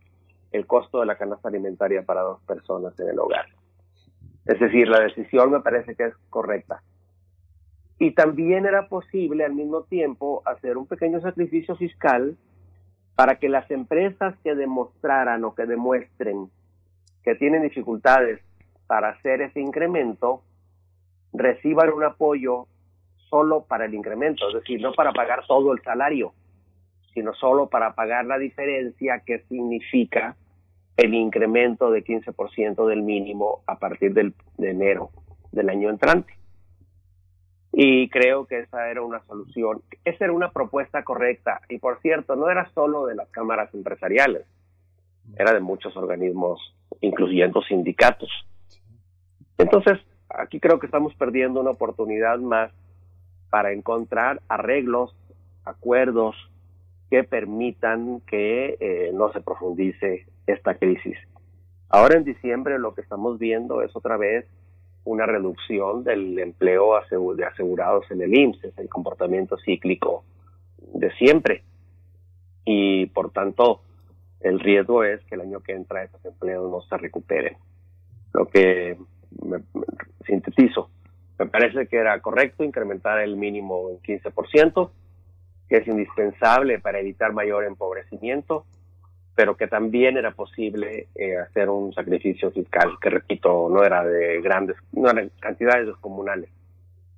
[0.53, 3.47] el costo de la canasta alimentaria para dos personas en el hogar.
[4.47, 6.83] Es decir, la decisión me parece que es correcta.
[8.01, 12.35] Y también era posible al mismo tiempo hacer un pequeño sacrificio fiscal
[13.15, 16.51] para que las empresas que demostraran o que demuestren
[17.23, 18.41] que tienen dificultades
[18.87, 20.43] para hacer ese incremento
[21.35, 22.69] reciban un apoyo
[23.29, 26.33] solo para el incremento, es decir, no para pagar todo el salario,
[27.13, 30.37] sino solo para pagar la diferencia que significa
[30.97, 35.11] el incremento de 15% del mínimo a partir del, de enero
[35.53, 36.40] del año entrante.
[37.83, 41.63] Y creo que esa era una solución, esa era una propuesta correcta.
[41.71, 44.45] Y por cierto, no era solo de las cámaras empresariales,
[45.35, 46.61] era de muchos organismos,
[47.01, 48.29] incluyendo sindicatos.
[49.57, 49.99] Entonces,
[50.29, 52.71] aquí creo que estamos perdiendo una oportunidad más
[53.49, 55.17] para encontrar arreglos,
[55.65, 56.37] acuerdos
[57.09, 61.17] que permitan que eh, no se profundice esta crisis.
[61.89, 64.45] Ahora en diciembre lo que estamos viendo es otra vez
[65.11, 66.93] una reducción del empleo
[67.35, 70.25] de asegurados en el IMSS, es el comportamiento cíclico
[70.79, 71.65] de siempre.
[72.65, 73.83] Y por tanto,
[74.41, 77.57] el riesgo es que el año que entra esos empleos no se recuperen.
[78.33, 78.97] Lo que
[79.43, 79.59] me,
[80.27, 80.91] sintetizo,
[81.41, 84.91] me parece que era correcto incrementar el mínimo en 15%,
[85.69, 88.65] que es indispensable para evitar mayor empobrecimiento,
[89.35, 94.41] pero que también era posible eh, hacer un sacrificio fiscal, que repito, no era de
[94.41, 96.51] grandes, no eran cantidades descomunales,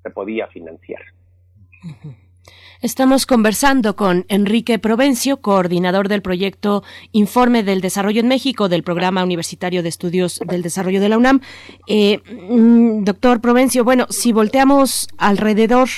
[0.03, 1.03] se podía financiar.
[2.83, 6.83] Estamos conversando con Enrique Provencio, coordinador del proyecto
[7.13, 11.43] Informe del Desarrollo en México del Programa Universitario de Estudios del Desarrollo de la UNAM.
[11.87, 15.89] Eh, mm, doctor Provencio, bueno, si volteamos alrededor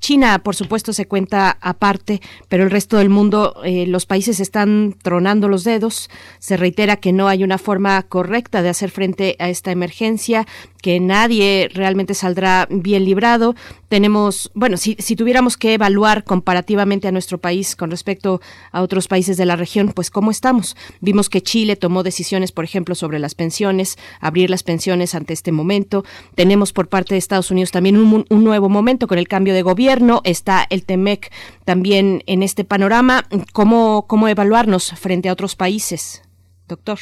[0.00, 4.96] China, por supuesto, se cuenta aparte, pero el resto del mundo, eh, los países están
[5.02, 6.08] tronando los dedos.
[6.38, 10.46] Se reitera que no hay una forma correcta de hacer frente a esta emergencia
[10.80, 13.54] que nadie realmente saldrá bien librado.
[13.90, 18.40] Tenemos, bueno, si, si tuviéramos que evaluar comparativamente a nuestro país con respecto
[18.72, 20.76] a otros países de la región, pues cómo estamos.
[21.00, 25.52] Vimos que Chile tomó decisiones, por ejemplo, sobre las pensiones, abrir las pensiones ante este
[25.52, 26.04] momento.
[26.34, 29.60] Tenemos por parte de Estados Unidos también un, un nuevo momento con el cambio de
[29.60, 29.89] gobierno.
[30.24, 31.32] Está el TEMEC
[31.64, 33.24] también en este panorama.
[33.52, 36.22] ¿Cómo, cómo evaluarnos frente a otros países,
[36.68, 36.98] doctor?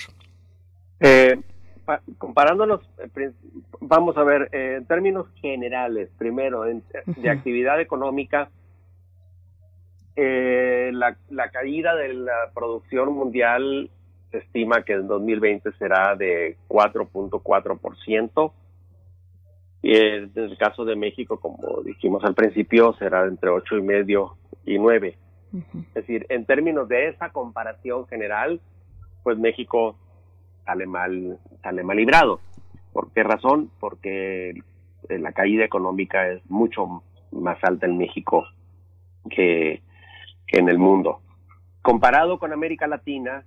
[1.01, 1.39] Eh,
[2.17, 3.31] comparándolos, eh,
[3.81, 8.49] vamos a ver, eh, en términos generales, primero, de actividad económica,
[10.17, 13.91] eh, la, la, caída de la producción mundial
[14.31, 18.53] se estima que en 2020 será de 4.4%,
[19.83, 24.37] Y en el caso de México, como dijimos al principio, será entre ocho y medio
[24.65, 25.17] y nueve.
[25.53, 28.61] Es decir, en términos de esa comparación general,
[29.23, 29.97] pues México
[30.65, 32.41] sale mal, sale mal librado.
[32.93, 33.71] ¿Por qué razón?
[33.81, 34.61] Porque
[35.09, 38.47] la caída económica es mucho más alta en México
[39.31, 39.83] que,
[40.47, 41.21] que en el mundo.
[41.83, 43.45] Comparado con América Latina,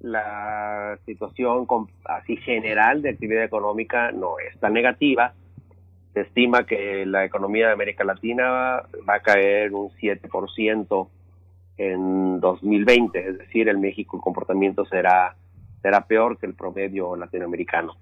[0.00, 1.66] la situación
[2.04, 5.34] así general de actividad económica no es tan negativa.
[6.16, 11.08] Se estima que la economía de América Latina va a caer un 7%
[11.76, 15.36] en 2020, es decir, en México el comportamiento será,
[15.82, 17.98] será peor que el promedio latinoamericano.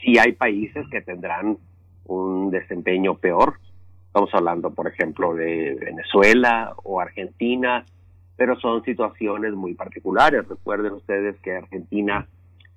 [0.00, 1.58] Sí hay países que tendrán
[2.06, 3.58] un desempeño peor,
[4.06, 7.84] estamos hablando, por ejemplo, de Venezuela o Argentina,
[8.38, 10.48] pero son situaciones muy particulares.
[10.48, 12.26] Recuerden ustedes que Argentina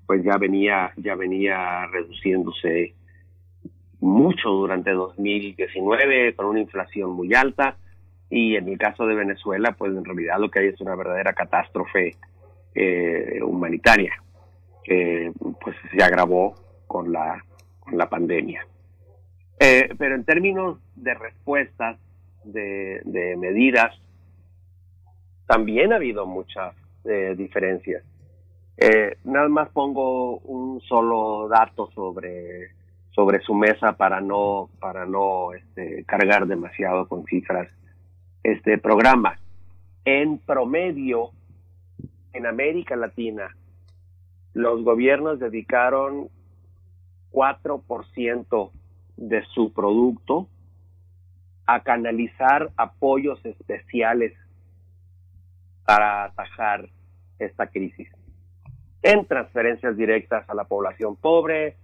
[0.06, 2.96] pues ya venía ya venía reduciéndose
[4.02, 7.78] mucho durante 2019 con una inflación muy alta
[8.30, 11.34] y en el caso de Venezuela, pues en realidad lo que hay es una verdadera
[11.34, 12.16] catástrofe
[12.74, 14.14] eh, humanitaria
[14.84, 16.56] que pues se agravó
[16.88, 17.44] con la,
[17.80, 18.66] con la pandemia.
[19.60, 22.00] Eh, pero en términos de respuestas,
[22.44, 23.94] de, medidas,
[25.46, 26.74] también ha habido muchas
[27.04, 28.04] eh, diferencias.
[29.26, 32.72] nada más pongo un solo dato sobre
[33.12, 37.70] sobre su mesa para no para no este, cargar demasiado con cifras
[38.44, 39.40] este programa.
[40.06, 41.32] En promedio,
[42.34, 43.56] en América Latina,
[44.54, 46.30] los gobiernos dedicaron
[47.32, 48.72] 4%
[49.18, 50.48] de su producto
[51.66, 54.34] a canalizar apoyos especiales
[55.86, 56.90] para atajar
[57.40, 58.10] esta crisis.
[59.04, 61.76] En transferencias directas a la población pobre,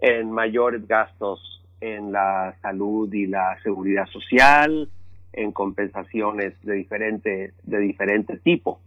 [0.00, 4.88] en mayores gastos en la salud y la seguridad social,
[5.32, 8.80] en compensaciones de diferente, de diferente tipo.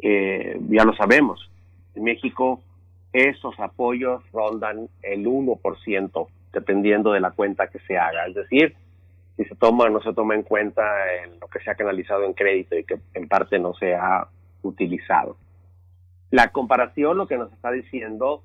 [0.00, 1.50] Eh, ya lo sabemos,
[1.94, 2.60] en México
[3.12, 8.26] esos apoyos rondan el 1%, dependiendo de la cuenta que se haga.
[8.26, 8.76] Es decir,
[9.36, 10.82] si se toma o no se toma en cuenta
[11.22, 14.28] en lo que se ha canalizado en crédito y que en parte no se ha
[14.62, 15.36] utilizado.
[16.30, 18.42] La comparación lo que nos está diciendo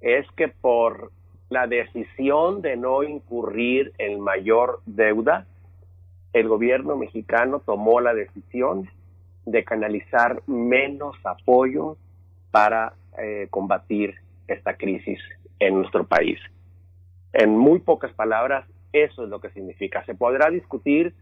[0.00, 1.12] es que por
[1.48, 5.46] la decisión de no incurrir en mayor deuda,
[6.32, 8.88] el gobierno mexicano tomó la decisión
[9.46, 11.96] de canalizar menos apoyo
[12.50, 14.14] para eh, combatir
[14.46, 15.18] esta crisis
[15.58, 16.38] en nuestro país.
[17.32, 20.04] En muy pocas palabras, eso es lo que significa.
[20.04, 21.14] Se podrá discutir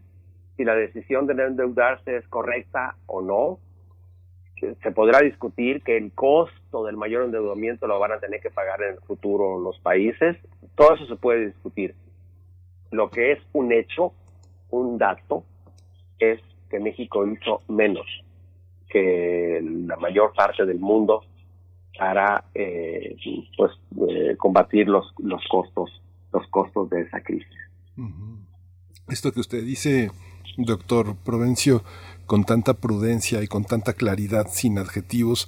[0.55, 3.59] si la decisión de no endeudarse es correcta o no.
[4.59, 8.81] Se podrá discutir que el costo del mayor endeudamiento lo van a tener que pagar
[8.81, 10.37] en el futuro los países.
[10.75, 11.95] Todo eso se puede discutir.
[12.91, 14.13] Lo que es un hecho
[14.69, 15.43] un dato
[16.19, 16.39] es
[16.69, 18.05] que México hizo menos
[18.89, 21.23] que la mayor parte del mundo
[21.97, 23.15] para eh,
[23.57, 23.71] pues
[24.09, 26.01] eh, combatir los los costos
[26.31, 27.57] los costos de esa crisis.
[29.09, 30.11] Esto que usted dice,
[30.57, 31.83] doctor Provencio,
[32.25, 35.47] con tanta prudencia y con tanta claridad, sin adjetivos,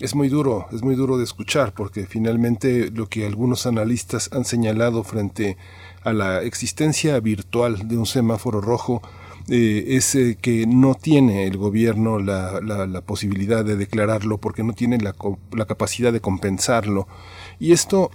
[0.00, 4.44] es muy duro, es muy duro de escuchar, porque finalmente lo que algunos analistas han
[4.44, 5.56] señalado frente
[6.02, 9.02] a la existencia virtual de un semáforo rojo
[9.48, 14.98] eh, es eh, que no tiene el gobierno la, posibilidad de declararlo porque no tiene
[14.98, 17.06] la capacidad de compensarlo.
[17.60, 18.10] Y esto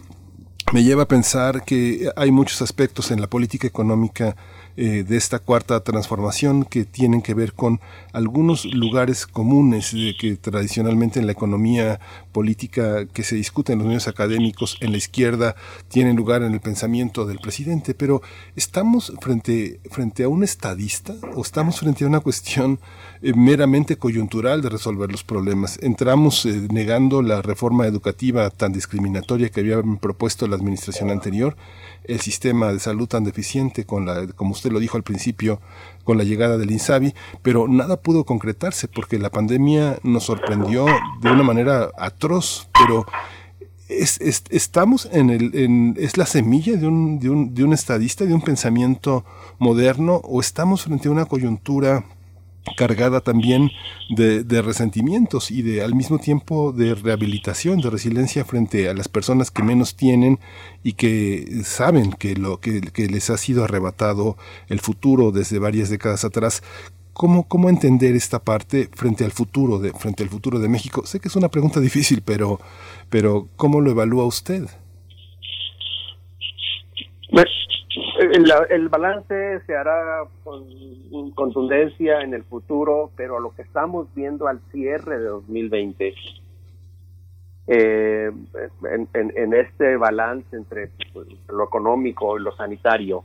[0.74, 4.36] me lleva a pensar que hay muchos aspectos en la política económica
[4.77, 7.79] eh, de esta cuarta transformación que tienen que ver con
[8.13, 11.99] algunos lugares comunes de que tradicionalmente en la economía
[12.31, 15.55] política que se discute en los medios académicos en la izquierda
[15.87, 18.21] tienen lugar en el pensamiento del presidente, pero
[18.55, 22.79] ¿estamos frente, frente a un estadista o estamos frente a una cuestión
[23.21, 25.79] eh, meramente coyuntural de resolver los problemas?
[25.81, 31.55] Entramos eh, negando la reforma educativa tan discriminatoria que había propuesto la administración anterior,
[32.05, 35.59] el sistema de salud tan deficiente con la, como usted lo dijo al principio,
[36.03, 40.85] con la llegada del INSABI, pero nada pudo concretarse porque la pandemia nos sorprendió
[41.21, 43.05] de una manera atroz, pero
[43.89, 44.19] es,
[44.49, 48.33] estamos en el, en, es la semilla de un, de, un, de un estadista, de
[48.33, 49.25] un pensamiento
[49.57, 52.05] moderno, o estamos frente a una coyuntura
[52.75, 53.71] cargada también
[54.09, 59.51] de, resentimientos y de al mismo tiempo de rehabilitación, de resiliencia frente a las personas
[59.51, 60.39] que menos tienen
[60.83, 64.37] y que saben que lo que, les ha sido arrebatado
[64.67, 66.63] el futuro desde varias décadas atrás.
[67.13, 71.05] ¿Cómo, ¿Cómo entender esta parte frente al futuro de, frente al futuro de México?
[71.05, 72.61] Sé que es una pregunta difícil, pero,
[73.09, 74.69] pero ¿cómo lo evalúa usted?
[78.19, 80.65] El, el, balance se hará con
[81.31, 86.13] contundencia en el futuro, pero lo que estamos viendo al cierre de 2020,
[87.67, 88.31] eh,
[88.91, 93.23] en, en, en, este balance entre pues, lo económico y lo sanitario,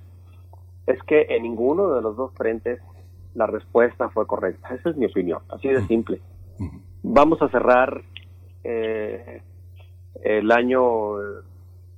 [0.87, 2.81] es que en ninguno de los dos frentes
[3.35, 4.75] la respuesta fue correcta.
[4.75, 6.21] Esa es mi opinión, así de simple.
[7.03, 8.03] Vamos a cerrar
[8.63, 9.43] eh,
[10.23, 11.17] el año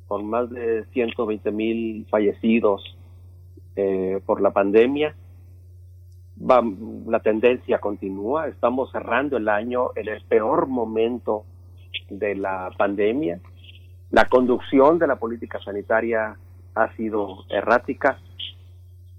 [0.07, 2.97] con más de 120 mil fallecidos
[3.75, 5.15] eh, por la pandemia.
[6.39, 6.63] Va,
[7.07, 11.45] la tendencia continúa, estamos cerrando el año en el peor momento
[12.11, 13.41] de la pandemia.
[14.11, 16.37] La conducción de la política sanitaria
[16.75, 18.19] ha sido errática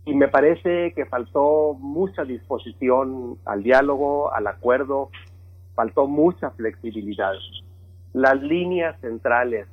[0.05, 5.09] y me parece que faltó mucha disposición al diálogo, al acuerdo,
[5.75, 7.33] faltó mucha flexibilidad.
[8.13, 9.67] Las líneas centrales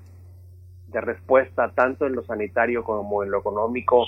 [0.94, 4.06] de respuesta, tanto en lo sanitario como en lo económico,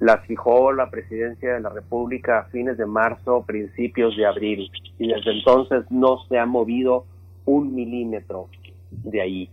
[0.00, 5.08] las fijó la presidencia de la República a fines de marzo, principios de abril, y
[5.08, 7.04] desde entonces no se ha movido
[7.44, 8.48] un milímetro
[8.90, 9.50] de ahí.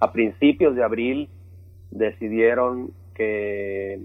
[0.00, 1.28] A principios de abril
[1.90, 4.00] decidieron que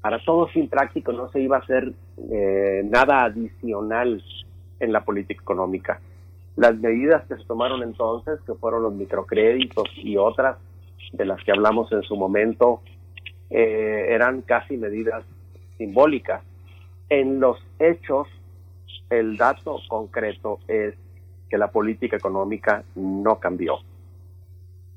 [0.00, 1.92] para todo fin práctico no se iba a hacer
[2.30, 4.22] eh, nada adicional
[4.80, 6.00] en la política económica.
[6.60, 10.58] Las medidas que se tomaron entonces, que fueron los microcréditos y otras
[11.10, 12.82] de las que hablamos en su momento,
[13.48, 15.24] eh, eran casi medidas
[15.78, 16.42] simbólicas.
[17.08, 18.28] En los hechos,
[19.08, 20.94] el dato concreto es
[21.48, 23.78] que la política económica no cambió,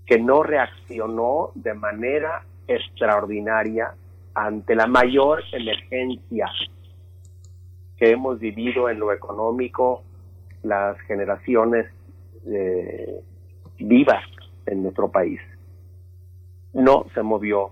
[0.05, 3.95] que no reaccionó de manera extraordinaria
[4.33, 6.47] ante la mayor emergencia
[7.95, 10.03] que hemos vivido en lo económico
[10.63, 11.87] las generaciones
[12.45, 13.21] eh,
[13.77, 14.23] vivas
[14.65, 15.39] en nuestro país.
[16.73, 17.71] No se movió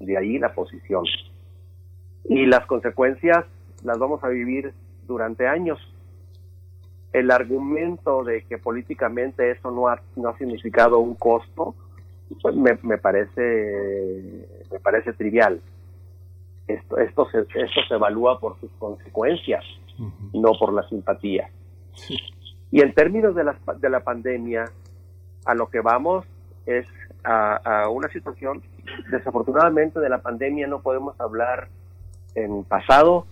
[0.00, 1.04] de ahí la posición.
[2.24, 3.44] Y las consecuencias
[3.84, 4.72] las vamos a vivir
[5.06, 5.78] durante años.
[7.12, 11.74] El argumento de que políticamente eso no ha, no ha significado un costo,
[12.42, 15.60] pues me, me parece me parece trivial
[16.68, 19.64] esto, esto, se, esto se evalúa por sus consecuencias,
[20.32, 21.50] no por la simpatía.
[22.70, 24.66] Y en términos de la, de la pandemia,
[25.46, 26.26] a lo que vamos
[26.66, 26.86] es
[27.24, 28.62] a, una situación,
[29.10, 31.68] desafortunadamente de la pandemia no podemos hablar
[32.34, 33.26] en pasado,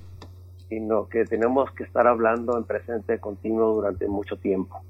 [0.68, 4.82] sino que tenemos que estar hablando en presente continuo durante mucho tiempo.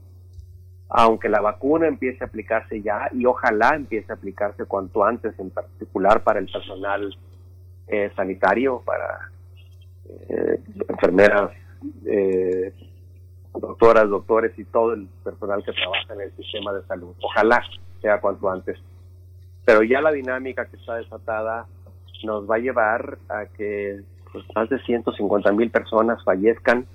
[0.89, 5.51] Aunque la vacuna empiece a aplicarse ya y ojalá empiece a aplicarse cuanto antes, en
[5.51, 7.17] particular para el personal
[7.89, 9.31] eh, sanitario, para
[10.29, 11.51] eh, enfermeras,
[12.05, 12.73] eh,
[13.61, 17.15] doctoras, doctores y todo el personal que trabaja en el sistema de salud.
[17.21, 17.63] Ojalá
[18.01, 18.79] sea cuanto antes.
[19.65, 21.67] Pero ya la dinámica que está desatada
[22.25, 24.01] nos va a llevar a que
[24.33, 26.87] pues, más de 150 mil personas fallezcan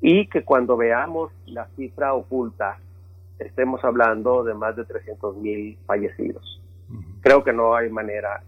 [0.00, 2.78] y que cuando veamos la cifra oculta
[3.38, 6.60] estemos hablando de más de 300 mil fallecidos.
[7.20, 8.42] Creo que no hay manera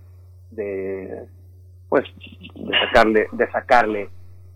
[0.51, 1.27] de
[1.89, 2.05] pues
[2.55, 4.11] de sacarle, de sacarle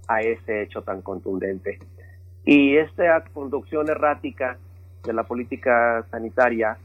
[0.09, 1.78] a ese hecho tan contundente.
[2.51, 4.57] Y esta conducción errática
[5.05, 6.79] de la política sanitaria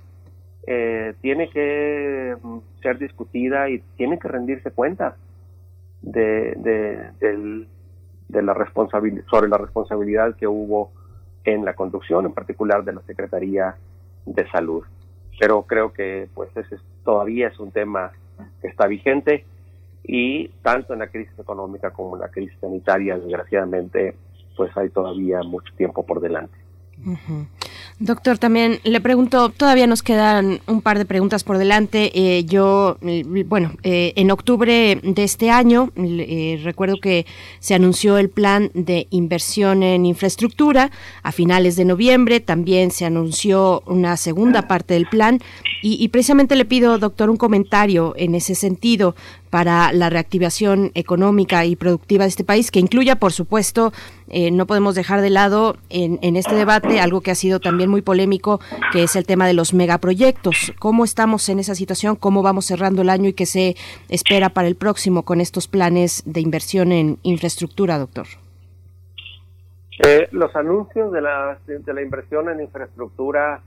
[0.68, 5.15] eh, tiene que mm, ser discutida y tiene que rendirse cuenta
[6.02, 6.57] de,
[8.30, 10.91] la responsabilidad sobre la responsabilidad que hubo
[11.45, 13.77] en la conducción, en particular de la Secretaría
[14.26, 14.84] de Salud.
[15.40, 16.76] Pero creo que pues ese
[17.06, 18.11] todavía es un tema
[18.61, 19.45] que está vigente
[20.03, 24.18] y tanto en la crisis económica como en la crisis sanitaria, desgraciadamente,
[24.55, 26.57] pues hay todavía mucho tiempo por delante.
[27.99, 32.11] Doctor, también le pregunto, todavía nos quedan un par de preguntas por delante.
[32.13, 37.25] Eh, yo, mm, bueno, eh, en octubre de este año, eh, recuerdo que
[37.59, 40.91] se anunció el plan de inversión en infraestructura.
[41.21, 45.39] A finales de noviembre también se anunció una segunda parte del plan.
[45.81, 49.15] Y, y precisamente le pido, doctor, un comentario en ese sentido
[49.53, 53.91] para la reactivación económica y productiva de este país, que incluya, por supuesto,
[54.27, 57.88] eh, no podemos dejar de lado en, en, este debate algo que ha sido también
[57.88, 58.59] muy polémico,
[58.91, 60.73] que es el tema de los megaproyectos.
[60.80, 62.15] ¿Cómo estamos en esa situación?
[62.15, 63.75] ¿Cómo vamos cerrando el año y qué se
[64.09, 68.25] espera para el próximo con estos planes de inversión en infraestructura, doctor?
[70.03, 73.61] Eh, los anuncios de la, de la inversión en infraestructura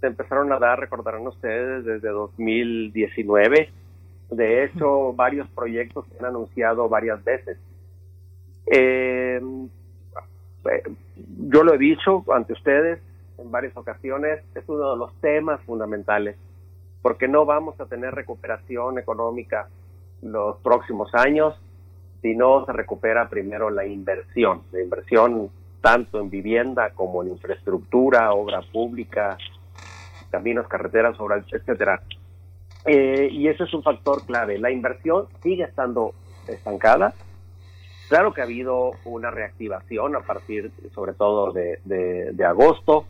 [0.00, 3.85] se empezaron a dar, recordarán ustedes, desde 2019
[4.30, 7.58] de hecho, varios proyectos se han anunciado varias veces.
[8.66, 9.40] Eh,
[11.48, 13.00] yo lo he dicho ante ustedes
[13.38, 16.36] en varias ocasiones, es uno de los temas fundamentales,
[17.02, 19.68] porque no vamos a tener recuperación económica
[20.22, 21.54] los próximos años
[22.22, 25.50] si no se recupera primero la inversión, la inversión
[25.80, 29.36] tanto en vivienda como en infraestructura, obra pública,
[30.30, 32.02] caminos, carreteras, obras, etcétera.
[32.86, 34.58] Eh, y ese es un factor clave.
[34.58, 36.14] La inversión sigue estando
[36.46, 37.14] estancada.
[38.08, 43.06] Claro que ha habido una reactivación a partir, sobre todo, de, de, agosto,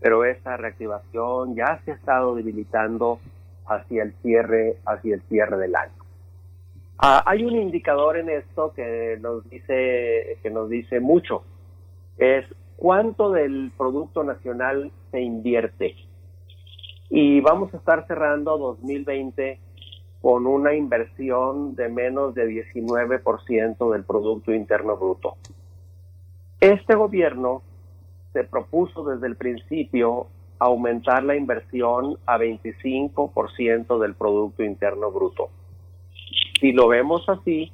[0.00, 3.18] pero esa reactivación ya se ha estado debilitando
[3.66, 5.94] hacia el cierre, hacia el cierre del año.
[6.98, 11.42] Ah, hay un indicador en esto que nos dice que nos dice mucho.
[12.18, 12.44] Es
[12.76, 15.96] cuánto del producto nacional se invierte
[17.16, 19.60] y vamos a estar cerrando 2020
[20.20, 25.36] con una inversión de menos de 19% del Producto Interno Bruto.
[26.58, 27.62] Este gobierno
[28.32, 30.26] se propuso desde el principio
[30.58, 35.50] aumentar la inversión a 25% del Producto Interno Bruto.
[36.58, 37.70] Si lo vemos así,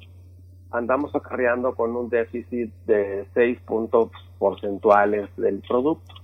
[0.69, 6.20] andamos acarreando con un déficit de 6 puntos porcentuales del producto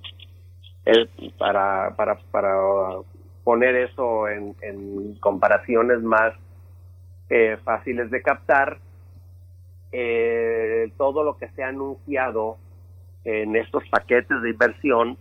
[1.37, 2.55] para, para, para
[3.43, 4.55] poner eso en,
[5.19, 6.33] comparaciones más
[7.29, 8.79] eh, fáciles de captar,
[9.91, 12.57] eh, todo lo que se ha anunciado
[13.23, 15.17] en estos paquetes de inversión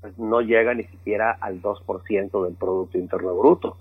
[0.00, 3.78] pues no llega ni siquiera al 2% del Producto Interno Bruto.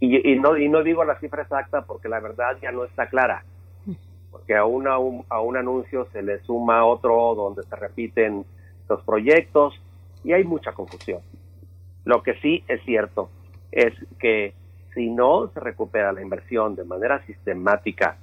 [0.00, 3.06] Y, y, no, y no digo la cifra exacta porque la verdad ya no está
[3.06, 3.44] clara,
[4.32, 8.44] porque a, una, a un anuncio se le suma otro donde se repiten
[8.88, 9.80] los proyectos,
[10.24, 11.20] y hay mucha confusión.
[12.04, 13.30] Lo que sí es cierto
[13.70, 14.54] es que
[14.94, 18.16] si no se recupera la inversión de manera sistemática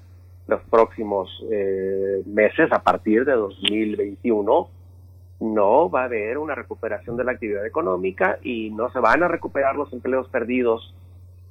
[0.48, 4.70] los próximos eh, meses, a partir de 2021,
[5.40, 9.28] no va a haber una recuperación de la actividad económica y no se van a
[9.28, 10.94] recuperar los empleos perdidos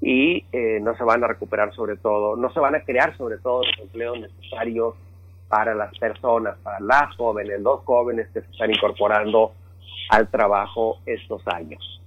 [0.01, 3.39] y eh, no se van a recuperar sobre todo, no se van a crear sobre
[3.39, 4.95] todo los empleos necesarios
[5.49, 9.53] para las personas, para las jóvenes, los jóvenes que se están incorporando
[10.11, 12.01] al trabajo estos años.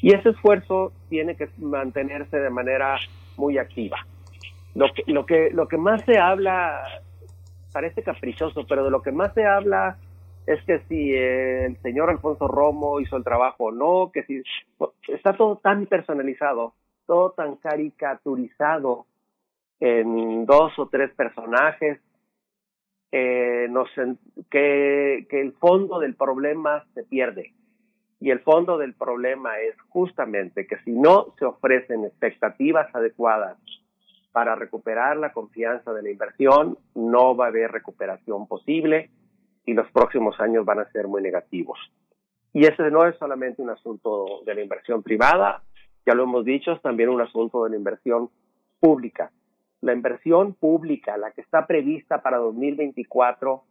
[0.00, 2.98] Y ese esfuerzo tiene que mantenerse de manera
[3.36, 3.98] muy activa.
[4.74, 6.82] Lo que, lo que, lo que más se habla,
[7.72, 9.96] parece caprichoso, pero de lo que más se habla
[10.46, 14.42] es que si el señor Alfonso Romo hizo el trabajo o no, que si
[15.08, 16.74] está todo tan personalizado,
[17.06, 19.06] todo tan caricaturizado
[19.78, 22.00] en dos o tres personajes
[23.12, 23.90] eh, nos,
[24.50, 27.52] que, que el fondo del problema se pierde.
[28.20, 33.58] Y el fondo del problema es justamente que si no se ofrecen expectativas adecuadas
[34.32, 39.10] para recuperar la confianza de la inversión, no va a haber recuperación posible
[39.66, 41.78] y los próximos años van a ser muy negativos.
[42.54, 45.62] Y ese no es solamente un asunto de la inversión privada,
[46.06, 48.30] ya lo hemos dicho, es también un asunto de la inversión
[48.80, 49.30] pública
[49.82, 53.62] la inversión pública, la que está prevista para 2024,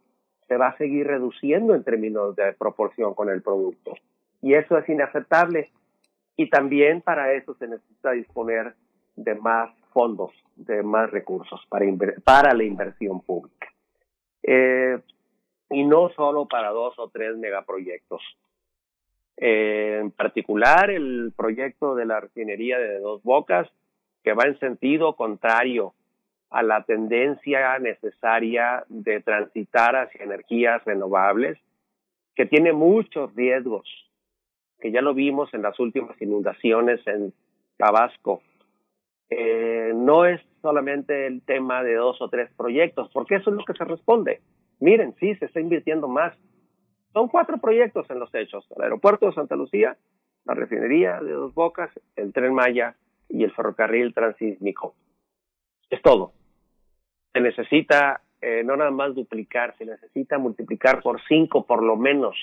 [0.46, 3.94] se va a seguir reduciendo en términos de proporción con el producto.
[4.42, 5.70] Y eso es inaceptable.
[6.36, 8.74] Y también para eso se necesita disponer
[9.16, 11.86] de más fondos, de más recursos para,
[12.24, 13.68] para la inversión pública.
[14.42, 14.98] Eh,
[15.70, 18.20] y no solo para dos o tres megaproyectos.
[19.38, 23.68] Eh, en particular, el proyecto de la refinería de Dos Bocas,
[24.22, 25.94] que va en sentido contrario
[26.52, 31.58] a la tendencia necesaria de transitar hacia energías renovables,
[32.34, 33.88] que tiene muchos riesgos,
[34.78, 37.32] que ya lo vimos en las últimas inundaciones en
[37.78, 38.42] Tabasco.
[39.30, 43.64] Eh, no es solamente el tema de dos o tres proyectos, porque eso es lo
[43.64, 44.42] que se responde.
[44.78, 46.36] Miren, sí, se está invirtiendo más.
[47.14, 48.66] Son cuatro proyectos en los hechos.
[48.76, 49.96] El aeropuerto de Santa Lucía,
[50.44, 52.94] la refinería de Dos Bocas, el tren Maya
[53.30, 54.94] y el ferrocarril transísmico.
[55.88, 56.32] Es todo
[57.32, 62.36] se necesita eh, no nada más duplicar, se necesita multiplicar por cinco por lo menos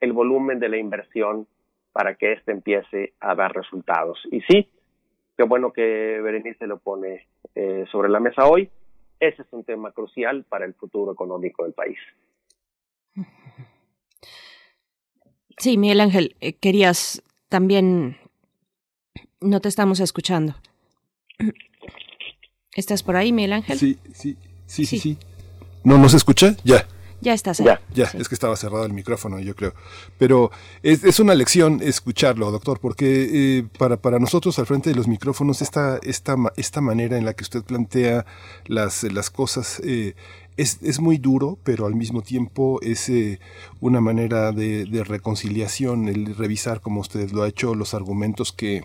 [0.00, 1.46] el volumen de la inversión
[1.92, 4.18] para que éste empiece a dar resultados.
[4.30, 4.68] Y sí,
[5.36, 8.68] qué bueno que Berenice lo pone eh, sobre la mesa hoy.
[9.18, 11.98] Ese es un tema crucial para el futuro económico del país.
[15.56, 18.18] Sí, Miguel Ángel, eh, querías también...
[19.40, 20.54] No te estamos escuchando.
[22.74, 23.78] ¿Estás por ahí, Miguel Ángel?
[23.78, 24.36] Sí, sí,
[24.66, 25.18] sí, sí, sí.
[25.84, 26.56] ¿No nos escucha?
[26.64, 26.86] Ya.
[27.20, 27.66] Ya estás ahí.
[27.66, 29.72] Ya, ya es que estaba cerrado el micrófono, yo creo.
[30.18, 30.50] Pero
[30.82, 35.08] es, es una lección escucharlo, doctor, porque eh, para, para nosotros al frente de los
[35.08, 38.26] micrófonos esta, esta, esta manera en la que usted plantea
[38.66, 40.14] las, las cosas eh,
[40.56, 43.40] es, es, muy duro, pero al mismo tiempo es eh,
[43.80, 48.84] una manera de, de reconciliación, el revisar, como usted lo ha hecho, los argumentos que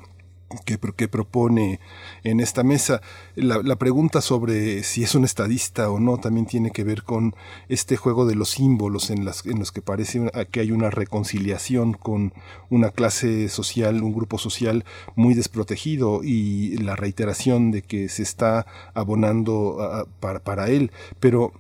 [0.66, 1.80] que, propone
[2.24, 3.02] en esta mesa.
[3.36, 7.36] La, pregunta sobre si es un estadista o no también tiene que ver con
[7.70, 12.34] este juego de los símbolos en, los que parece que hay una reconciliación con
[12.70, 14.86] una clase social, un grupo social
[15.16, 20.92] muy desprotegido y la reiteración de que se está abonando para, para él.
[21.20, 21.54] Pero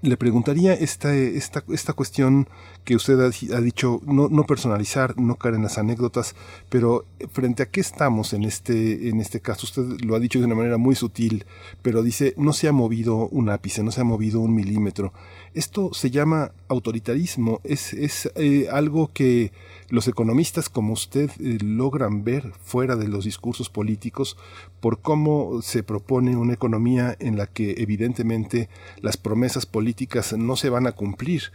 [0.00, 2.48] le preguntaría esta, esta, esta cuestión
[2.84, 6.34] que usted ha, dicho, no, no, personalizar, no caer en las anécdotas,
[6.68, 10.46] pero frente a qué estamos en este, en este caso, usted lo ha dicho de
[10.46, 11.44] una manera muy sutil,
[11.82, 15.12] pero dice, no se ha movido un ápice, no se ha movido un milímetro.
[15.54, 19.52] Esto se llama autoritarismo, es, es eh, algo que
[19.88, 24.38] los economistas como usted eh, logran ver fuera de los discursos políticos
[24.80, 28.70] por cómo se propone una economía en la que evidentemente
[29.02, 31.52] las promesas políticas no se van a cumplir.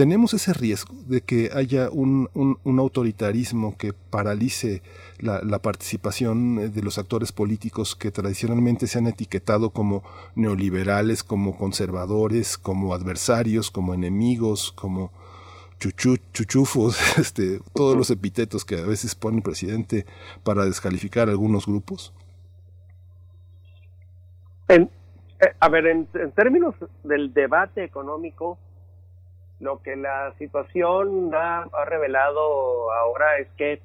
[0.00, 2.30] Tenemos ese riesgo de que haya un,
[2.64, 4.80] autoritarismo que paralice
[5.18, 10.02] la, participación eh, de los actores políticos que tradicionalmente se han etiquetado como
[10.34, 15.12] neoliberales, como conservadores, como adversarios, como enemigos, como
[15.78, 20.06] chuchufos, este, todos los epítetos que a veces pone el presidente
[20.42, 22.14] para descalificar algunos grupos?
[24.68, 24.88] Eh,
[25.60, 26.74] a ver, en, términos
[27.04, 28.56] del debate económico,
[29.60, 33.80] lo que la situación ha, revelado ahora es que,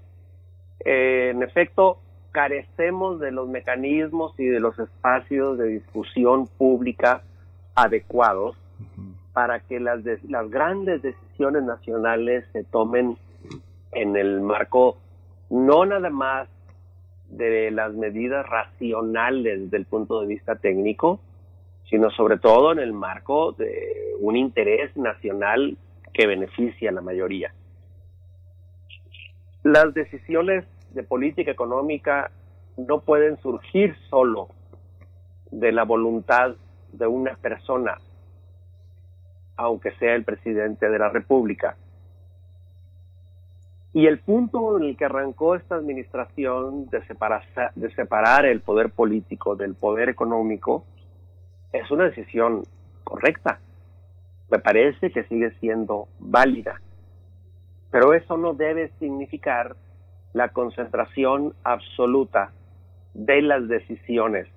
[0.86, 2.00] eh, en efecto,
[2.32, 7.22] carecemos de los mecanismos y de los espacios de discusión pública
[7.76, 8.58] adecuados
[9.34, 13.18] para que las, las grandes decisiones nacionales se tomen
[13.92, 14.98] en el marco
[15.50, 16.50] no nada más
[17.30, 21.20] de las medidas racionales desde el punto de vista técnico,
[21.90, 25.78] sino sobre todo en el marco de un interés nacional
[26.14, 27.54] que beneficia a la mayoría.
[29.64, 32.32] Las decisiones de política económica
[32.78, 34.50] no pueden surgir solo
[35.52, 36.56] de la voluntad
[36.92, 37.98] de una persona
[39.58, 41.78] aunque sea el presidente de la República.
[43.94, 47.44] Y el punto en el que arrancó esta administración de separar,
[47.76, 50.84] de separar el poder político del poder económico
[51.74, 52.64] es una decisión
[53.04, 53.60] correcta.
[54.50, 56.82] Me parece que sigue siendo válida.
[57.92, 59.76] Pero eso no debe significar
[60.34, 62.52] la concentración absoluta
[63.14, 64.48] de las decisiones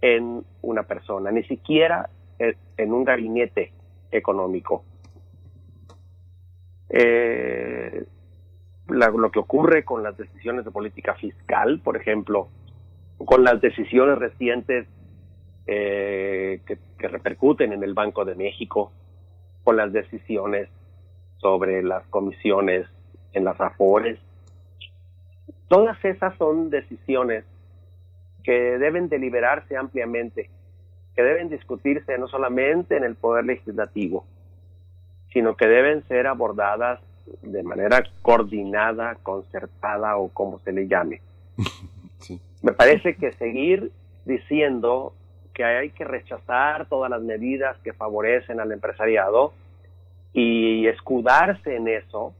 [0.00, 2.08] en una persona, ni siquiera
[2.38, 3.72] en un gabinete
[4.10, 4.84] económico.
[6.88, 8.06] Eh,
[8.88, 12.48] lo que ocurre con las decisiones de política fiscal, por ejemplo,
[13.18, 14.86] con las decisiones recientes
[15.66, 18.92] eh, que, que, repercuten en el Banco de México,
[19.64, 20.68] con las decisiones
[21.38, 22.86] sobre las comisiones
[23.32, 24.18] en las AFORES.
[25.68, 27.44] Todas esas son decisiones
[28.44, 30.50] que deben deliberarse ampliamente
[31.16, 34.26] que deben discutirse no solamente en el Poder Legislativo,
[35.32, 37.00] sino que deben ser abordadas
[37.42, 41.22] de manera coordinada, concertada o como se le llame.
[42.62, 43.90] Me parece que seguir
[44.26, 45.14] diciendo
[45.56, 49.54] que hay que rechazar todas las medidas que favorecen al empresariado
[50.34, 52.34] y escudarse en eso,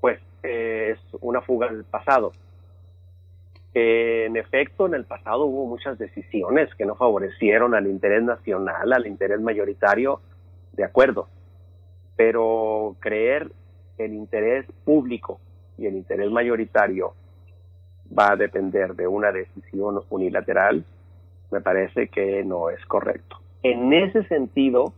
[0.00, 2.32] pues eh, es una fuga del pasado
[3.74, 9.06] en efecto, en el pasado hubo muchas decisiones que no favorecieron al interés nacional, al
[9.06, 10.20] interés mayoritario,
[10.72, 11.28] de acuerdo.
[12.16, 13.52] Pero creer
[13.98, 15.40] el interés público
[15.76, 17.14] y el interés mayoritario
[18.16, 20.84] va a depender de una decisión unilateral,
[21.50, 23.38] me parece que no es correcto.
[23.62, 24.92] En ese sentido,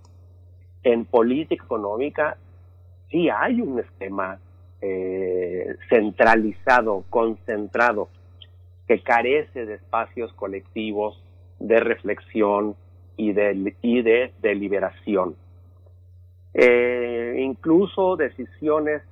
[0.83, 2.37] en política económica,
[3.11, 4.39] sí hay un esquema
[4.81, 8.09] eh, centralizado, concentrado,
[8.87, 11.23] que carece de espacios colectivos
[11.59, 12.75] de reflexión
[13.17, 15.37] y de, y de deliberación.
[16.55, 19.03] Eh, incluso decisiones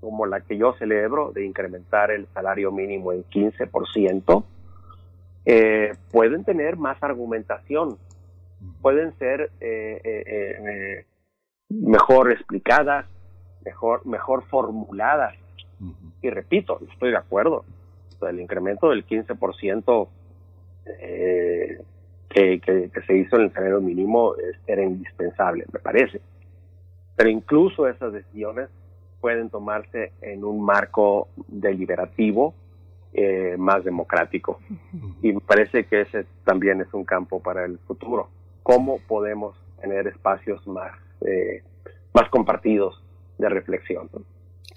[0.00, 4.44] como la que yo celebro de incrementar el salario mínimo en 15%,
[5.46, 7.98] eh, pueden tener más argumentación,
[8.82, 11.04] pueden ser eh,
[11.68, 13.06] mejor explicadas,
[13.64, 15.34] mejor, mejor formuladas.
[16.22, 17.64] Y repito, estoy de acuerdo,
[18.22, 20.08] el incremento del 15%
[20.86, 21.78] eh,
[22.28, 24.34] que, que, se hizo en el salario mínimo
[24.66, 26.20] era indispensable, me parece.
[27.14, 28.68] Pero incluso esas decisiones
[29.20, 32.54] pueden tomarse en un marco deliberativo
[33.12, 34.60] eh, más democrático.
[35.22, 38.28] Y me parece que ese también es un campo para el futuro.
[38.62, 40.92] ¿Cómo podemos tener espacios más,
[41.22, 41.62] eh,
[42.12, 43.02] más compartidos
[43.38, 44.10] de reflexión?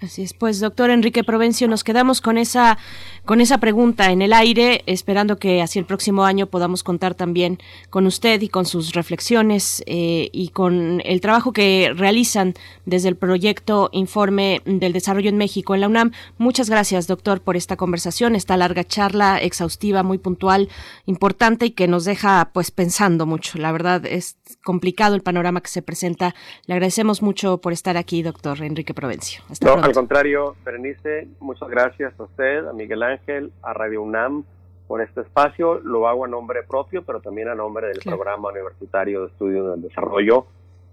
[0.02, 2.78] Así es, pues doctor Enrique Provencio, nos quedamos con esa,
[3.26, 7.58] con esa pregunta en el aire, esperando que hacia el próximo año podamos contar también
[7.90, 12.54] con usted y con sus reflexiones eh, y con el trabajo que realizan
[12.86, 16.12] desde el proyecto Informe del Desarrollo en México en la UNAM.
[16.38, 20.70] Muchas gracias, doctor, por esta conversación, esta larga charla exhaustiva, muy puntual,
[21.04, 23.58] importante y que nos deja pues pensando mucho.
[23.58, 26.34] La verdad es complicado el panorama que se presenta.
[26.64, 29.42] Le agradecemos mucho por estar aquí, doctor Enrique Provencio.
[29.50, 34.44] Hasta no, al contrario, Berenice, muchas gracias a usted, a Miguel Ángel, a Radio UNAM
[34.86, 35.80] por este espacio.
[35.80, 39.82] Lo hago a nombre propio, pero también a nombre del Programa Universitario de Estudios del
[39.82, 40.46] Desarrollo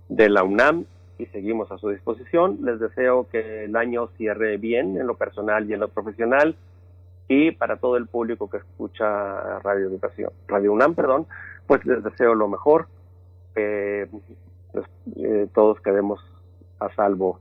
[0.09, 0.85] de la UNAM
[1.19, 2.57] y seguimos a su disposición.
[2.63, 6.55] Les deseo que el año cierre bien en lo personal y en lo profesional
[7.27, 11.27] y para todo el público que escucha Radio Educación, Radio UNAM, perdón,
[11.67, 12.87] pues les deseo lo mejor,
[13.53, 14.09] que
[14.71, 14.87] pues,
[15.17, 16.19] eh, todos quedemos
[16.79, 17.39] a salvo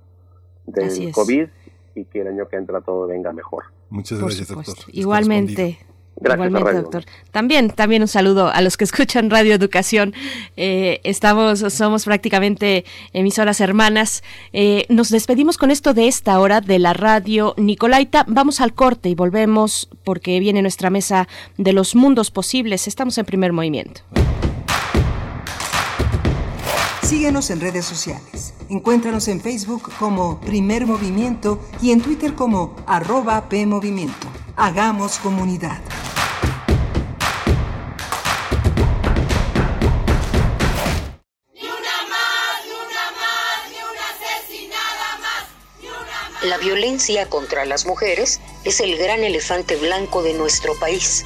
[0.67, 1.47] del COVID
[1.95, 3.65] y que el año que entra todo venga mejor.
[3.91, 4.77] Muchas gracias, doctor.
[4.93, 5.79] Igualmente.
[6.19, 7.05] Igualmente, doctor.
[7.31, 10.15] También, también un saludo a los que escuchan Radio Educación.
[10.57, 14.23] Eh, estamos, somos prácticamente emisoras hermanas.
[14.53, 18.25] Eh, nos despedimos con esto de esta hora de la radio Nicolaita.
[18.29, 21.29] Vamos al corte y volvemos porque viene nuestra mesa
[21.59, 22.89] de los mundos posibles.
[22.89, 24.01] Estamos en primer movimiento.
[27.07, 28.53] Síguenos en redes sociales.
[28.69, 34.27] Encuéntranos en Facebook como Primer Movimiento y en Twitter como arroba PMovimiento.
[34.57, 35.81] Hagamos comunidad.
[46.43, 51.25] La violencia contra las mujeres es el gran elefante blanco de nuestro país.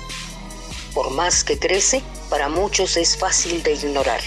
[0.93, 4.21] Por más que crece, para muchos es fácil de ignorar.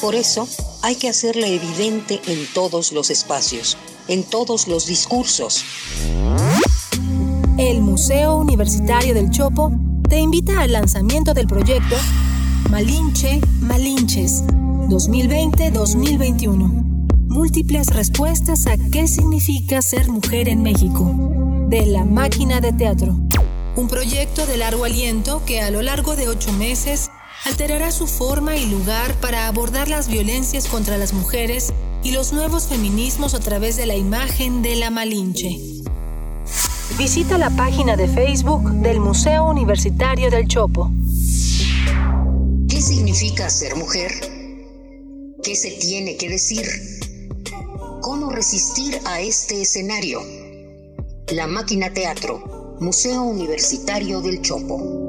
[0.00, 0.48] Por eso,
[0.82, 3.76] hay que hacerla evidente en todos los espacios,
[4.08, 5.64] en todos los discursos.
[7.56, 9.72] El Museo Universitario del Chopo
[10.08, 11.96] te invita al lanzamiento del proyecto
[12.70, 14.42] Malinche Malinches
[14.88, 16.84] 2020-2021.
[17.28, 21.14] Múltiples respuestas a qué significa ser mujer en México.
[21.68, 23.16] De la máquina de teatro.
[23.76, 27.10] Un proyecto de largo aliento que a lo largo de ocho meses
[27.44, 31.72] alterará su forma y lugar para abordar las violencias contra las mujeres
[32.02, 35.60] y los nuevos feminismos a través de la imagen de la Malinche.
[36.98, 40.90] Visita la página de Facebook del Museo Universitario del Chopo.
[42.68, 44.10] ¿Qué significa ser mujer?
[45.42, 46.66] ¿Qué se tiene que decir?
[48.00, 50.20] ¿Cómo resistir a este escenario?
[51.32, 55.03] La Máquina Teatro, Museo Universitario del Chopo.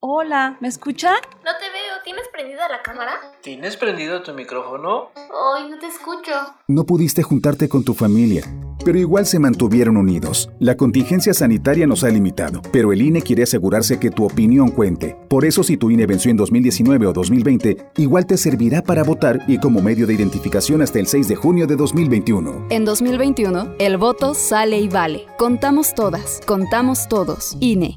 [0.00, 1.16] Hola, ¿me escuchan?
[1.44, 3.14] No te veo, ¿tienes prendida la cámara?
[3.42, 5.08] ¿Tienes prendido tu micrófono?
[5.16, 6.30] Ay, no te escucho.
[6.68, 8.44] No pudiste juntarte con tu familia,
[8.84, 10.50] pero igual se mantuvieron unidos.
[10.60, 15.16] La contingencia sanitaria nos ha limitado, pero el INE quiere asegurarse que tu opinión cuente.
[15.28, 19.40] Por eso si tu INE venció en 2019 o 2020, igual te servirá para votar
[19.48, 22.68] y como medio de identificación hasta el 6 de junio de 2021.
[22.70, 25.26] En 2021, el voto sale y vale.
[25.38, 27.56] Contamos todas, contamos todos.
[27.58, 27.96] INE.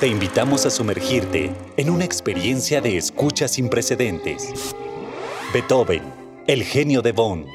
[0.00, 4.74] Te invitamos a sumergirte en una experiencia de escucha sin precedentes.
[5.52, 6.02] Beethoven,
[6.48, 7.46] el genio de Bonn.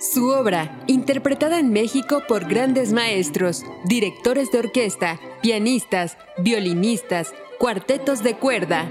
[0.00, 8.34] Su obra, interpretada en México por grandes maestros, directores de orquesta, pianistas, violinistas, cuartetos de
[8.38, 8.90] cuerda.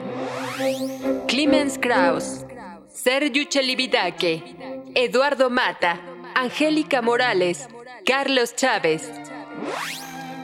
[1.28, 2.46] Clemens Krauss,
[2.88, 4.56] Sergio Chelividake,
[4.94, 6.00] Eduardo Mata,
[6.36, 7.68] Angélica Morales,
[8.06, 9.10] Carlos Chávez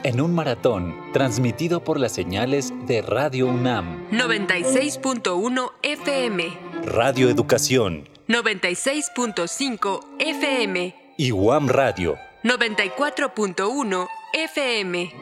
[0.02, 4.08] en un maratón transmitido por las señales de Radio UNAM.
[4.10, 6.58] 96.1 FM.
[6.84, 8.08] Radio Educación.
[8.28, 10.94] 96.5 FM.
[11.16, 12.16] Y UAM Radio.
[12.44, 15.12] 94.1 FM.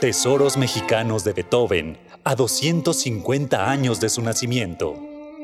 [0.00, 4.96] Tesoros mexicanos de Beethoven a 250 años de su nacimiento.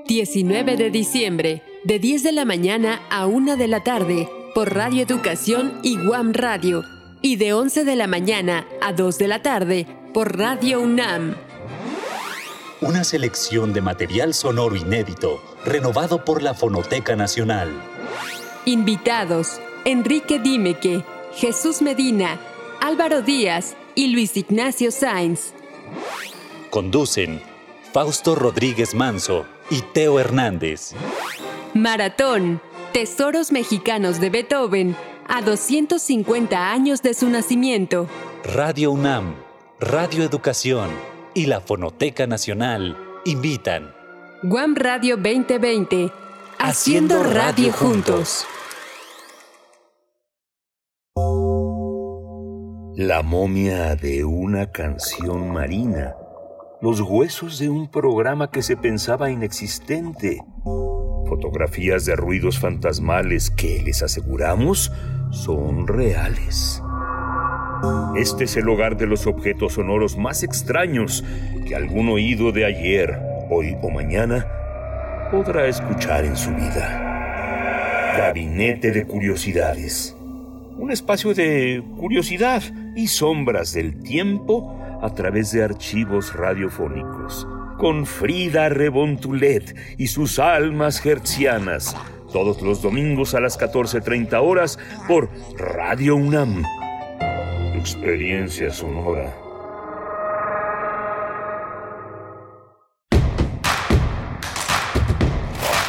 [0.06, 5.02] 19 de diciembre, de 10 de la mañana a 1 de la tarde, por Radio
[5.02, 6.84] Educación y UAM Radio
[7.22, 11.36] y de 11 de la mañana a 2 de la tarde por Radio UNAM.
[12.80, 17.72] Una selección de material sonoro inédito, renovado por la Fonoteca Nacional.
[18.64, 21.04] Invitados: Enrique Dimeque,
[21.34, 22.38] Jesús Medina,
[22.80, 25.52] Álvaro Díaz y Luis Ignacio Sainz.
[26.70, 27.42] Conducen
[27.92, 30.92] Fausto Rodríguez Manso y Teo Hernández.
[31.74, 32.60] Maratón:
[32.92, 34.96] Tesoros Mexicanos de Beethoven
[35.28, 38.08] a 250 años de su nacimiento.
[38.44, 39.34] Radio UNAM,
[39.78, 40.90] Radio Educación
[41.34, 43.94] y la Fonoteca Nacional invitan.
[44.42, 46.10] Guam Radio 2020.
[46.58, 48.46] Haciendo radio juntos.
[52.96, 56.16] La momia de una canción marina.
[56.80, 60.40] Los huesos de un programa que se pensaba inexistente.
[61.28, 64.90] Fotografías de ruidos fantasmales que, les aseguramos,
[65.30, 66.82] son reales.
[68.16, 71.24] Este es el hogar de los objetos sonoros más extraños
[71.66, 73.18] que algún oído de ayer,
[73.50, 74.46] hoy o mañana
[75.30, 78.14] podrá escuchar en su vida.
[78.16, 80.16] Gabinete de Curiosidades.
[80.76, 82.62] Un espacio de curiosidad
[82.96, 87.46] y sombras del tiempo a través de archivos radiofónicos.
[87.78, 91.94] Con Frida Rebontulet y sus almas hertzianas.
[92.32, 96.62] Todos los domingos a las 14.30 horas por Radio UNAM.
[97.74, 99.34] Experiencia sonora.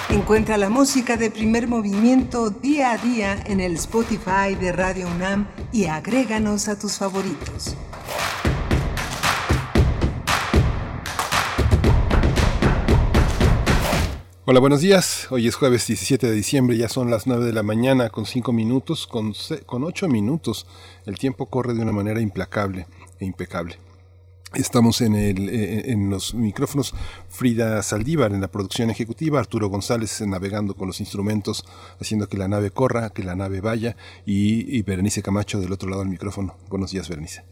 [0.09, 5.47] Encuentra la música de primer movimiento día a día en el Spotify de Radio UNAM
[5.71, 7.75] y agréganos a tus favoritos.
[14.51, 15.27] Hola, buenos días.
[15.29, 18.51] Hoy es jueves 17 de diciembre, ya son las 9 de la mañana con 5
[18.51, 19.35] minutos, con,
[19.67, 20.65] con 8 minutos.
[21.05, 22.87] El tiempo corre de una manera implacable
[23.19, 23.77] e impecable.
[24.55, 26.95] Estamos en, el, eh, en los micrófonos
[27.29, 31.63] Frida Saldívar en la producción ejecutiva, Arturo González navegando con los instrumentos,
[32.01, 35.89] haciendo que la nave corra, que la nave vaya, y, y Berenice Camacho del otro
[35.89, 36.55] lado del micrófono.
[36.69, 37.43] Buenos días, Berenice.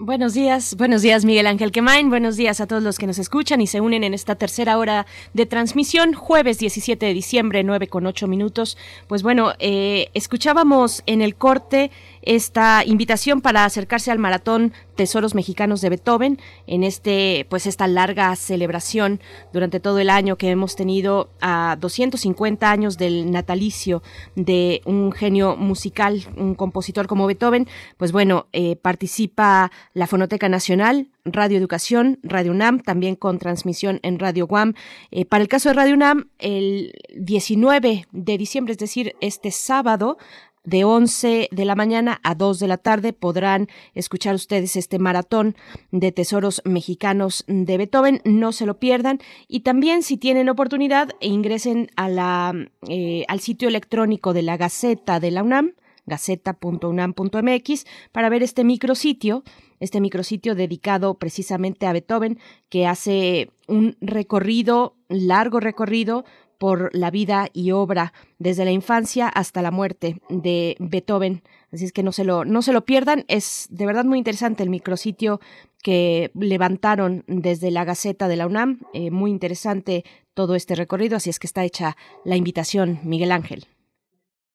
[0.00, 3.60] Buenos días, buenos días Miguel Ángel Quemain, buenos días a todos los que nos escuchan
[3.60, 8.04] y se unen en esta tercera hora de transmisión, jueves 17 de diciembre, 9 con
[8.04, 8.76] 8 minutos.
[9.06, 11.92] Pues bueno, eh, escuchábamos en el corte
[12.24, 18.34] esta invitación para acercarse al maratón Tesoros Mexicanos de Beethoven en este, pues esta larga
[18.36, 19.20] celebración
[19.52, 24.02] durante todo el año que hemos tenido a 250 años del natalicio
[24.36, 27.68] de un genio musical, un compositor como Beethoven.
[27.96, 34.18] Pues bueno, eh, participa la Fonoteca Nacional, Radio Educación, Radio UNAM, también con transmisión en
[34.18, 34.74] Radio Guam.
[35.10, 40.18] Eh, para el caso de Radio UNAM, el 19 de diciembre, es decir, este sábado,
[40.64, 45.54] de 11 de la mañana a 2 de la tarde podrán escuchar ustedes este maratón
[45.92, 48.20] de tesoros mexicanos de Beethoven.
[48.24, 49.18] No se lo pierdan.
[49.46, 52.54] Y también, si tienen oportunidad, ingresen a la,
[52.88, 55.72] eh, al sitio electrónico de la Gaceta de la UNAM
[56.06, 59.42] gaceta.unam.mx para ver este micrositio,
[59.80, 62.38] este micrositio dedicado precisamente a Beethoven,
[62.68, 66.24] que hace un recorrido, largo recorrido
[66.64, 71.42] por la vida y obra desde la infancia hasta la muerte de Beethoven.
[71.70, 73.26] Así es que no se lo, no se lo pierdan.
[73.28, 75.42] Es de verdad muy interesante el micrositio
[75.82, 78.80] que levantaron desde la Gaceta de la UNAM.
[78.94, 81.18] Eh, muy interesante todo este recorrido.
[81.18, 83.66] Así es que está hecha la invitación, Miguel Ángel.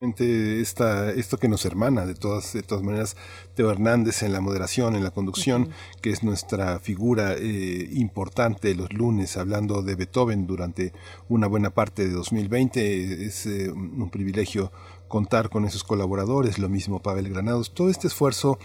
[0.02, 3.18] Esta, esto que nos hermana, de todas, de todas maneras,
[3.54, 6.00] Teo Hernández en la moderación, en la conducción, uh -huh.
[6.00, 10.94] que es nuestra figura eh, importante los lunes, hablando de Beethoven durante
[11.28, 13.26] una buena parte de 2020.
[13.26, 14.72] Es eh, un privilegio
[15.10, 18.58] contar con esos colaboradores, lo mismo Pavel Granados, todo este esfuerzo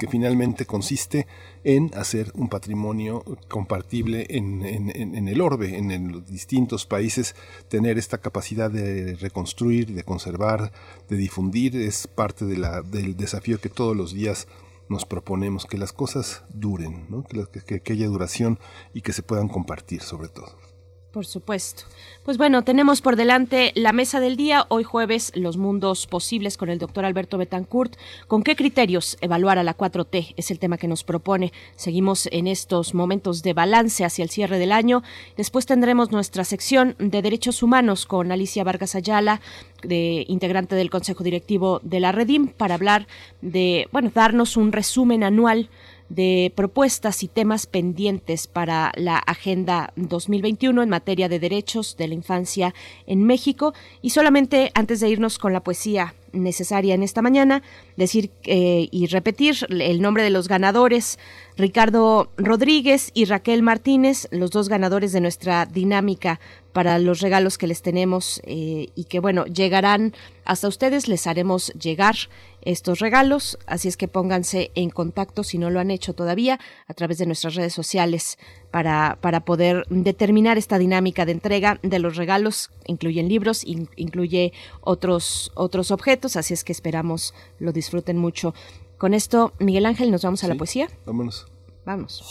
[0.00, 1.28] que finalmente consiste
[1.62, 7.36] en hacer un patrimonio compartible en, el orbe, en, los distintos países,
[7.68, 10.72] tener esta capacidad de reconstruir, de conservar,
[11.08, 14.48] de difundir, es parte del desafío que todos los días
[14.88, 17.22] nos proponemos, que las cosas duren, ¿no?
[17.22, 18.58] que, que, que haya duración
[18.92, 20.69] y que se puedan compartir sobre todo.
[21.12, 21.82] Por supuesto.
[22.24, 26.70] Pues bueno, tenemos por delante la mesa del día, hoy jueves, los mundos posibles con
[26.70, 27.96] el doctor Alberto Betancourt.
[28.28, 30.34] ¿Con qué criterios evaluar a la 4T?
[30.36, 31.52] Es el tema que nos propone.
[31.74, 35.02] Seguimos en estos momentos de balance hacia el cierre del año.
[35.36, 39.40] Después tendremos nuestra sección de derechos humanos con Alicia Vargas Ayala,
[39.82, 43.08] de, integrante del Consejo Directivo de la Redim, para hablar
[43.40, 45.70] de, bueno, darnos un resumen anual
[46.10, 52.14] de propuestas y temas pendientes para la Agenda 2021 en materia de derechos de la
[52.14, 52.74] infancia
[53.06, 53.72] en México.
[54.02, 57.62] Y solamente antes de irnos con la poesía necesaria en esta mañana,
[57.96, 61.18] decir eh, y repetir el nombre de los ganadores,
[61.56, 66.40] Ricardo Rodríguez y Raquel Martínez, los dos ganadores de nuestra dinámica
[66.72, 70.14] para los regalos que les tenemos eh, y que bueno, llegarán
[70.44, 72.16] hasta ustedes, les haremos llegar
[72.62, 76.94] estos regalos, así es que pónganse en contacto si no lo han hecho todavía a
[76.94, 78.38] través de nuestras redes sociales
[78.70, 85.52] para, para poder determinar esta dinámica de entrega de los regalos, incluyen libros, incluye otros,
[85.54, 88.54] otros objetos, así es que esperamos lo disfruten mucho.
[88.98, 90.88] Con esto, Miguel Ángel, nos vamos a la poesía.
[91.06, 91.46] Vámonos.
[91.86, 92.22] Vamos.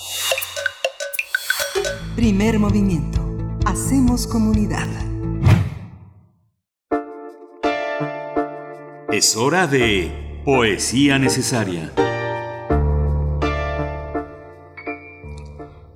[2.15, 3.19] Primer movimiento.
[3.65, 5.09] Hacemos comunidad.
[9.20, 11.91] Es hora de Poesía Necesaria.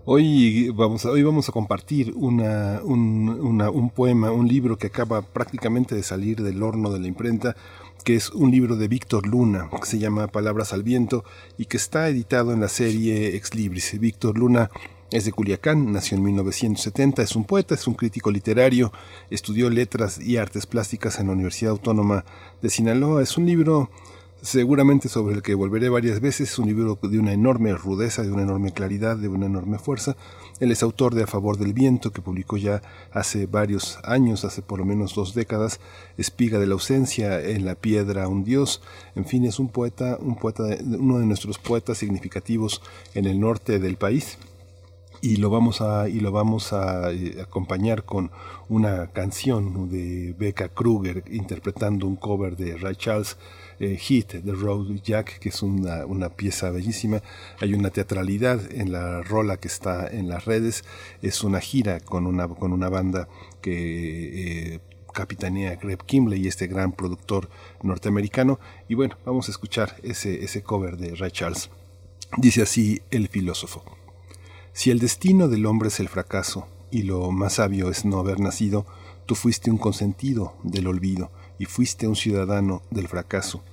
[0.04, 5.95] Hoy vamos a, hoy vamos a compartir un, un poema, un libro que acaba prácticamente
[5.95, 7.56] de salir del horno de la imprenta,
[8.04, 11.24] que es un libro de Víctor Luna, que se llama Palabras al Viento
[11.58, 13.98] y que está editado en la serie Ex Libris.
[14.02, 14.70] Víctor Luna
[15.14, 18.91] es de Culiacán, nació en 1970, es un poeta, es un crítico literario,
[19.30, 22.26] estudió letras y artes plásticas en la Universidad Autónoma
[22.64, 23.22] de Sinaloa.
[23.22, 23.91] Es un libro
[24.41, 28.31] seguramente sobre el que volveré varias veces, es un libro de una enorme rudeza, de
[28.31, 30.18] una enorme claridad, de una enorme fuerza.
[30.60, 32.81] Él es autor de A favor del viento, que publicó ya
[33.11, 35.80] hace varios años, hace por lo menos dos décadas,
[36.18, 38.81] Espiga de la ausencia, En la piedra un dios.
[39.15, 42.81] En fin, es un poeta, un poeta, uno de nuestros poetas significativos
[43.14, 44.40] en el norte del país
[45.24, 48.30] y lo vamos a y lo vamos a eh, acompañar con
[48.68, 53.38] una canción de Becca Kruger interpretando un cover de Ray Charles
[53.80, 57.22] eh, Hit de Road Jack que es una, una, pieza bellísima
[57.62, 60.84] hay una teatralidad en la rola que está en las redes
[61.22, 63.30] es una gira con una con una banda
[63.62, 64.80] que eh,
[65.14, 67.48] capitanea Greg Kimley, este gran productor
[67.84, 68.60] norteamericano.
[68.90, 71.70] Y bueno, vamos a escuchar ese, ese cover de Ray Charles.
[72.38, 73.84] Dice así el filósofo.
[74.76, 78.40] Si el destino del hombre es el fracaso, y lo más sabio es no haber
[78.40, 78.88] nacido,
[79.28, 81.30] tú fuiste un consentido del olvido,
[81.60, 83.64] y fuiste un ciudadano del fracaso,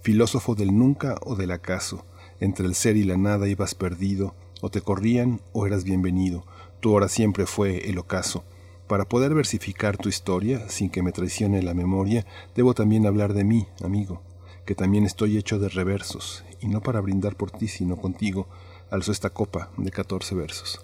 [0.00, 2.06] filósofo del nunca o del acaso,
[2.40, 6.46] entre el ser y la nada ibas perdido, o te corrían o eras bienvenido,
[6.80, 8.42] tu hora siempre fue el ocaso.
[8.86, 12.24] Para poder versificar tu historia, sin que me traicione la memoria,
[12.54, 14.22] debo también hablar de mí, amigo,
[14.64, 18.48] que también estoy hecho de reversos, y no para brindar por ti, sino contigo,
[18.90, 20.80] alzó esta copa de 14 versos.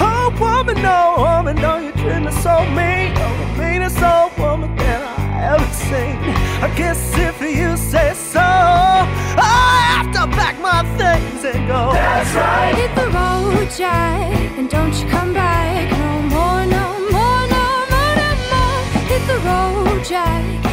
[0.00, 3.14] Oh, woman, no, woman, no, you treat me so mean.
[3.16, 6.18] You're the meanest old woman that I ever seen.
[6.62, 11.92] I guess if you say so, I have to pack my things and go.
[11.92, 12.74] That's right.
[12.74, 18.14] Hit the road, Jack, and don't you come back no more, no more, no more,
[18.20, 18.82] no more.
[19.08, 20.65] Hit the road, Jack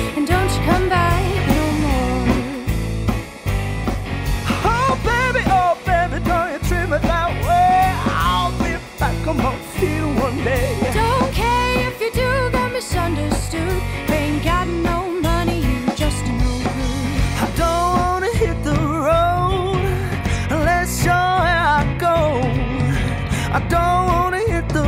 [10.43, 13.81] Don't care if you do, got misunderstood.
[14.09, 17.05] Ain't got no money, you just no good.
[17.45, 19.79] I don't wanna hit the road
[20.49, 22.41] unless you're where I go.
[23.57, 24.83] I don't wanna hit the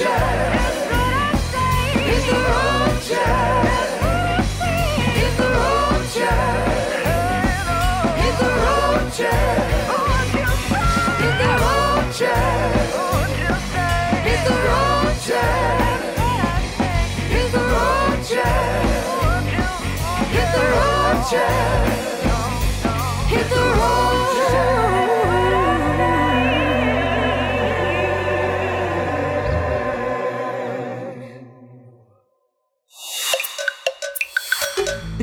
[0.00, 0.08] Hit
[2.26, 3.70] the road, Jack.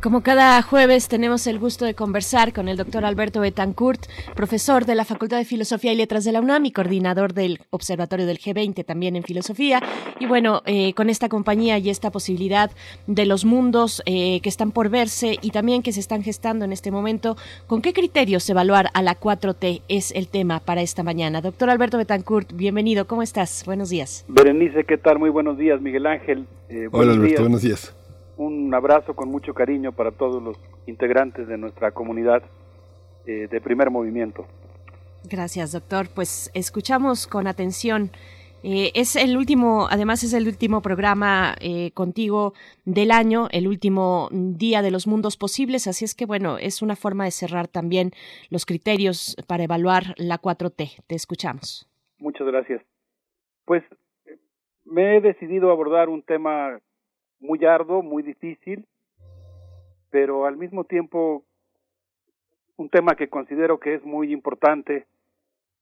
[0.00, 4.06] Como cada jueves tenemos el gusto de conversar con el doctor Alberto Betancourt,
[4.36, 8.24] profesor de la Facultad de Filosofía y Letras de la UNAM y coordinador del Observatorio
[8.24, 9.82] del G20 también en Filosofía.
[10.20, 12.70] Y bueno, eh, con esta compañía y esta posibilidad
[13.08, 16.70] de los mundos eh, que están por verse y también que se están gestando en
[16.70, 21.40] este momento, ¿con qué criterios evaluar a la 4T es el tema para esta mañana?
[21.40, 23.64] Doctor Alberto Betancourt, bienvenido, ¿cómo estás?
[23.66, 24.24] Buenos días.
[24.28, 25.18] Berenice, ¿qué tal?
[25.18, 26.46] Muy buenos días, Miguel Ángel.
[26.68, 27.40] Eh, Hola Alberto, días.
[27.40, 27.97] buenos días.
[28.38, 30.56] Un abrazo con mucho cariño para todos los
[30.86, 32.42] integrantes de nuestra comunidad
[33.26, 34.46] eh, de primer movimiento.
[35.24, 36.06] Gracias, doctor.
[36.14, 38.10] Pues escuchamos con atención.
[38.62, 42.54] Eh, es el último, además es el último programa eh, contigo
[42.84, 46.96] del año, el último día de los mundos posibles, así es que bueno, es una
[46.96, 48.10] forma de cerrar también
[48.50, 51.04] los criterios para evaluar la 4T.
[51.06, 51.88] Te escuchamos.
[52.18, 52.82] Muchas gracias.
[53.64, 53.84] Pues
[54.84, 56.80] me he decidido abordar un tema
[57.40, 58.86] muy arduo, muy difícil,
[60.10, 61.44] pero al mismo tiempo
[62.76, 65.06] un tema que considero que es muy importante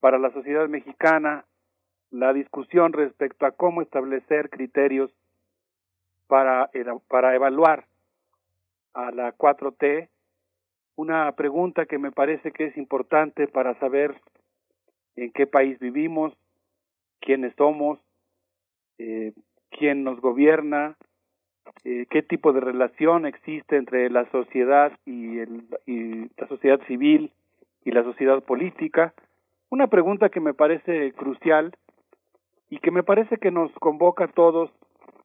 [0.00, 1.44] para la sociedad mexicana,
[2.10, 5.12] la discusión respecto a cómo establecer criterios
[6.26, 6.70] para,
[7.08, 7.86] para evaluar
[8.94, 10.08] a la 4T,
[10.96, 14.18] una pregunta que me parece que es importante para saber
[15.16, 16.32] en qué país vivimos,
[17.20, 17.98] quiénes somos,
[18.98, 19.32] eh,
[19.70, 20.96] quién nos gobierna,
[21.84, 27.32] eh, qué tipo de relación existe entre la sociedad y, el, y la sociedad civil
[27.84, 29.14] y la sociedad política.
[29.70, 31.76] Una pregunta que me parece crucial
[32.70, 34.70] y que me parece que nos convoca a todos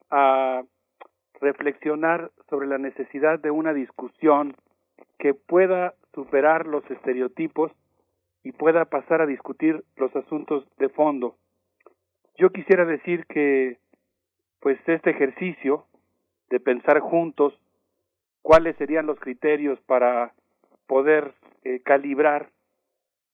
[0.10, 0.64] a
[1.40, 4.56] reflexionar sobre la necesidad de una discusión
[5.18, 7.72] que pueda superar los estereotipos
[8.44, 11.36] y pueda pasar a discutir los asuntos de fondo.
[12.38, 13.78] Yo quisiera decir que
[14.60, 15.86] pues este ejercicio
[16.52, 17.58] de pensar juntos
[18.44, 20.34] cuáles serían los criterios para
[20.86, 21.34] poder
[21.64, 22.50] eh, calibrar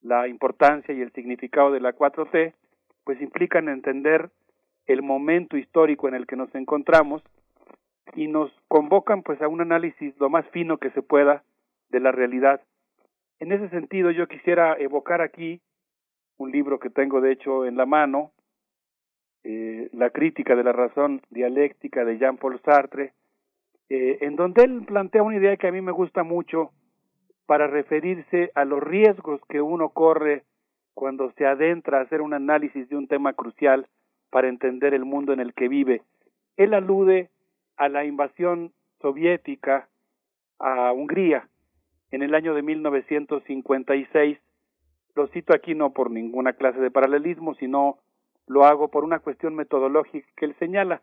[0.02, 2.54] la importancia y el significado de la 4T,
[3.04, 4.30] pues implican entender
[4.86, 7.24] el momento histórico en el que nos encontramos
[8.16, 11.44] y nos convocan pues a un análisis lo más fino que se pueda
[11.90, 12.62] de la realidad.
[13.40, 15.60] En ese sentido yo quisiera evocar aquí
[16.38, 18.32] un libro que tengo de hecho en la mano,
[19.50, 23.14] eh, La crítica de la razón dialéctica de Jean-Paul Sartre,
[23.88, 26.72] eh, en donde él plantea una idea que a mí me gusta mucho
[27.46, 30.44] para referirse a los riesgos que uno corre
[30.94, 33.88] cuando se adentra a hacer un análisis de un tema crucial
[34.32, 36.02] para entender el mundo en el que vive.
[36.58, 37.30] Él alude
[37.78, 39.88] a la invasión soviética
[40.60, 41.48] a Hungría
[42.12, 44.40] en el año de 1956.
[45.16, 48.00] Lo cito aquí no por ninguna clase de paralelismo, sino
[48.48, 51.02] lo hago por una cuestión metodológica que él señala.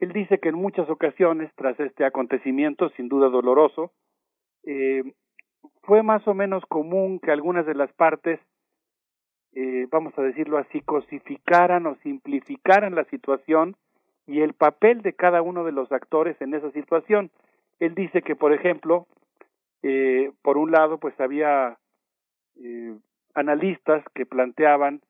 [0.00, 3.92] Él dice que en muchas ocasiones, tras este acontecimiento, sin duda doloroso,
[4.64, 5.02] eh,
[5.82, 8.40] fue más o menos común que algunas de las partes,
[9.54, 13.76] eh, vamos a decirlo así, cosificaran o simplificaran la situación
[14.26, 17.30] y el papel de cada uno de los actores en esa situación.
[17.78, 19.06] Él dice que, por ejemplo,
[19.82, 21.78] eh, por un lado, pues había
[22.62, 22.94] eh,
[23.34, 25.00] analistas que planteaban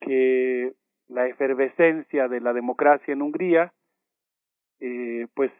[0.00, 0.72] que
[1.08, 3.72] la efervescencia de la democracia en Hungría,
[4.80, 5.50] eh, pues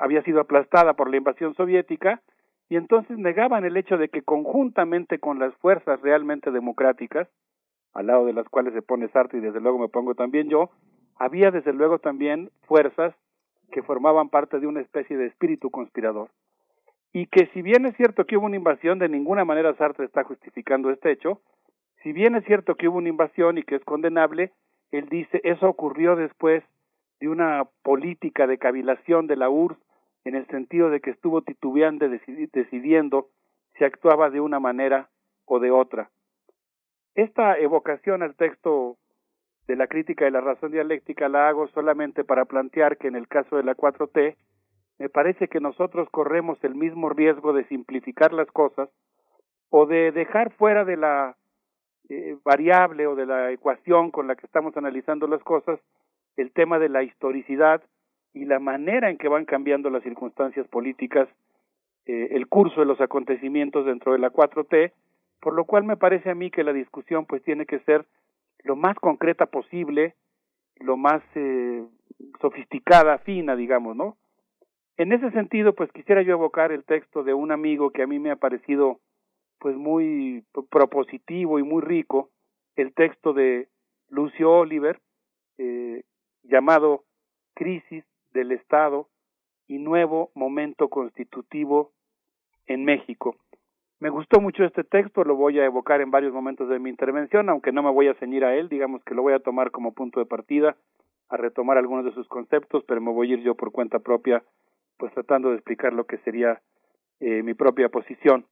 [0.00, 2.22] había sido aplastada por la invasión soviética
[2.68, 7.28] y entonces negaban el hecho de que conjuntamente con las fuerzas realmente democráticas,
[7.92, 10.70] al lado de las cuales se pone Sartre y desde luego me pongo también yo,
[11.16, 13.14] había desde luego también fuerzas
[13.72, 16.30] que formaban parte de una especie de espíritu conspirador.
[17.12, 20.22] Y que si bien es cierto que hubo una invasión, de ninguna manera Sartre está
[20.22, 21.40] justificando este hecho,
[22.02, 24.52] si bien es cierto que hubo una invasión y que es condenable,
[24.90, 26.64] él dice eso ocurrió después
[27.20, 29.78] de una política de cavilación de la URSS
[30.24, 33.28] en el sentido de que estuvo titubeando decidiendo
[33.76, 35.08] si actuaba de una manera
[35.46, 36.10] o de otra.
[37.14, 38.96] Esta evocación al texto
[39.66, 43.28] de la crítica de la razón dialéctica la hago solamente para plantear que en el
[43.28, 44.36] caso de la 4T
[44.98, 48.90] me parece que nosotros corremos el mismo riesgo de simplificar las cosas
[49.70, 51.36] o de dejar fuera de la
[52.08, 55.78] eh, variable o de la ecuación con la que estamos analizando las cosas
[56.36, 57.82] el tema de la historicidad
[58.32, 61.28] y la manera en que van cambiando las circunstancias políticas,
[62.06, 64.92] eh, el curso de los acontecimientos dentro de la 4T,
[65.40, 68.06] por lo cual me parece a mí que la discusión pues tiene que ser
[68.62, 70.14] lo más concreta posible,
[70.76, 71.84] lo más eh,
[72.40, 74.16] sofisticada, fina, digamos, ¿no?
[74.96, 78.18] En ese sentido, pues quisiera yo evocar el texto de un amigo que a mí
[78.18, 79.00] me ha parecido
[79.60, 82.30] pues muy propositivo y muy rico,
[82.76, 83.68] el texto de
[84.08, 85.00] Lucio Oliver,
[85.58, 86.02] eh,
[86.42, 87.04] llamado
[87.54, 89.06] Crisis del Estado
[89.68, 91.92] y Nuevo Momento Constitutivo
[92.66, 93.36] en México.
[94.00, 97.50] Me gustó mucho este texto, lo voy a evocar en varios momentos de mi intervención,
[97.50, 99.92] aunque no me voy a ceñir a él, digamos que lo voy a tomar como
[99.92, 100.74] punto de partida,
[101.28, 104.42] a retomar algunos de sus conceptos, pero me voy a ir yo por cuenta propia,
[104.96, 106.62] pues tratando de explicar lo que sería
[107.20, 108.46] eh, mi propia posición.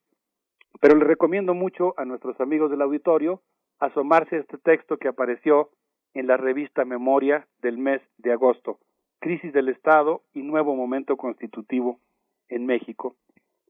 [0.80, 3.42] Pero le recomiendo mucho a nuestros amigos del auditorio
[3.78, 5.70] asomarse a este texto que apareció
[6.14, 8.78] en la revista Memoria del mes de agosto,
[9.20, 12.00] Crisis del Estado y Nuevo Momento Constitutivo
[12.48, 13.16] en México.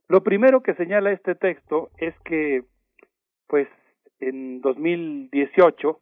[0.07, 2.63] Lo primero que señala este texto es que,
[3.47, 3.67] pues,
[4.19, 5.99] en 2018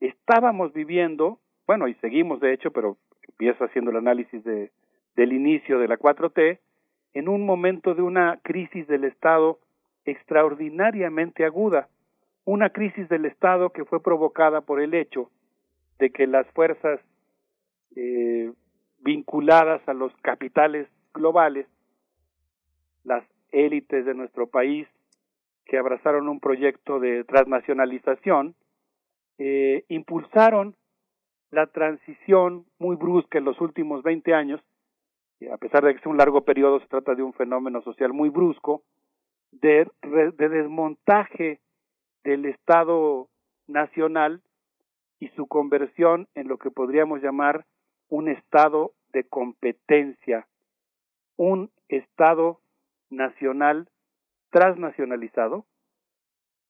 [0.00, 2.96] estábamos viviendo, bueno, y seguimos de hecho, pero
[3.28, 4.72] empiezo haciendo el análisis de,
[5.14, 6.58] del inicio de la 4T,
[7.14, 9.58] en un momento de una crisis del Estado
[10.06, 11.88] extraordinariamente aguda,
[12.44, 15.30] una crisis del Estado que fue provocada por el hecho
[15.98, 17.00] de que las fuerzas
[17.96, 18.52] eh,
[18.98, 21.66] vinculadas a los capitales globales,
[23.04, 24.86] las élites de nuestro país
[25.64, 28.54] que abrazaron un proyecto de transnacionalización,
[29.38, 30.76] eh, impulsaron
[31.50, 34.60] la transición muy brusca en los últimos 20 años,
[35.52, 38.28] a pesar de que es un largo periodo, se trata de un fenómeno social muy
[38.28, 38.82] brusco,
[39.60, 41.60] de, de desmontaje
[42.24, 43.28] del Estado
[43.66, 44.42] nacional
[45.18, 47.66] y su conversión en lo que podríamos llamar
[48.08, 50.46] un Estado de competencia,
[51.36, 52.60] un Estado
[53.10, 53.88] nacional
[54.50, 55.66] transnacionalizado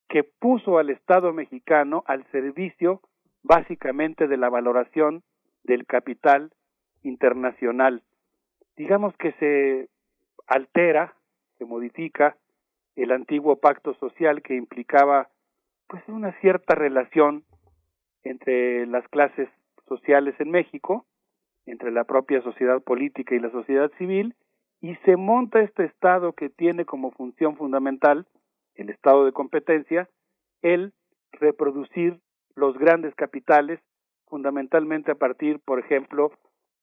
[0.07, 3.01] que puso al Estado mexicano al servicio
[3.43, 5.23] básicamente de la valoración
[5.63, 6.51] del capital
[7.03, 8.03] internacional.
[8.75, 9.89] Digamos que se
[10.47, 11.15] altera,
[11.57, 12.37] se modifica
[12.97, 15.29] el antiguo pacto social que implicaba
[15.87, 17.45] pues una cierta relación
[18.23, 19.47] entre las clases
[19.87, 21.05] sociales en México,
[21.65, 24.35] entre la propia sociedad política y la sociedad civil,
[24.81, 28.27] y se monta este Estado que tiene como función fundamental,
[28.75, 30.09] el Estado de competencia,
[30.61, 30.93] el
[31.31, 32.19] reproducir
[32.55, 33.79] los grandes capitales,
[34.27, 36.31] fundamentalmente a partir, por ejemplo,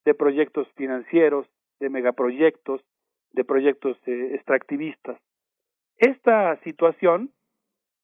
[0.05, 1.47] de proyectos financieros,
[1.81, 2.83] de megaproyectos,
[3.33, 5.19] de proyectos eh, extractivistas.
[5.99, 7.31] Esta situación,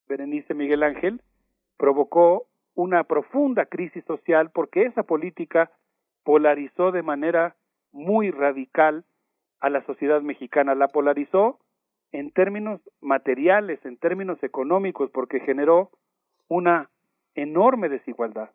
[0.08, 1.20] Berenice Miguel Ángel,
[1.76, 5.70] provocó una profunda crisis social porque esa política
[6.24, 7.56] polarizó de manera
[7.92, 9.04] muy radical
[9.60, 11.58] a la sociedad mexicana, la polarizó
[12.12, 15.90] en términos materiales, en términos económicos, porque generó
[16.48, 16.90] una
[17.34, 18.50] enorme desigualdad.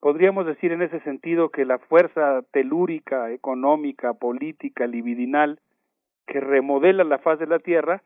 [0.00, 5.60] Podríamos decir en ese sentido que la fuerza telúrica, económica, política, libidinal,
[6.26, 8.02] que remodela la faz de la Tierra,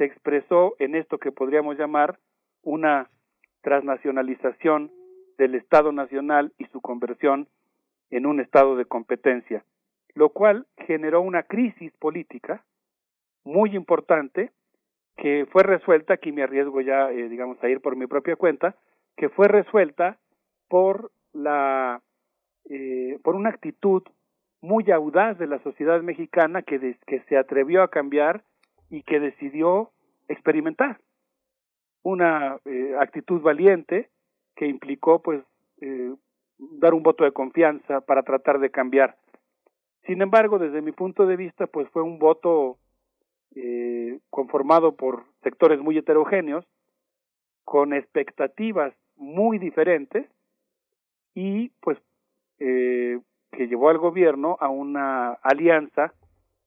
[0.00, 2.18] se expresó en esto que podríamos llamar
[2.62, 3.10] una
[3.60, 4.90] transnacionalización
[5.36, 7.48] del Estado nacional y su conversión
[8.08, 9.62] en un Estado de competencia,
[10.14, 12.64] lo cual generó una crisis política
[13.44, 14.52] muy importante
[15.18, 18.76] que fue resuelta, aquí me arriesgo ya, eh, digamos, a ir por mi propia cuenta,
[19.18, 20.16] que fue resuelta
[20.68, 22.00] por la
[22.70, 24.02] eh, por una actitud
[24.62, 28.44] muy audaz de la sociedad mexicana que, que se atrevió a cambiar
[28.90, 29.90] y que decidió
[30.28, 31.00] experimentar
[32.02, 34.10] una eh, actitud valiente
[34.56, 35.42] que implicó pues
[35.80, 36.14] eh,
[36.58, 39.16] dar un voto de confianza para tratar de cambiar.
[40.06, 42.78] Sin embargo, desde mi punto de vista, pues fue un voto
[43.54, 46.66] eh, conformado por sectores muy heterogéneos,
[47.64, 50.26] con expectativas muy diferentes
[51.34, 51.98] y pues
[52.58, 53.20] eh,
[53.52, 56.12] que llevó al gobierno a una alianza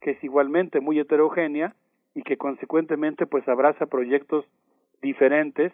[0.02, 1.76] que es igualmente muy heterogénea
[2.16, 4.46] y que consecuentemente pues abraza proyectos
[5.02, 5.74] diferentes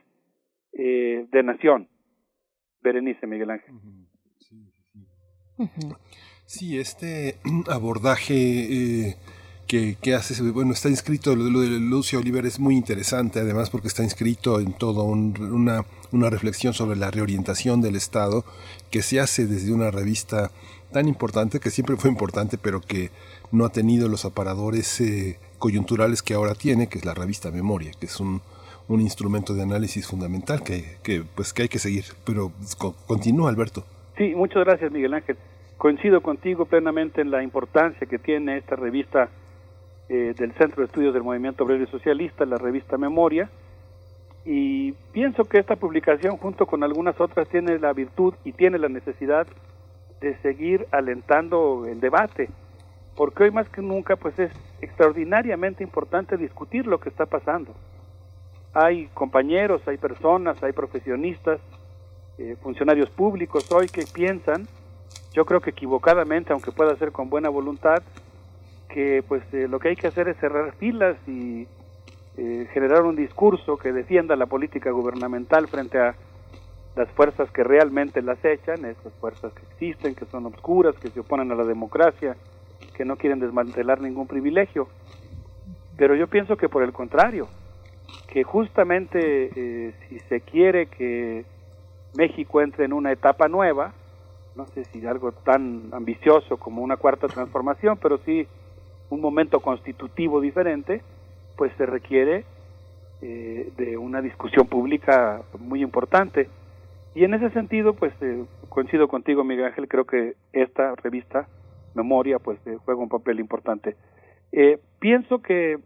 [0.74, 1.90] eh, de nación.
[2.82, 3.76] Berenice Miguel Ángel.
[6.45, 7.38] Sí, este
[7.69, 9.18] abordaje eh,
[9.68, 13.88] que, que hace, bueno, está inscrito, lo, de Lucio Oliver es muy interesante, además porque
[13.88, 18.45] está inscrito en todo una, una reflexión sobre la reorientación del Estado
[18.90, 20.51] que se hace desde una revista
[20.92, 23.11] tan importante, que siempre fue importante, pero que
[23.51, 27.92] no ha tenido los aparadores eh, coyunturales que ahora tiene, que es la revista Memoria,
[28.00, 28.42] que es un,
[28.88, 32.06] un instrumento de análisis fundamental que, que, pues, que hay que seguir.
[32.26, 32.52] Pero
[33.06, 33.84] continúa, Alberto.
[34.18, 35.38] Sí, muchas gracias, Miguel Ángel.
[35.78, 39.30] Coincido contigo plenamente en la importancia que tiene esta revista
[40.10, 43.50] eh, del Centro de Estudios del Movimiento Obrero y Socialista, la revista Memoria,
[44.46, 48.90] Y pienso que esta publicación, junto con algunas otras, tiene la virtud y tiene la
[48.90, 49.46] necesidad
[50.22, 52.50] de seguir alentando el debate,
[53.20, 54.50] porque hoy más que nunca pues es
[54.80, 57.76] extraordinariamente importante discutir lo que está pasando.
[58.74, 61.60] Hay compañeros, hay personas, hay profesionistas,
[62.38, 64.70] eh, funcionarios públicos hoy que piensan,
[65.34, 68.02] yo creo que equivocadamente, aunque pueda ser con buena voluntad,
[68.88, 71.68] que pues eh, lo que hay que hacer es cerrar filas y
[72.38, 76.16] eh, generar un discurso que defienda la política gubernamental frente a
[76.96, 81.20] las fuerzas que realmente las echan, esas fuerzas que existen, que son obscuras, que se
[81.20, 82.38] oponen a la democracia,
[82.95, 84.88] que no quieren desmantelar ningún privilegio.
[85.98, 87.48] Pero yo pienso que por el contrario,
[88.27, 91.45] que justamente eh, si se quiere que
[92.17, 93.93] México entre en una etapa nueva,
[94.56, 98.48] no sé si algo tan ambicioso como una cuarta transformación, pero sí
[99.09, 101.01] un momento constitutivo diferente,
[101.56, 102.45] pues se requiere
[103.22, 106.48] eh, de una discusión pública muy importante.
[107.16, 111.48] Y en ese sentido, pues eh, coincido contigo, Miguel Ángel, creo que esta revista,
[111.95, 113.95] Memoria, pues eh, juega un papel importante.
[114.51, 115.80] Eh, pienso que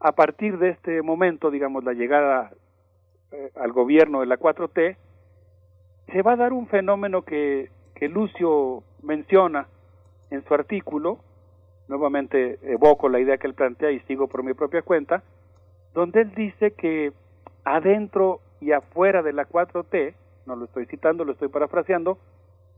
[0.00, 2.52] a partir de este momento, digamos, la llegada
[3.32, 4.96] eh, al gobierno de la 4T,
[6.12, 9.66] se va a dar un fenómeno que, que Lucio menciona
[10.30, 11.18] en su artículo,
[11.88, 15.22] nuevamente evoco la idea que él plantea y sigo por mi propia cuenta,
[15.94, 17.12] donde él dice que
[17.64, 20.14] adentro y afuera de la 4T,
[20.46, 22.18] no lo estoy citando, lo estoy parafraseando,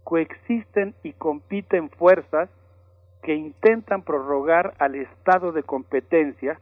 [0.09, 2.49] coexisten y compiten fuerzas
[3.23, 6.59] que intentan prorrogar al estado de competencia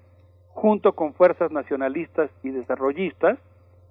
[0.49, 3.39] junto con fuerzas nacionalistas y desarrollistas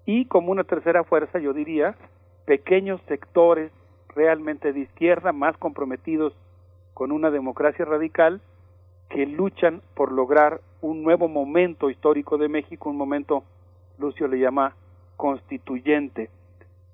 [0.06, 1.96] y como una tercera fuerza, yo diría,
[2.44, 3.72] pequeños sectores
[4.14, 6.34] realmente de izquierda más comprometidos
[6.94, 8.42] con una democracia radical
[9.10, 13.46] que luchan por lograr un nuevo momento histórico de México, un momento,
[14.00, 14.76] Lucio le llama,
[15.16, 16.30] constituyente.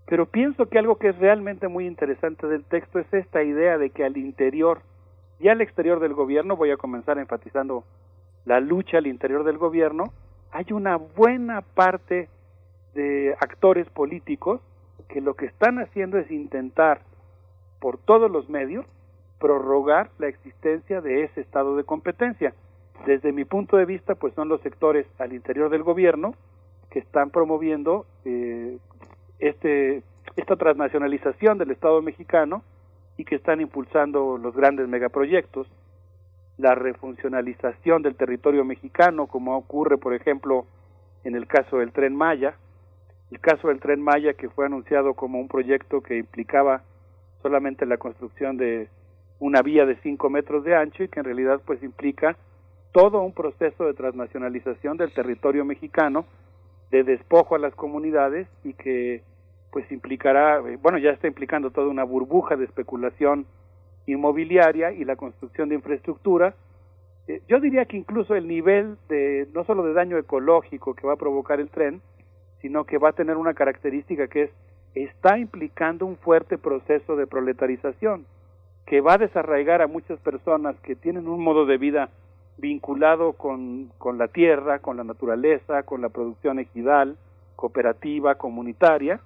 [0.06, 3.90] Pero pienso que algo que es realmente muy interesante del texto es esta idea de
[3.92, 4.82] que al interior
[5.40, 7.84] y al exterior del gobierno, voy a comenzar enfatizando
[8.46, 10.14] la lucha al interior del gobierno,
[10.52, 12.30] hay una buena parte
[12.94, 14.62] de actores políticos
[15.08, 17.02] que lo que están haciendo es intentar
[17.80, 18.86] por todos los medios
[19.40, 22.54] prorrogar la existencia de ese estado de competencia.
[23.06, 26.36] Desde mi punto de vista, pues son los sectores al interior del gobierno
[26.92, 28.78] que están promoviendo eh,
[29.42, 30.04] este,
[30.38, 32.64] esta transnacionalización del Estado mexicano
[33.18, 35.68] y que están impulsando los grandes megaproyectos,
[36.58, 40.66] la refuncionalización del territorio mexicano, como ocurre, por ejemplo,
[41.24, 42.56] en el caso del tren Maya,
[43.32, 46.84] el caso del tren Maya que fue anunciado como un proyecto que implicaba
[47.42, 48.90] solamente la construcción de
[49.40, 52.38] una vía de 5 metros de ancho y que en realidad pues implica
[52.92, 56.26] todo un proceso de transnacionalización del territorio mexicano,
[56.92, 59.24] de despojo a las comunidades y que
[59.72, 63.46] pues implicará, eh, bueno, ya está implicando toda una burbuja de especulación
[64.06, 66.54] inmobiliaria y la construcción de infraestructura.
[67.28, 71.14] Eh, yo diría que incluso el nivel de, no solo de daño ecológico que va
[71.14, 72.02] a provocar el tren,
[72.62, 74.52] sino que va a tener una característica que es,
[74.94, 78.26] está implicando un fuerte proceso de proletarización,
[78.86, 82.10] que va a desarraigar a muchas personas que tienen un modo de vida
[82.58, 87.16] vinculado con, con la tierra, con la naturaleza, con la producción ejidal,
[87.56, 89.22] cooperativa, comunitaria,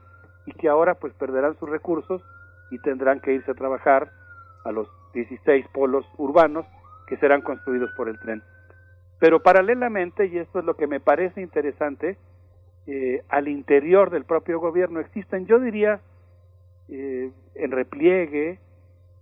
[0.46, 2.22] y que ahora pues perderán sus recursos
[2.72, 4.12] y tendrán que irse a trabajar
[4.64, 6.66] a los 16 polos urbanos
[7.08, 8.42] que serán construidos por el tren.
[9.20, 12.18] Pero paralelamente, y esto es lo que me parece interesante,
[12.88, 16.02] eh, al interior del propio gobierno existen, yo diría,
[16.90, 18.60] eh, en repliegue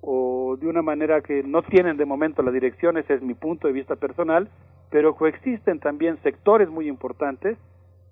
[0.01, 3.67] o de una manera que no tienen de momento la dirección, ese es mi punto
[3.67, 4.49] de vista personal,
[4.89, 7.57] pero coexisten también sectores muy importantes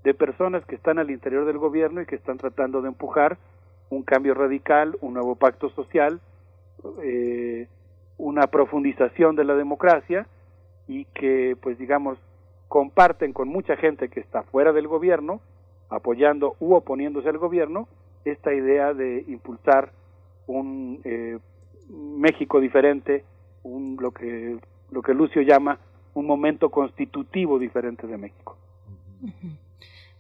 [0.04, 3.38] de personas que están al interior del gobierno y que están tratando de empujar
[3.90, 6.20] un cambio radical, un nuevo pacto social,
[7.04, 7.68] eh,
[8.18, 10.28] una profundización de la democracia
[10.88, 12.18] y que, pues digamos,
[12.68, 15.42] comparten con mucha gente que está fuera del gobierno,
[15.90, 17.88] apoyando u oponiéndose al gobierno,
[18.24, 19.92] esta idea de impulsar
[20.48, 21.38] un eh,
[21.90, 23.26] México diferente,
[23.64, 24.58] un, lo que
[24.92, 25.80] lo que Lucio llama
[26.14, 28.58] un momento constitutivo diferente de México.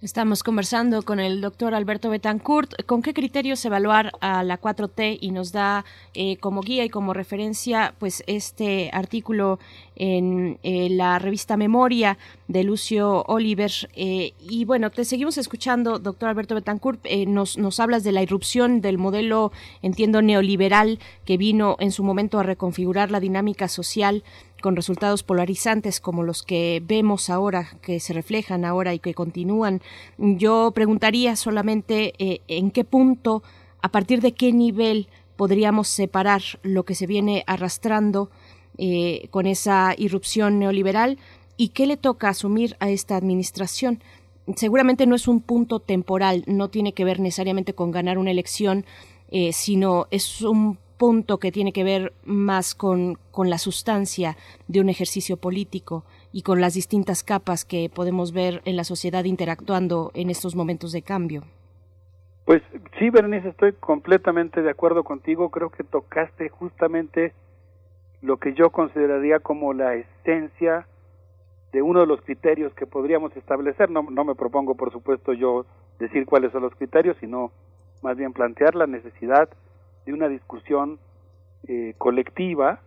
[0.01, 2.73] Estamos conversando con el doctor Alberto Betancourt.
[2.87, 5.19] ¿Con qué criterios evaluar a la 4T?
[5.21, 9.59] Y nos da eh, como guía y como referencia pues este artículo
[9.95, 13.71] en eh, la revista Memoria de Lucio Oliver.
[13.95, 16.99] Eh, y bueno, te seguimos escuchando, doctor Alberto Betancourt.
[17.03, 19.51] Eh, nos, nos hablas de la irrupción del modelo,
[19.83, 24.23] entiendo, neoliberal que vino en su momento a reconfigurar la dinámica social
[24.61, 29.81] con resultados polarizantes como los que vemos ahora, que se reflejan ahora y que continúan.
[30.17, 33.43] Yo preguntaría solamente eh, en qué punto,
[33.81, 38.29] a partir de qué nivel podríamos separar lo que se viene arrastrando
[38.77, 41.17] eh, con esa irrupción neoliberal
[41.57, 44.01] y qué le toca asumir a esta administración.
[44.55, 48.85] Seguramente no es un punto temporal, no tiene que ver necesariamente con ganar una elección,
[49.29, 54.81] eh, sino es un punto que tiene que ver más con, con la sustancia de
[54.81, 60.11] un ejercicio político y con las distintas capas que podemos ver en la sociedad interactuando
[60.13, 61.41] en estos momentos de cambio.
[62.45, 62.61] Pues
[62.99, 65.49] sí, Berenice, estoy completamente de acuerdo contigo.
[65.49, 67.33] Creo que tocaste justamente
[68.21, 70.85] lo que yo consideraría como la esencia
[71.73, 73.89] de uno de los criterios que podríamos establecer.
[73.89, 75.65] No, no me propongo, por supuesto, yo
[75.97, 77.51] decir cuáles son los criterios, sino
[78.03, 79.49] más bien plantear la necesidad
[80.05, 80.99] de una discusión
[81.67, 82.79] eh, colectiva,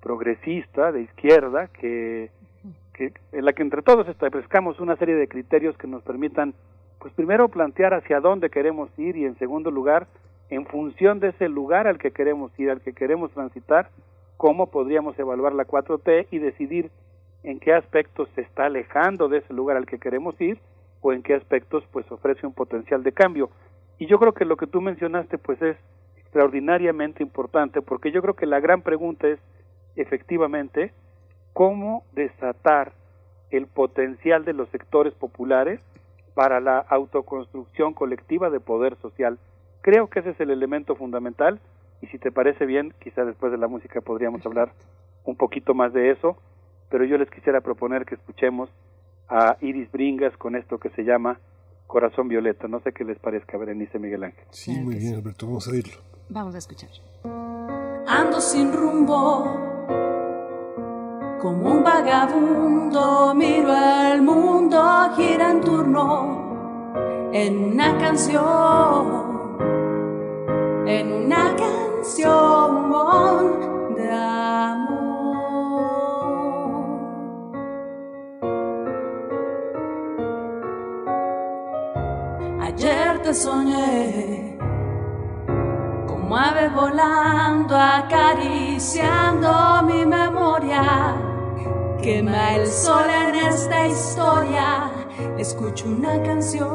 [0.00, 2.30] progresista, de izquierda, que,
[2.92, 6.54] que, en la que entre todos establezcamos una serie de criterios que nos permitan,
[6.98, 10.06] pues primero plantear hacia dónde queremos ir y en segundo lugar,
[10.50, 13.90] en función de ese lugar al que queremos ir, al que queremos transitar,
[14.36, 16.90] cómo podríamos evaluar la 4T y decidir
[17.42, 20.58] en qué aspectos se está alejando de ese lugar al que queremos ir
[21.00, 23.50] o en qué aspectos pues ofrece un potencial de cambio.
[23.98, 25.76] Y yo creo que lo que tú mencionaste pues es
[26.34, 29.38] extraordinariamente importante porque yo creo que la gran pregunta es
[29.94, 30.92] efectivamente
[31.52, 32.92] cómo desatar
[33.50, 35.78] el potencial de los sectores populares
[36.34, 39.38] para la autoconstrucción colectiva de poder social.
[39.80, 41.60] Creo que ese es el elemento fundamental
[42.02, 44.72] y si te parece bien, quizá después de la música podríamos hablar
[45.22, 46.36] un poquito más de eso,
[46.90, 48.68] pero yo les quisiera proponer que escuchemos
[49.28, 51.38] a Iris Bringas con esto que se llama
[51.86, 52.66] Corazón Violeta.
[52.66, 54.44] No sé qué les parezca, Berenice Miguel Ángel.
[54.50, 56.13] Sí, muy bien, Alberto, vamos a oírlo.
[56.28, 56.90] Vamos a escuchar.
[58.06, 59.44] Ando sin rumbo,
[61.40, 69.24] como un vagabundo, miro al mundo, gira en turno, en una canción,
[70.86, 72.90] en una canción
[73.96, 74.94] de amor.
[82.60, 84.53] Ayer te soñé
[86.34, 91.14] como volando, acariciando mi memoria.
[92.02, 94.90] Quema el sol en esta historia.
[95.38, 96.66] Escucho una canción,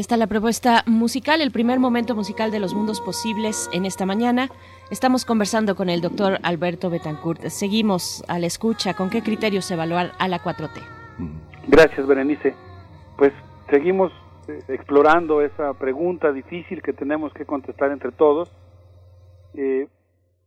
[0.02, 4.50] está la propuesta musical, el primer momento musical de los mundos posibles en esta mañana.
[4.90, 7.40] Estamos conversando con el doctor Alberto Betancourt.
[7.50, 8.96] Seguimos a la escucha.
[8.96, 10.82] ¿Con qué criterios evaluar a la 4T?
[11.68, 12.56] Gracias, Berenice.
[13.16, 13.32] Pues
[13.70, 14.12] seguimos
[14.48, 18.52] eh, explorando esa pregunta difícil que tenemos que contestar entre todos.
[19.54, 19.88] Eh,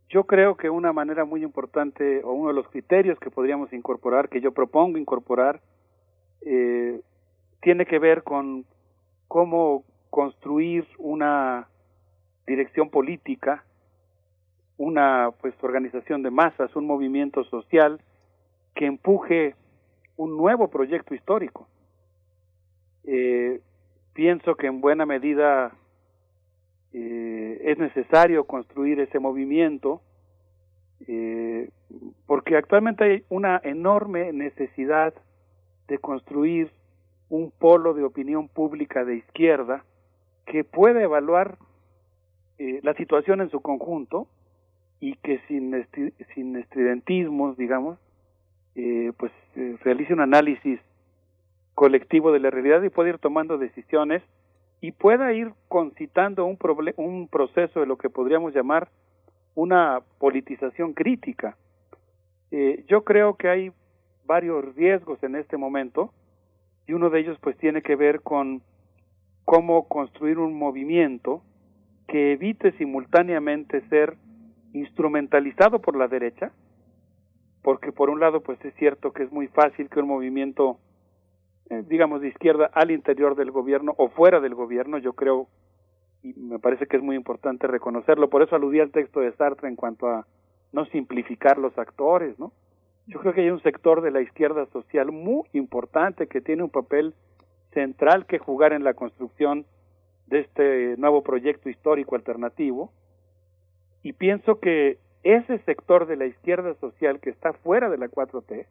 [0.09, 4.27] yo creo que una manera muy importante o uno de los criterios que podríamos incorporar,
[4.27, 5.61] que yo propongo incorporar,
[6.45, 6.99] eh,
[7.61, 8.65] tiene que ver con
[9.27, 11.67] cómo construir una
[12.47, 13.63] dirección política,
[14.77, 17.99] una pues organización de masas, un movimiento social
[18.75, 19.55] que empuje
[20.17, 21.67] un nuevo proyecto histórico.
[23.03, 23.61] Eh,
[24.13, 25.73] pienso que en buena medida
[26.93, 30.01] eh, es necesario construir ese movimiento
[31.07, 31.69] eh,
[32.25, 35.13] porque actualmente hay una enorme necesidad
[35.87, 36.71] de construir
[37.29, 39.83] un polo de opinión pública de izquierda
[40.45, 41.57] que pueda evaluar
[42.57, 44.27] eh, la situación en su conjunto
[44.99, 45.85] y que sin,
[46.33, 47.99] sin estridentismos, digamos,
[48.75, 50.79] eh, pues eh, realice un análisis
[51.73, 54.23] colectivo de la realidad y pueda ir tomando decisiones
[54.81, 56.57] y pueda ir concitando un,
[56.97, 58.89] un proceso de lo que podríamos llamar
[59.55, 61.57] una politización crítica.
[62.51, 63.71] Eh, yo creo que hay
[64.25, 66.13] varios riesgos en este momento
[66.87, 68.61] y uno de ellos pues tiene que ver con
[69.43, 71.41] cómo construir un movimiento
[72.07, 74.17] que evite simultáneamente ser
[74.73, 76.51] instrumentalizado por la derecha,
[77.63, 80.79] porque por un lado pues es cierto que es muy fácil que un movimiento
[81.69, 85.47] eh, digamos de izquierda al interior del gobierno o fuera del gobierno, yo creo
[86.21, 89.67] y me parece que es muy importante reconocerlo, por eso aludí al texto de Sartre
[89.67, 90.25] en cuanto a
[90.73, 92.51] no simplificar los actores, ¿no?
[93.07, 96.69] Yo creo que hay un sector de la izquierda social muy importante que tiene un
[96.69, 97.13] papel
[97.71, 99.65] central que jugar en la construcción
[100.27, 102.91] de este nuevo proyecto histórico alternativo
[104.01, 108.65] y pienso que ese sector de la izquierda social que está fuera de la 4T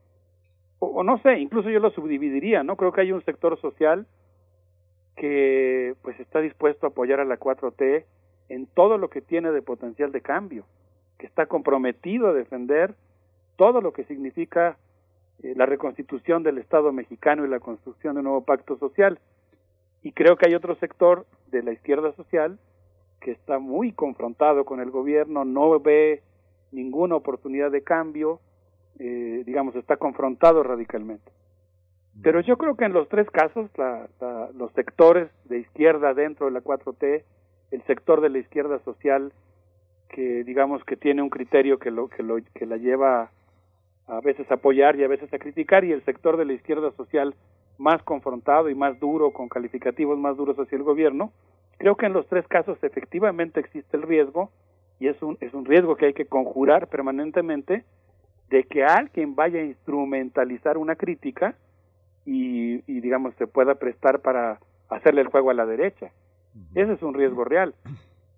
[0.80, 2.76] o, no sé, incluso yo lo subdividiría, ¿no?
[2.76, 4.06] Creo que hay un sector social
[5.16, 8.04] que pues está dispuesto a apoyar a la 4T
[8.48, 10.66] en todo lo que tiene de potencial de cambio,
[11.18, 12.94] que está comprometido a defender
[13.56, 14.76] todo lo que significa
[15.42, 19.18] eh, la reconstitución del Estado mexicano y la construcción de un nuevo pacto social.
[20.02, 22.58] Y creo que hay otro sector de la izquierda social
[23.20, 26.22] que está muy confrontado con el gobierno, no ve
[26.72, 28.40] ninguna oportunidad de cambio,
[28.98, 31.32] eh, digamos, está confrontado radicalmente.
[32.22, 36.46] Pero yo creo que en los tres casos, la, la, los sectores de izquierda dentro
[36.46, 37.24] de la 4T,
[37.70, 39.32] el sector de la izquierda social
[40.14, 43.32] que digamos que tiene un criterio que lo que lo que la lleva
[44.06, 46.90] a veces a apoyar y a veces a criticar y el sector de la izquierda
[46.92, 47.34] social
[47.78, 51.32] más confrontado y más duro con calificativos más duros hacia el gobierno
[51.78, 54.50] creo que en los tres casos efectivamente existe el riesgo
[55.00, 57.84] y es un es un riesgo que hay que conjurar permanentemente
[58.50, 61.56] de que alguien vaya a instrumentalizar una crítica
[62.24, 66.12] y, y digamos se pueda prestar para hacerle el juego a la derecha.
[66.74, 67.74] Ese es un riesgo real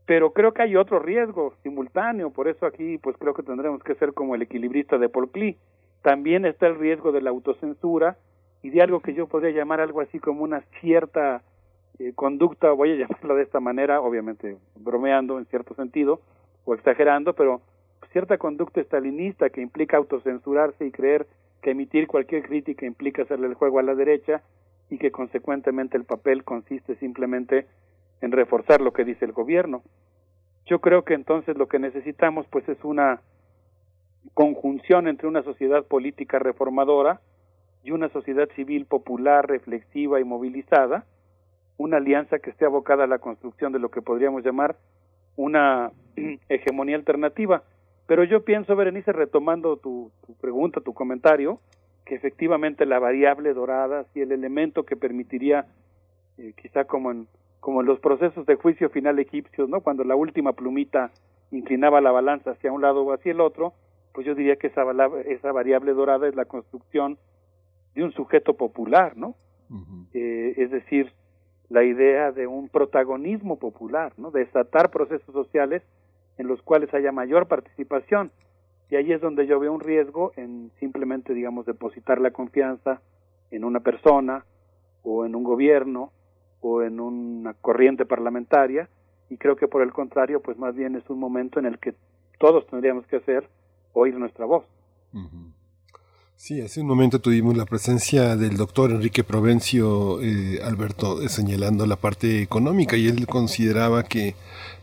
[0.06, 3.96] pero creo que hay otro riesgo simultáneo, por eso aquí pues creo que tendremos que
[3.96, 5.56] ser como el equilibrista de Paul Klee.
[6.02, 8.16] También está el riesgo de la autocensura
[8.62, 11.42] y de algo que yo podría llamar algo así como una cierta
[11.98, 16.20] eh, conducta, voy a llamarla de esta manera, obviamente bromeando en cierto sentido
[16.64, 17.60] o exagerando, pero
[18.12, 21.26] cierta conducta estalinista que implica autocensurarse y creer
[21.62, 24.42] que emitir cualquier crítica implica hacerle el juego a la derecha
[24.88, 27.66] y que consecuentemente el papel consiste simplemente
[28.20, 29.82] en reforzar lo que dice el gobierno.
[30.66, 33.20] Yo creo que entonces lo que necesitamos pues es una
[34.34, 37.20] conjunción entre una sociedad política reformadora
[37.84, 41.04] y una sociedad civil popular, reflexiva y movilizada,
[41.78, 44.76] una alianza que esté abocada a la construcción de lo que podríamos llamar
[45.36, 45.92] una
[46.48, 47.62] hegemonía alternativa.
[48.06, 51.60] Pero yo pienso, Berenice, retomando tu, pregunta, tu comentario,
[52.04, 55.66] que efectivamente la variable dorada, si el elemento que permitiría,
[56.38, 57.26] eh, quizá como en
[57.66, 59.80] como en los procesos de juicio final egipcios, ¿no?
[59.80, 61.10] Cuando la última plumita
[61.50, 63.72] inclinaba la balanza hacia un lado o hacia el otro,
[64.14, 64.84] pues yo diría que esa,
[65.26, 67.18] esa variable dorada es la construcción
[67.96, 69.34] de un sujeto popular, ¿no?
[69.68, 70.06] Uh -huh.
[70.14, 71.12] eh, es decir,
[71.68, 74.30] la idea de un protagonismo popular, ¿no?
[74.30, 75.82] De desatar procesos sociales
[76.38, 78.30] en los cuales haya mayor participación.
[78.90, 83.00] Y ahí es donde yo veo un riesgo en simplemente, digamos, depositar la confianza
[83.50, 84.44] en una persona
[85.02, 86.12] o en un gobierno
[86.60, 88.88] o en una corriente parlamentaria
[89.30, 91.94] y creo que por el contrario pues más bien es un momento en el que
[92.38, 93.48] todos tendríamos que hacer
[93.92, 94.64] oír nuestra voz.
[95.12, 95.56] Uh -huh.
[96.38, 101.86] Sí, hace un momento tuvimos la presencia del doctor Enrique Provencio, eh, Alberto, eh, señalando
[101.86, 104.34] la parte económica y él consideraba que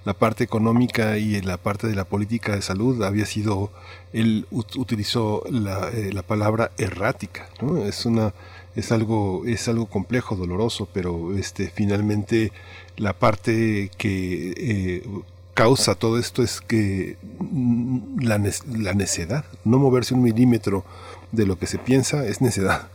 [0.03, 3.69] la parte económica y la parte de la política de salud había sido,
[4.14, 7.77] él utilizó la, eh, la palabra errática, ¿no?
[7.77, 8.34] Es una
[8.76, 12.52] es algo es algo complejo doloroso pero este finalmente
[12.98, 15.03] la parte que eh,
[15.53, 17.18] causa todo esto es que
[18.19, 20.84] la, la necedad no moverse un milímetro
[21.32, 22.90] de lo que se piensa es necedad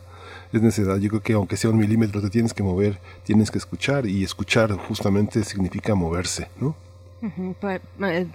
[0.53, 0.97] es necedad.
[0.97, 4.25] Yo creo que aunque sea un milímetro te tienes que mover tienes que escuchar y
[4.25, 6.75] escuchar justamente significa moverse no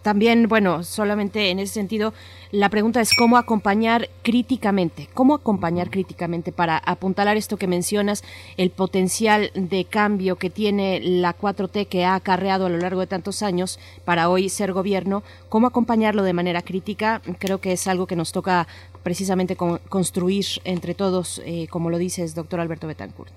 [0.01, 2.13] También, bueno, solamente en ese sentido,
[2.51, 8.23] la pregunta es cómo acompañar críticamente, cómo acompañar críticamente para apuntalar esto que mencionas,
[8.57, 13.07] el potencial de cambio que tiene la 4T que ha acarreado a lo largo de
[13.07, 18.05] tantos años para hoy ser gobierno, cómo acompañarlo de manera crítica, creo que es algo
[18.05, 18.67] que nos toca
[19.01, 23.31] precisamente con- construir entre todos, eh, como lo dices, doctor Alberto Betancourt.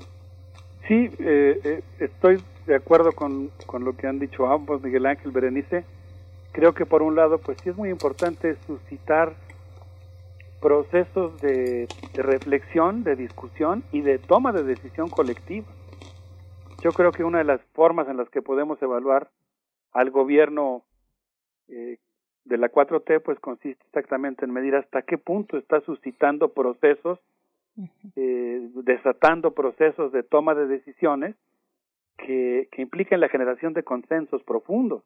[0.88, 5.30] Sí, eh, eh, estoy de acuerdo con, con lo que han dicho ambos, Miguel Ángel,
[5.30, 5.84] Berenice.
[6.52, 9.34] Creo que por un lado, pues sí es muy importante suscitar
[10.60, 15.66] procesos de, de reflexión, de discusión y de toma de decisión colectiva.
[16.82, 19.30] Yo creo que una de las formas en las que podemos evaluar
[19.92, 20.82] al gobierno
[21.68, 21.98] eh,
[22.44, 27.18] de la 4T, pues consiste exactamente en medir hasta qué punto está suscitando procesos
[28.14, 31.36] eh, desatando procesos de toma de decisiones
[32.18, 35.02] que, que impliquen la generación de consensos profundos.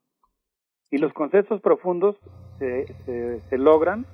[0.90, 2.16] Y los consensos profundos
[2.58, 4.06] se, se, se logran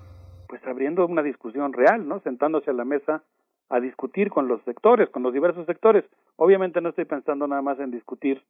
[0.49, 2.21] pues abriendo una discusión real, ¿no?
[2.21, 3.25] Sentándose a la mesa
[3.69, 6.05] a discutir con los sectores, con los diversos sectores.
[6.37, 8.43] Obviamente no estoy pensando nada más en discutir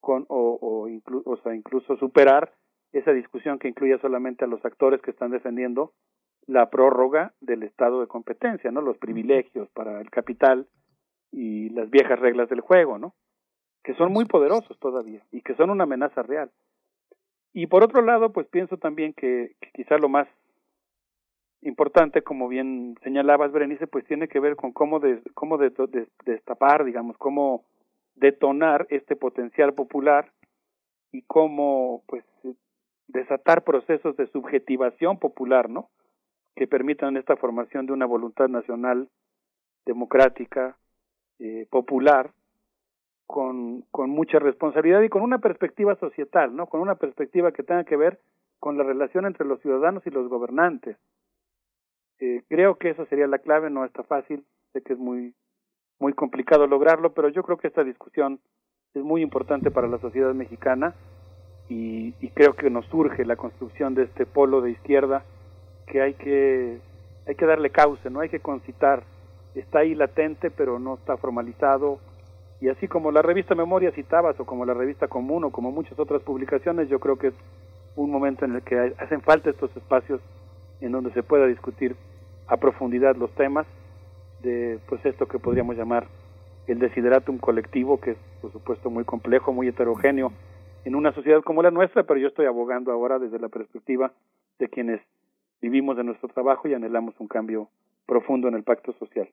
[0.00, 2.54] con o, o, inclu- o sea, incluso superar
[2.92, 5.92] esa discusión que incluya solamente a los actores que están defendiendo
[6.46, 8.80] la prórroga del estado de competencia, ¿no?
[8.80, 10.66] Los privilegios para el capital
[11.30, 13.14] y las viejas reglas del juego, ¿no?
[13.82, 16.50] Que son muy poderosos todavía y que son una amenaza real.
[17.52, 20.28] Y por otro lado, pues pienso también que, quizá lo más
[21.62, 25.00] importante, como bien señalabas, Berenice, pues tiene que ver con cómo,
[25.34, 27.64] cómo de- destapar, digamos, cómo
[28.14, 30.32] detonar este potencial popular
[31.12, 32.24] y cómo, pues,
[33.08, 35.90] desatar procesos de subjetivación popular, ¿no?
[36.54, 39.08] Que permitan esta formación de una voluntad nacional
[39.84, 40.78] democrática,
[41.40, 42.30] eh, popular,
[43.30, 46.66] con, con mucha responsabilidad y con una perspectiva societal, ¿no?
[46.66, 48.18] Con una perspectiva que tenga que ver
[48.58, 50.96] con la relación entre los ciudadanos y los gobernantes.
[52.18, 55.32] Eh, creo que esa sería la clave, no está fácil, sé que es muy,
[56.00, 58.40] muy complicado lograrlo, pero yo creo que esta discusión
[58.94, 60.96] es muy importante para la sociedad mexicana
[61.68, 65.22] y, y creo que nos surge la construcción de este polo de izquierda
[65.86, 66.80] que hay que
[67.28, 69.04] hay que darle cauce, no hay que concitar,
[69.54, 72.00] está ahí latente pero no está formalizado
[72.60, 75.98] y así como la revista Memoria citabas o como la revista Común o como muchas
[75.98, 77.34] otras publicaciones, yo creo que es
[77.96, 80.20] un momento en el que hacen falta estos espacios
[80.80, 81.96] en donde se pueda discutir
[82.46, 83.66] a profundidad los temas
[84.42, 86.06] de pues esto que podríamos llamar
[86.66, 90.32] el desideratum colectivo, que es por supuesto muy complejo, muy heterogéneo
[90.84, 94.12] en una sociedad como la nuestra, pero yo estoy abogando ahora desde la perspectiva
[94.58, 95.00] de quienes
[95.60, 97.68] vivimos de nuestro trabajo y anhelamos un cambio
[98.06, 99.28] profundo en el pacto social.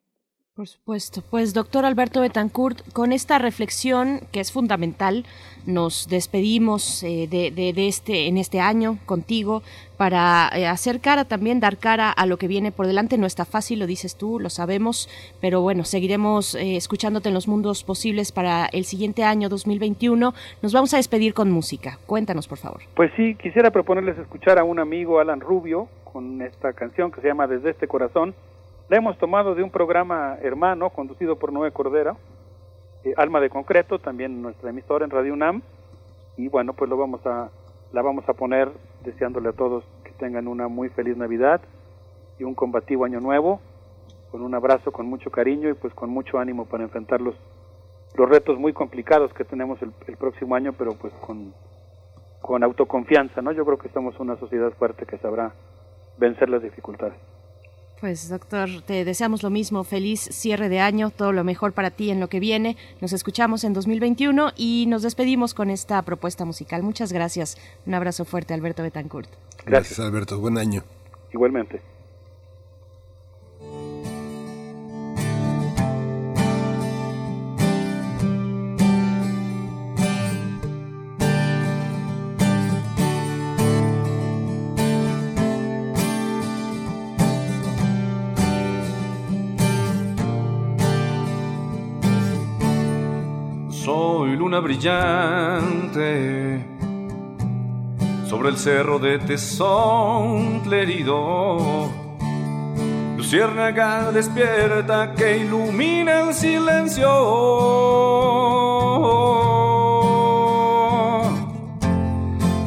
[0.57, 1.21] Por supuesto.
[1.29, 5.23] Pues doctor Alberto Betancourt, con esta reflexión que es fundamental,
[5.67, 9.61] nos despedimos eh, de, de- de este en este año contigo
[9.97, 13.19] para eh, hacer cara también, dar cara a lo que viene por delante.
[13.19, 15.07] No está fácil, lo dices tú, lo sabemos,
[15.41, 20.33] pero bueno, seguiremos eh, escuchándote en los mundos posibles para el siguiente año 2021.
[20.63, 21.99] Nos vamos a despedir con música.
[22.07, 22.81] Cuéntanos, por favor.
[22.95, 27.27] Pues sí, quisiera proponerles escuchar a un amigo, Alan Rubio, con esta canción que se
[27.27, 28.33] llama Desde este corazón.
[28.89, 32.15] La hemos tomado de un programa hermano conducido por Noé Cordera,
[33.03, 35.61] eh, Alma de Concreto, también nuestra emisora en Radio UNAM.
[36.37, 37.49] Y bueno, pues lo vamos a,
[37.91, 38.71] la vamos a poner
[39.03, 41.59] deseándole a todos que tengan una muy feliz Navidad
[42.39, 43.59] y un combativo año nuevo,
[44.31, 47.35] con un abrazo, con mucho cariño y pues con mucho ánimo para enfrentar los,
[48.15, 51.53] los retos muy complicados que tenemos el, el próximo año, pero pues con,
[52.39, 53.51] con autoconfianza, ¿no?
[53.51, 55.51] Yo creo que somos una sociedad fuerte que sabrá
[56.17, 57.17] vencer las dificultades.
[57.99, 62.11] Pues doctor, te deseamos lo mismo, feliz cierre de año, todo lo mejor para ti
[62.11, 62.77] en lo que viene.
[63.01, 66.83] Nos escuchamos en 2021 y nos despedimos con esta propuesta musical.
[66.83, 67.57] Muchas gracias.
[67.87, 69.29] Un abrazo fuerte, Alberto Betancourt.
[69.65, 70.39] Gracias, Alberto.
[70.39, 70.83] Buen año.
[71.33, 71.81] Igualmente.
[94.37, 96.07] Luna brillante
[98.29, 101.89] sobre el cerro de Tesón herido.
[103.17, 107.09] Luciérnaga despierta que ilumina el silencio.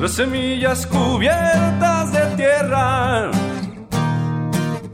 [0.00, 3.30] Las semillas cubiertas de tierra,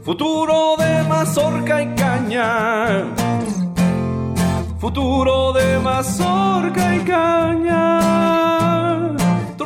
[0.03, 3.26] futuro de mazorca y caña
[4.79, 7.97] futuro de mazorca y caña.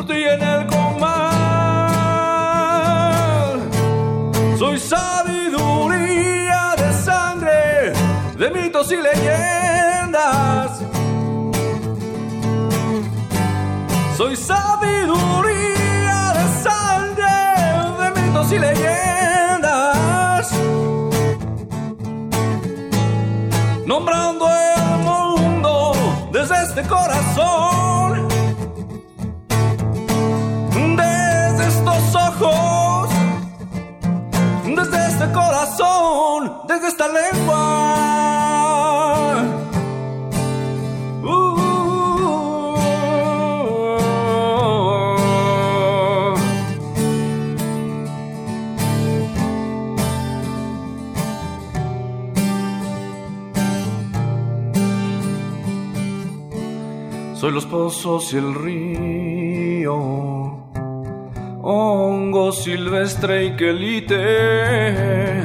[0.07, 1.21] Ti en el comal.
[4.57, 7.93] Soy sabiduría de sangre,
[8.35, 10.81] de mitos y leyendas.
[14.17, 17.37] Soy sabiduría de sangre,
[17.99, 20.51] de mitos y leyendas.
[23.85, 24.60] Nombrando
[26.87, 28.27] corazón.
[30.97, 33.09] Desde estos ojos.
[34.65, 36.61] Desde este corazón.
[36.67, 38.30] Desde esta lengua.
[57.41, 59.95] Soy los pozos y el río,
[61.63, 65.41] hongo silvestre y quelite,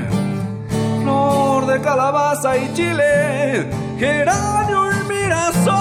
[1.01, 5.73] flor de calabaza y chile, geranio y mirasol,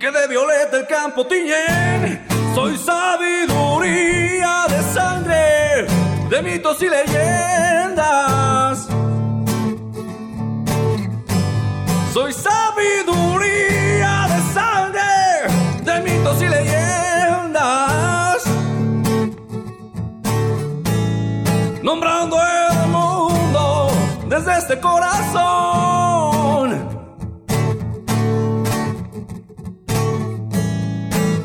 [0.00, 2.26] que de violeta el campo tiñen.
[2.54, 5.84] Soy sabiduría de sangre,
[6.30, 7.76] de mitos y leyendas.
[12.16, 15.02] Soy sabiduría de sangre,
[15.82, 18.42] de mitos y leyendas.
[21.82, 23.90] Nombrando el mundo
[24.30, 26.08] desde este corazón.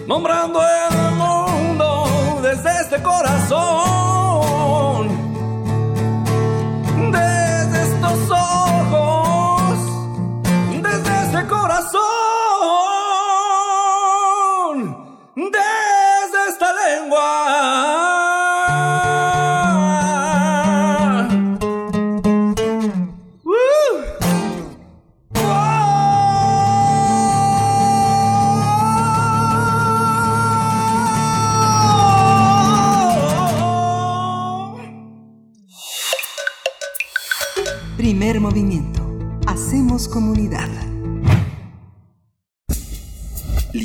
[0.08, 0.81] Nombrando el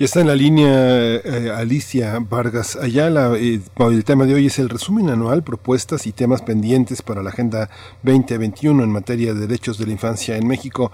[0.00, 3.34] Ya está en la línea eh, Alicia Vargas Ayala.
[3.36, 7.28] Eh, el tema de hoy es el resumen anual, propuestas y temas pendientes para la
[7.28, 7.68] Agenda
[8.02, 10.90] 2021 en materia de derechos de la infancia en México.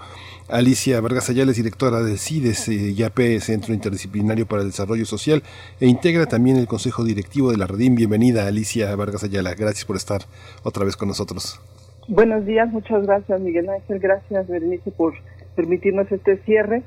[0.49, 5.41] Alicia Vargas Ayala es directora del CIDES, eh, YAP, Centro Interdisciplinario para el Desarrollo Social,
[5.79, 7.95] e integra también el Consejo Directivo de la Redim.
[7.95, 9.55] Bienvenida, Alicia Vargas Ayala.
[9.55, 10.23] Gracias por estar
[10.63, 11.61] otra vez con nosotros.
[12.09, 15.13] Buenos días, muchas gracias Miguel Ángel, gracias Berenice por
[15.57, 16.83] permitirnos este cierre,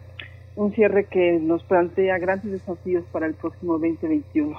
[0.57, 4.57] un cierre que nos plantea grandes desafíos para el próximo 2021.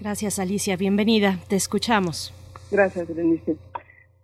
[0.00, 0.76] Gracias, Alicia.
[0.76, 1.38] Bienvenida.
[1.48, 2.32] Te escuchamos.
[2.70, 3.56] Gracias, Berenice.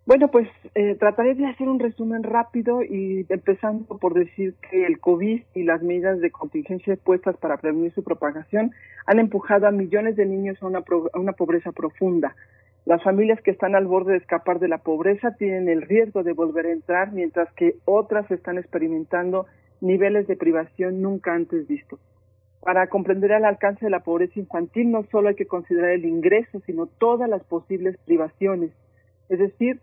[0.04, 4.98] Bueno, pues eh, trataré de hacer un resumen rápido y empezando por decir que el
[4.98, 8.72] COVID y las medidas de contingencia puestas para prevenir su propagación
[9.06, 12.34] han empujado a millones de niños a una, pro- a una pobreza profunda.
[12.84, 16.32] Las familias que están al borde de escapar de la pobreza tienen el riesgo de
[16.32, 19.46] volver a entrar, mientras que otras están experimentando
[19.82, 22.00] niveles de privación nunca antes vistos.
[22.60, 26.60] Para comprender el alcance de la pobreza infantil no solo hay que considerar el ingreso,
[26.64, 28.70] sino todas las posibles privaciones.
[29.28, 29.80] Es decir,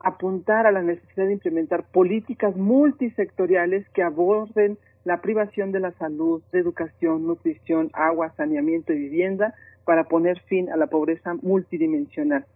[0.00, 6.42] apuntar a la necesidad de implementar políticas multisectoriales que aborden la privación de la salud,
[6.52, 12.46] de educación, nutrición, agua, saneamiento y vivienda para poner fin a la pobreza multidimensional.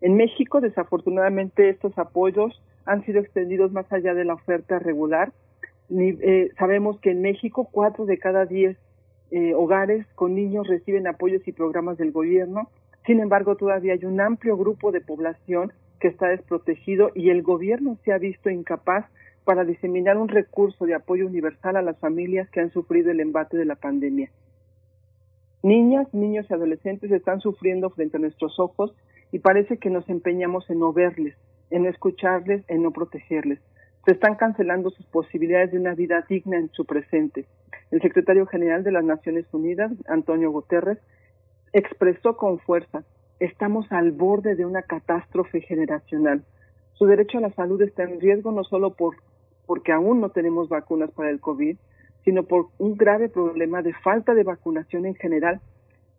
[0.00, 5.32] En México, desafortunadamente, estos apoyos han sido extendidos más allá de la oferta regular.
[5.90, 8.76] Eh, sabemos que en México cuatro de cada diez
[9.30, 12.68] eh, hogares con niños reciben apoyos y programas del gobierno.
[13.06, 17.96] Sin embargo, todavía hay un amplio grupo de población que está desprotegido y el gobierno
[18.04, 19.06] se ha visto incapaz
[19.44, 23.56] para diseminar un recurso de apoyo universal a las familias que han sufrido el embate
[23.56, 24.30] de la pandemia.
[25.62, 28.94] Niñas, niños y adolescentes están sufriendo frente a nuestros ojos
[29.30, 31.36] y parece que nos empeñamos en no verles,
[31.70, 33.60] en no escucharles, en no protegerles.
[34.04, 37.44] Se están cancelando sus posibilidades de una vida digna en su presente.
[37.90, 40.98] El secretario general de las Naciones Unidas, Antonio Guterres,
[41.72, 43.04] expresó con fuerza,
[43.40, 46.44] estamos al borde de una catástrofe generacional.
[46.94, 49.16] Su derecho a la salud está en riesgo no solo por,
[49.66, 51.76] porque aún no tenemos vacunas para el COVID,
[52.24, 55.60] sino por un grave problema de falta de vacunación en general.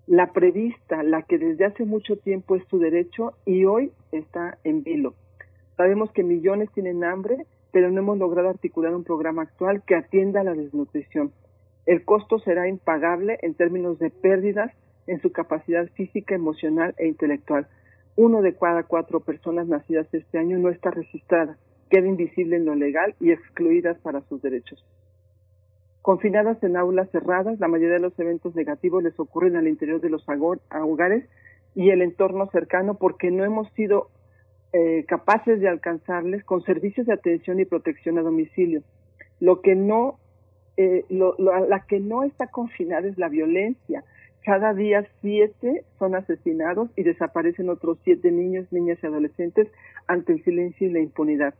[0.07, 4.83] La prevista, la que desde hace mucho tiempo es su derecho y hoy está en
[4.83, 5.13] vilo.
[5.77, 10.41] Sabemos que millones tienen hambre, pero no hemos logrado articular un programa actual que atienda
[10.41, 11.31] a la desnutrición.
[11.85, 14.71] El costo será impagable en términos de pérdidas
[15.07, 17.67] en su capacidad física, emocional e intelectual.
[18.15, 21.57] Uno de cada cuatro personas nacidas este año no está registrada,
[21.89, 24.85] queda invisible en lo legal y excluidas para sus derechos.
[26.01, 30.09] Confinadas en aulas cerradas, la mayoría de los eventos negativos les ocurren al interior de
[30.09, 31.29] los hogares
[31.75, 34.09] y el entorno cercano porque no hemos sido
[34.73, 38.81] eh, capaces de alcanzarles con servicios de atención y protección a domicilio.
[39.39, 40.17] Lo que no,
[40.77, 44.03] eh, lo, la que no está confinada es la violencia.
[44.43, 49.67] Cada día siete son asesinados y desaparecen otros siete niños, niñas y adolescentes
[50.07, 51.53] ante el silencio y la impunidad.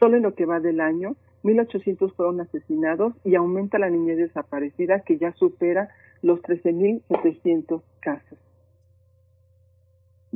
[0.00, 5.00] Solo en lo que va del año, 1.800 fueron asesinados y aumenta la niñez desaparecida
[5.00, 5.90] que ya supera
[6.22, 8.38] los 13.700 casos.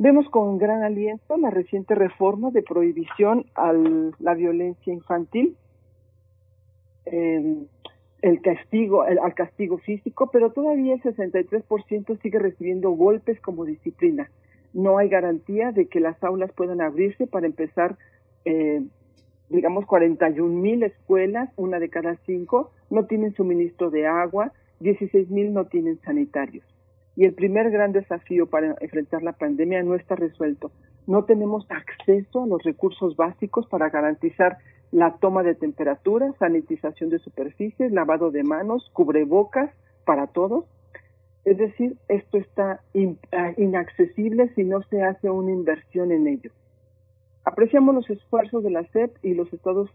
[0.01, 5.57] Vemos con gran aliento la reciente reforma de prohibición a la violencia infantil,
[7.05, 7.65] eh,
[8.21, 14.31] el castigo, al castigo físico, pero todavía el 63% sigue recibiendo golpes como disciplina.
[14.73, 17.97] No hay garantía de que las aulas puedan abrirse para empezar,
[18.45, 18.81] eh,
[19.49, 25.51] digamos, 41 mil escuelas, una de cada cinco, no tienen suministro de agua, 16 mil
[25.51, 26.63] no tienen sanitarios.
[27.19, 30.71] Y el primer gran desafío para enfrentar la pandemia no está resuelto.
[31.05, 34.59] No tenemos acceso a los recursos básicos para garantizar
[34.93, 39.69] la toma de temperatura, sanitización de superficies, lavado de manos, cubrebocas
[40.05, 40.63] para todos.
[41.43, 43.15] Es decir, esto está uh,
[43.57, 46.51] inaccesible si no se hace una inversión en ello.
[47.43, 49.89] Apreciamos los esfuerzos de la SEP y los estados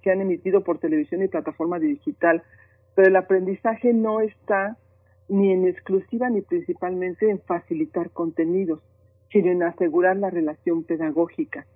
[0.00, 2.42] que han emitido por televisión y plataforma digital,
[2.94, 4.78] pero el aprendizaje no está
[5.28, 8.80] ni en exclusiva ni principalmente en facilitar contenidos,
[9.30, 11.66] sino en asegurar la relación pedagógica.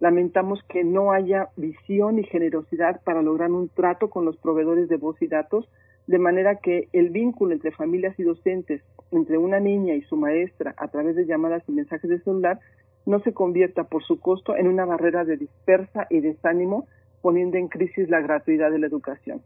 [0.00, 4.96] Lamentamos que no haya visión y generosidad para lograr un trato con los proveedores de
[4.96, 5.68] voz y datos,
[6.06, 10.74] de manera que el vínculo entre familias y docentes, entre una niña y su maestra
[10.76, 12.60] a través de llamadas y mensajes de celular,
[13.06, 16.86] no se convierta por su costo en una barrera de dispersa y desánimo,
[17.22, 19.42] poniendo en crisis la gratuidad de la educación.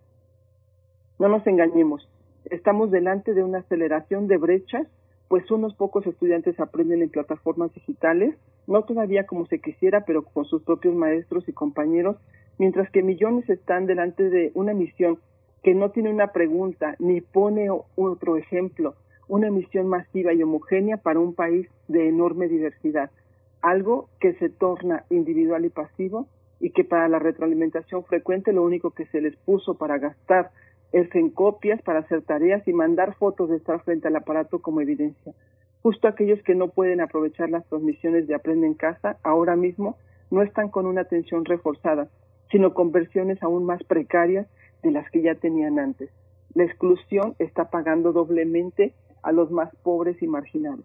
[1.19, 2.09] No nos engañemos,
[2.51, 4.87] estamos delante de una aceleración de brechas,
[5.29, 10.45] pues unos pocos estudiantes aprenden en plataformas digitales, no todavía como se quisiera, pero con
[10.45, 12.17] sus propios maestros y compañeros,
[12.59, 15.19] mientras que millones están delante de una misión
[15.63, 18.95] que no tiene una pregunta ni pone otro ejemplo,
[19.29, 23.11] una misión masiva y homogénea para un país de enorme diversidad,
[23.63, 26.27] algo que se torna individual y pasivo
[26.61, 30.51] y que para la retroalimentación frecuente lo único que se les puso para gastar
[30.93, 35.33] en copias para hacer tareas y mandar fotos de estar frente al aparato como evidencia.
[35.83, 39.97] Justo aquellos que no pueden aprovechar las transmisiones de Aprende en Casa ahora mismo
[40.31, 42.09] no están con una atención reforzada,
[42.51, 44.47] sino con versiones aún más precarias
[44.83, 46.11] de las que ya tenían antes.
[46.55, 50.85] La exclusión está pagando doblemente a los más pobres y marginados.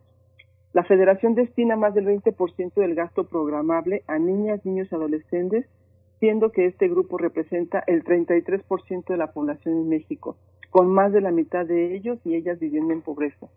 [0.74, 5.66] La Federación destina más del 20% del gasto programable a niñas, niños y adolescentes
[6.20, 10.38] siendo que este grupo representa el 33% de la población en México,
[10.70, 13.48] con más de la mitad de ellos y ellas viviendo en pobreza.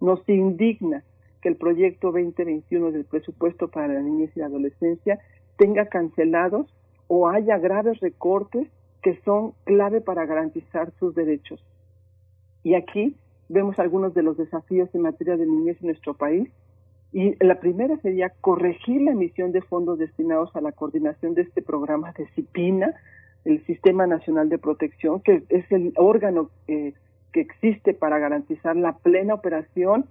[0.00, 1.04] Nos indigna
[1.40, 5.20] que el proyecto 2021 del presupuesto para la niñez y la adolescencia
[5.56, 6.74] tenga cancelados
[7.06, 8.68] o haya graves recortes
[9.02, 11.64] que son clave para garantizar sus derechos.
[12.62, 13.16] Y aquí
[13.48, 16.48] vemos algunos de los desafíos en materia de niñez en nuestro país
[17.12, 21.60] y la primera sería corregir la emisión de fondos destinados a la coordinación de este
[21.60, 22.94] programa de CIPINA,
[23.44, 26.94] el Sistema Nacional de Protección, que es el órgano eh,
[27.32, 30.06] que existe para garantizar la plena operación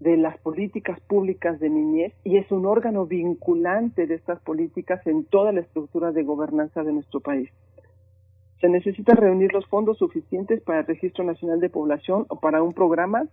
[0.00, 5.24] de las políticas públicas de niñez y es un órgano vinculante de estas políticas en
[5.24, 7.50] toda la estructura de gobernanza de nuestro país.
[8.60, 12.74] Se necesita reunir los fondos suficientes para el Registro Nacional de Población o para un
[12.74, 13.26] programa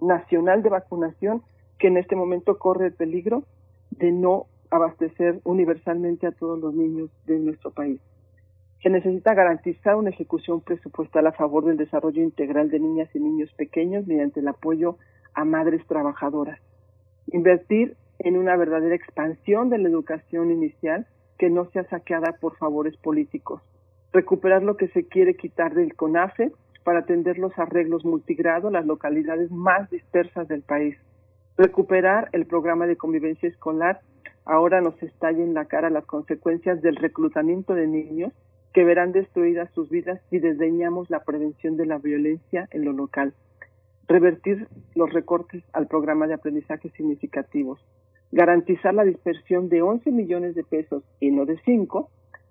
[0.00, 1.42] nacional de vacunación
[1.82, 3.42] que en este momento corre el peligro
[3.90, 8.00] de no abastecer universalmente a todos los niños de nuestro país.
[8.84, 13.52] Se necesita garantizar una ejecución presupuestal a favor del desarrollo integral de niñas y niños
[13.54, 14.96] pequeños mediante el apoyo
[15.34, 16.60] a madres trabajadoras.
[17.32, 22.96] Invertir en una verdadera expansión de la educación inicial que no sea saqueada por favores
[22.96, 23.60] políticos.
[24.12, 26.52] Recuperar lo que se quiere quitar del CONAFE
[26.84, 30.96] para atender los arreglos multigrado en las localidades más dispersas del país
[31.56, 34.00] recuperar el programa de convivencia escolar.
[34.44, 38.32] Ahora nos estalla en la cara las consecuencias del reclutamiento de niños
[38.72, 43.34] que verán destruidas sus vidas si desdeñamos la prevención de la violencia en lo local.
[44.08, 47.80] Revertir los recortes al programa de aprendizaje significativos.
[48.32, 52.08] Garantizar la dispersión de 11 millones de pesos y no de 5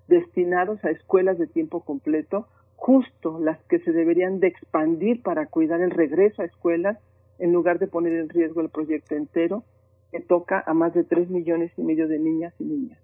[0.07, 5.81] destinados a escuelas de tiempo completo, justo las que se deberían de expandir para cuidar
[5.81, 6.97] el regreso a escuelas
[7.41, 9.65] en lugar de poner en riesgo el proyecto entero
[10.11, 12.99] que toca a más de 3 millones y medio de niñas y niñas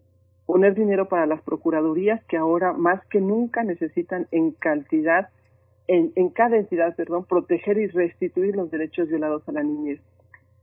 [0.48, 5.30] poner dinero para las procuradurías que ahora más que nunca necesitan en cantidad,
[5.88, 10.00] en, en cada entidad, perdón, proteger y restituir los derechos violados a la niñez,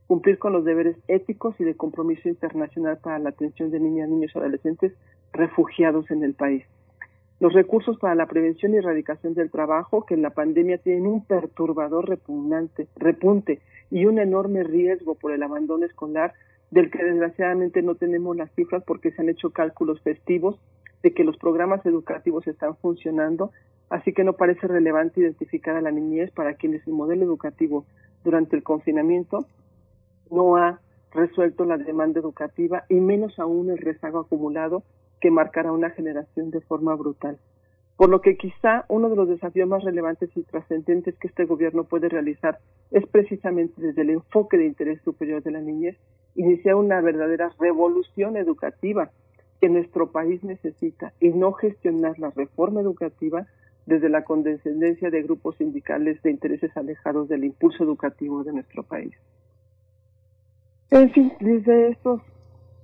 [0.07, 4.33] cumplir con los deberes éticos y de compromiso internacional para la atención de niñas, niños
[4.35, 4.95] y adolescentes
[5.35, 6.65] refugiados en el país.
[7.41, 11.25] Los recursos para la prevención y erradicación del trabajo, que en la pandemia tienen un
[11.25, 16.33] perturbador repugnante, repunte y un enorme riesgo por el abandono escolar,
[16.71, 20.59] del que desgraciadamente no tenemos las cifras porque se han hecho cálculos festivos
[21.03, 23.51] de que los programas educativos están funcionando,
[23.91, 27.85] así que no parece relevante identificar a la niñez para quienes el modelo educativo
[28.25, 29.47] durante el confinamiento
[30.31, 30.81] no ha
[31.13, 34.83] resuelto la demanda educativa y menos aún el rezago acumulado
[35.25, 37.39] que marcará una generación de forma brutal.
[37.97, 41.85] Por lo que quizá uno de los desafíos más relevantes y trascendentes que este gobierno
[41.85, 42.59] puede realizar
[42.91, 45.97] es precisamente desde el enfoque de interés superior de la niñez
[46.35, 49.13] iniciar una verdadera revolución educativa
[49.63, 53.47] que nuestro país necesita y no gestionar la reforma educativa
[53.87, 59.15] desde la condescendencia de grupos sindicales de intereses alejados del impulso educativo de nuestro país.
[60.91, 62.21] En fin, desde estos,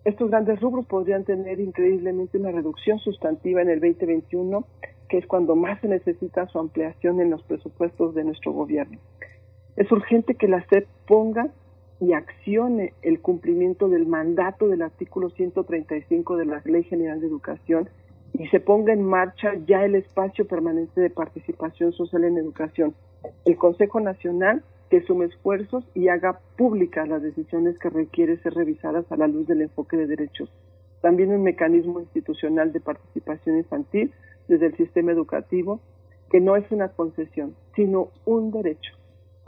[0.04, 4.64] estos grandes rubros podrían tener increíblemente una reducción sustantiva en el 2021,
[5.08, 8.98] que es cuando más se necesita su ampliación en los presupuestos de nuestro gobierno.
[9.76, 11.48] Es urgente que la SEP ponga
[12.00, 17.90] y accione el cumplimiento del mandato del artículo 135 de la Ley General de Educación
[18.32, 22.94] y se ponga en marcha ya el espacio permanente de participación social en educación.
[23.44, 29.10] El Consejo Nacional que sume esfuerzos y haga públicas las decisiones que requiere ser revisadas
[29.10, 30.50] a la luz del enfoque de derechos.
[31.00, 34.12] También un mecanismo institucional de participación infantil
[34.48, 35.80] desde el sistema educativo
[36.30, 38.92] que no es una concesión, sino un derecho.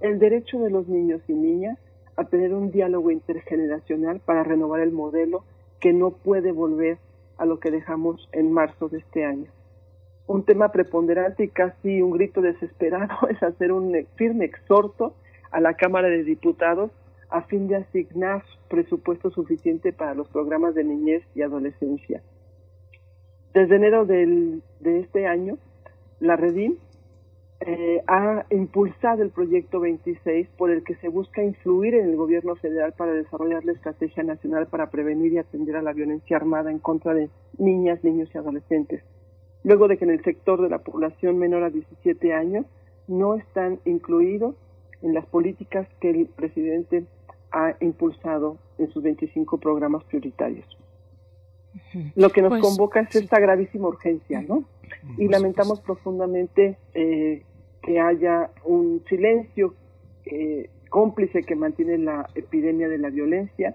[0.01, 1.79] El derecho de los niños y niñas
[2.17, 5.45] a tener un diálogo intergeneracional para renovar el modelo
[5.81, 6.99] que no puede volver
[7.37, 9.51] a lo que dejamos en marzo de este año.
[10.27, 15.15] Un tema preponderante y casi un grito desesperado es hacer un firme exhorto
[15.53, 16.91] a la Cámara de Diputados
[17.31, 22.23] a fin de asignar presupuesto suficiente para los programas de niñez y adolescencia.
[23.55, 25.59] Desde enero del, de este año,
[26.21, 26.77] la Redim
[27.61, 32.57] eh, ha impulsado el proyecto 26 por el que se busca influir en el gobierno
[32.57, 36.81] federal para desarrollar la estrategia nacional para prevenir y atender a la violencia armada en
[36.81, 39.05] contra de niñas, niños y adolescentes.
[39.65, 42.67] Luego de que en el sector de la población menor a 17 años
[43.07, 44.57] no están incluidos
[45.03, 47.05] en las políticas que el presidente
[47.51, 50.67] ha impulsado en sus 25 programas prioritarios.
[52.15, 54.65] Lo que nos Pues, convoca es esta gravísima urgencia, ¿no?
[55.17, 57.43] Y lamentamos profundamente eh,
[57.83, 59.75] que haya un silencio
[60.27, 63.75] eh, cómplice que mantiene la epidemia de la violencia.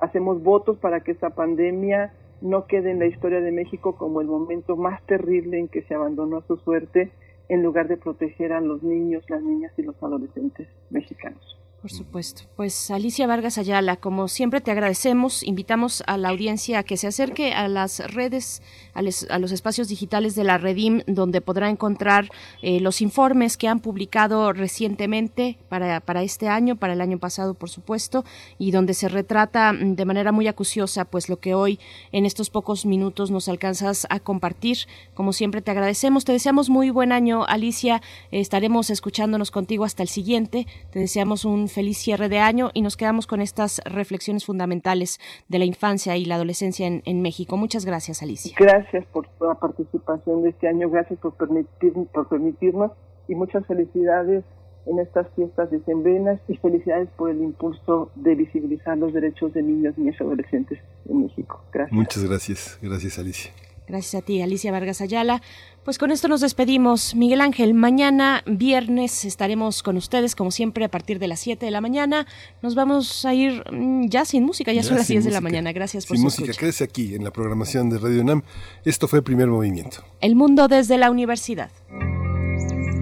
[0.00, 4.26] Hacemos votos para que esta pandemia no quede en la historia de México como el
[4.26, 7.10] momento más terrible en que se abandonó a su suerte
[7.48, 11.58] en lugar de proteger a los niños, las niñas y los adolescentes mexicanos.
[11.84, 12.44] Por supuesto.
[12.56, 17.08] Pues Alicia Vargas Ayala, como siempre te agradecemos, invitamos a la audiencia a que se
[17.08, 18.62] acerque a las redes,
[18.94, 22.30] a, les- a los espacios digitales de la Redim, donde podrá encontrar
[22.62, 27.52] eh, los informes que han publicado recientemente para, para este año, para el año pasado,
[27.52, 28.24] por supuesto,
[28.56, 31.78] y donde se retrata mm, de manera muy acuciosa, pues lo que hoy
[32.12, 34.78] en estos pocos minutos nos alcanzas a compartir.
[35.12, 38.00] Como siempre te agradecemos, te deseamos muy buen año, Alicia.
[38.30, 40.66] Estaremos escuchándonos contigo hasta el siguiente.
[40.90, 45.58] Te deseamos un feliz cierre de año y nos quedamos con estas reflexiones fundamentales de
[45.58, 47.56] la infancia y la adolescencia en, en México.
[47.56, 48.56] Muchas gracias, Alicia.
[48.58, 52.92] Gracias por la participación de este año, gracias por, permitir, por permitirnos
[53.28, 54.44] y muchas felicidades
[54.86, 59.96] en estas fiestas decembrinas y felicidades por el impulso de visibilizar los derechos de niños,
[59.96, 60.78] niñas y adolescentes
[61.08, 61.62] en México.
[61.72, 61.96] Gracias.
[61.96, 62.78] Muchas gracias.
[62.82, 63.50] Gracias, Alicia.
[63.86, 65.42] Gracias a ti, Alicia Vargas Ayala.
[65.84, 67.14] Pues con esto nos despedimos.
[67.14, 71.70] Miguel Ángel, mañana viernes estaremos con ustedes, como siempre, a partir de las 7 de
[71.70, 72.26] la mañana.
[72.62, 75.42] Nos vamos a ir mm, ya sin música, ya, son las sin 10 de la
[75.42, 75.72] mañana.
[75.72, 76.60] Gracias por Sin su música, escucha.
[76.60, 78.42] quédese aquí en la programación de Radio UNAM.
[78.86, 80.02] Esto fue Primer Movimiento.
[80.22, 81.70] El mundo desde la universidad.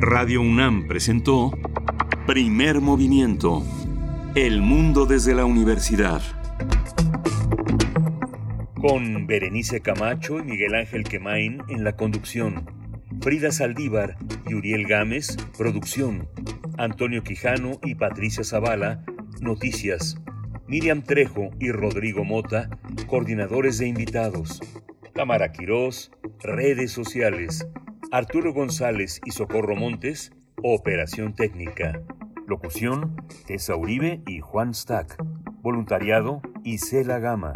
[0.01, 1.53] Radio UNAM presentó
[2.27, 3.63] Primer Movimiento.
[4.35, 6.23] El mundo desde la universidad.
[8.83, 12.67] Con Berenice Camacho y Miguel Ángel Quemain en la conducción.
[13.21, 14.17] Frida Saldívar
[14.49, 16.29] y Uriel Gámez, producción.
[16.79, 19.05] Antonio Quijano y Patricia Zavala,
[19.41, 20.17] noticias.
[20.67, 22.71] Miriam Trejo y Rodrigo Mota,
[23.07, 24.61] coordinadores de invitados.
[25.15, 27.69] Tamara Quirós, redes sociales.
[28.11, 32.03] Arturo González y Socorro Montes, operación técnica.
[32.49, 33.15] Locución,
[33.47, 35.25] Tessa Uribe y Juan Stack.
[35.63, 37.53] Voluntariado, Isela Gama.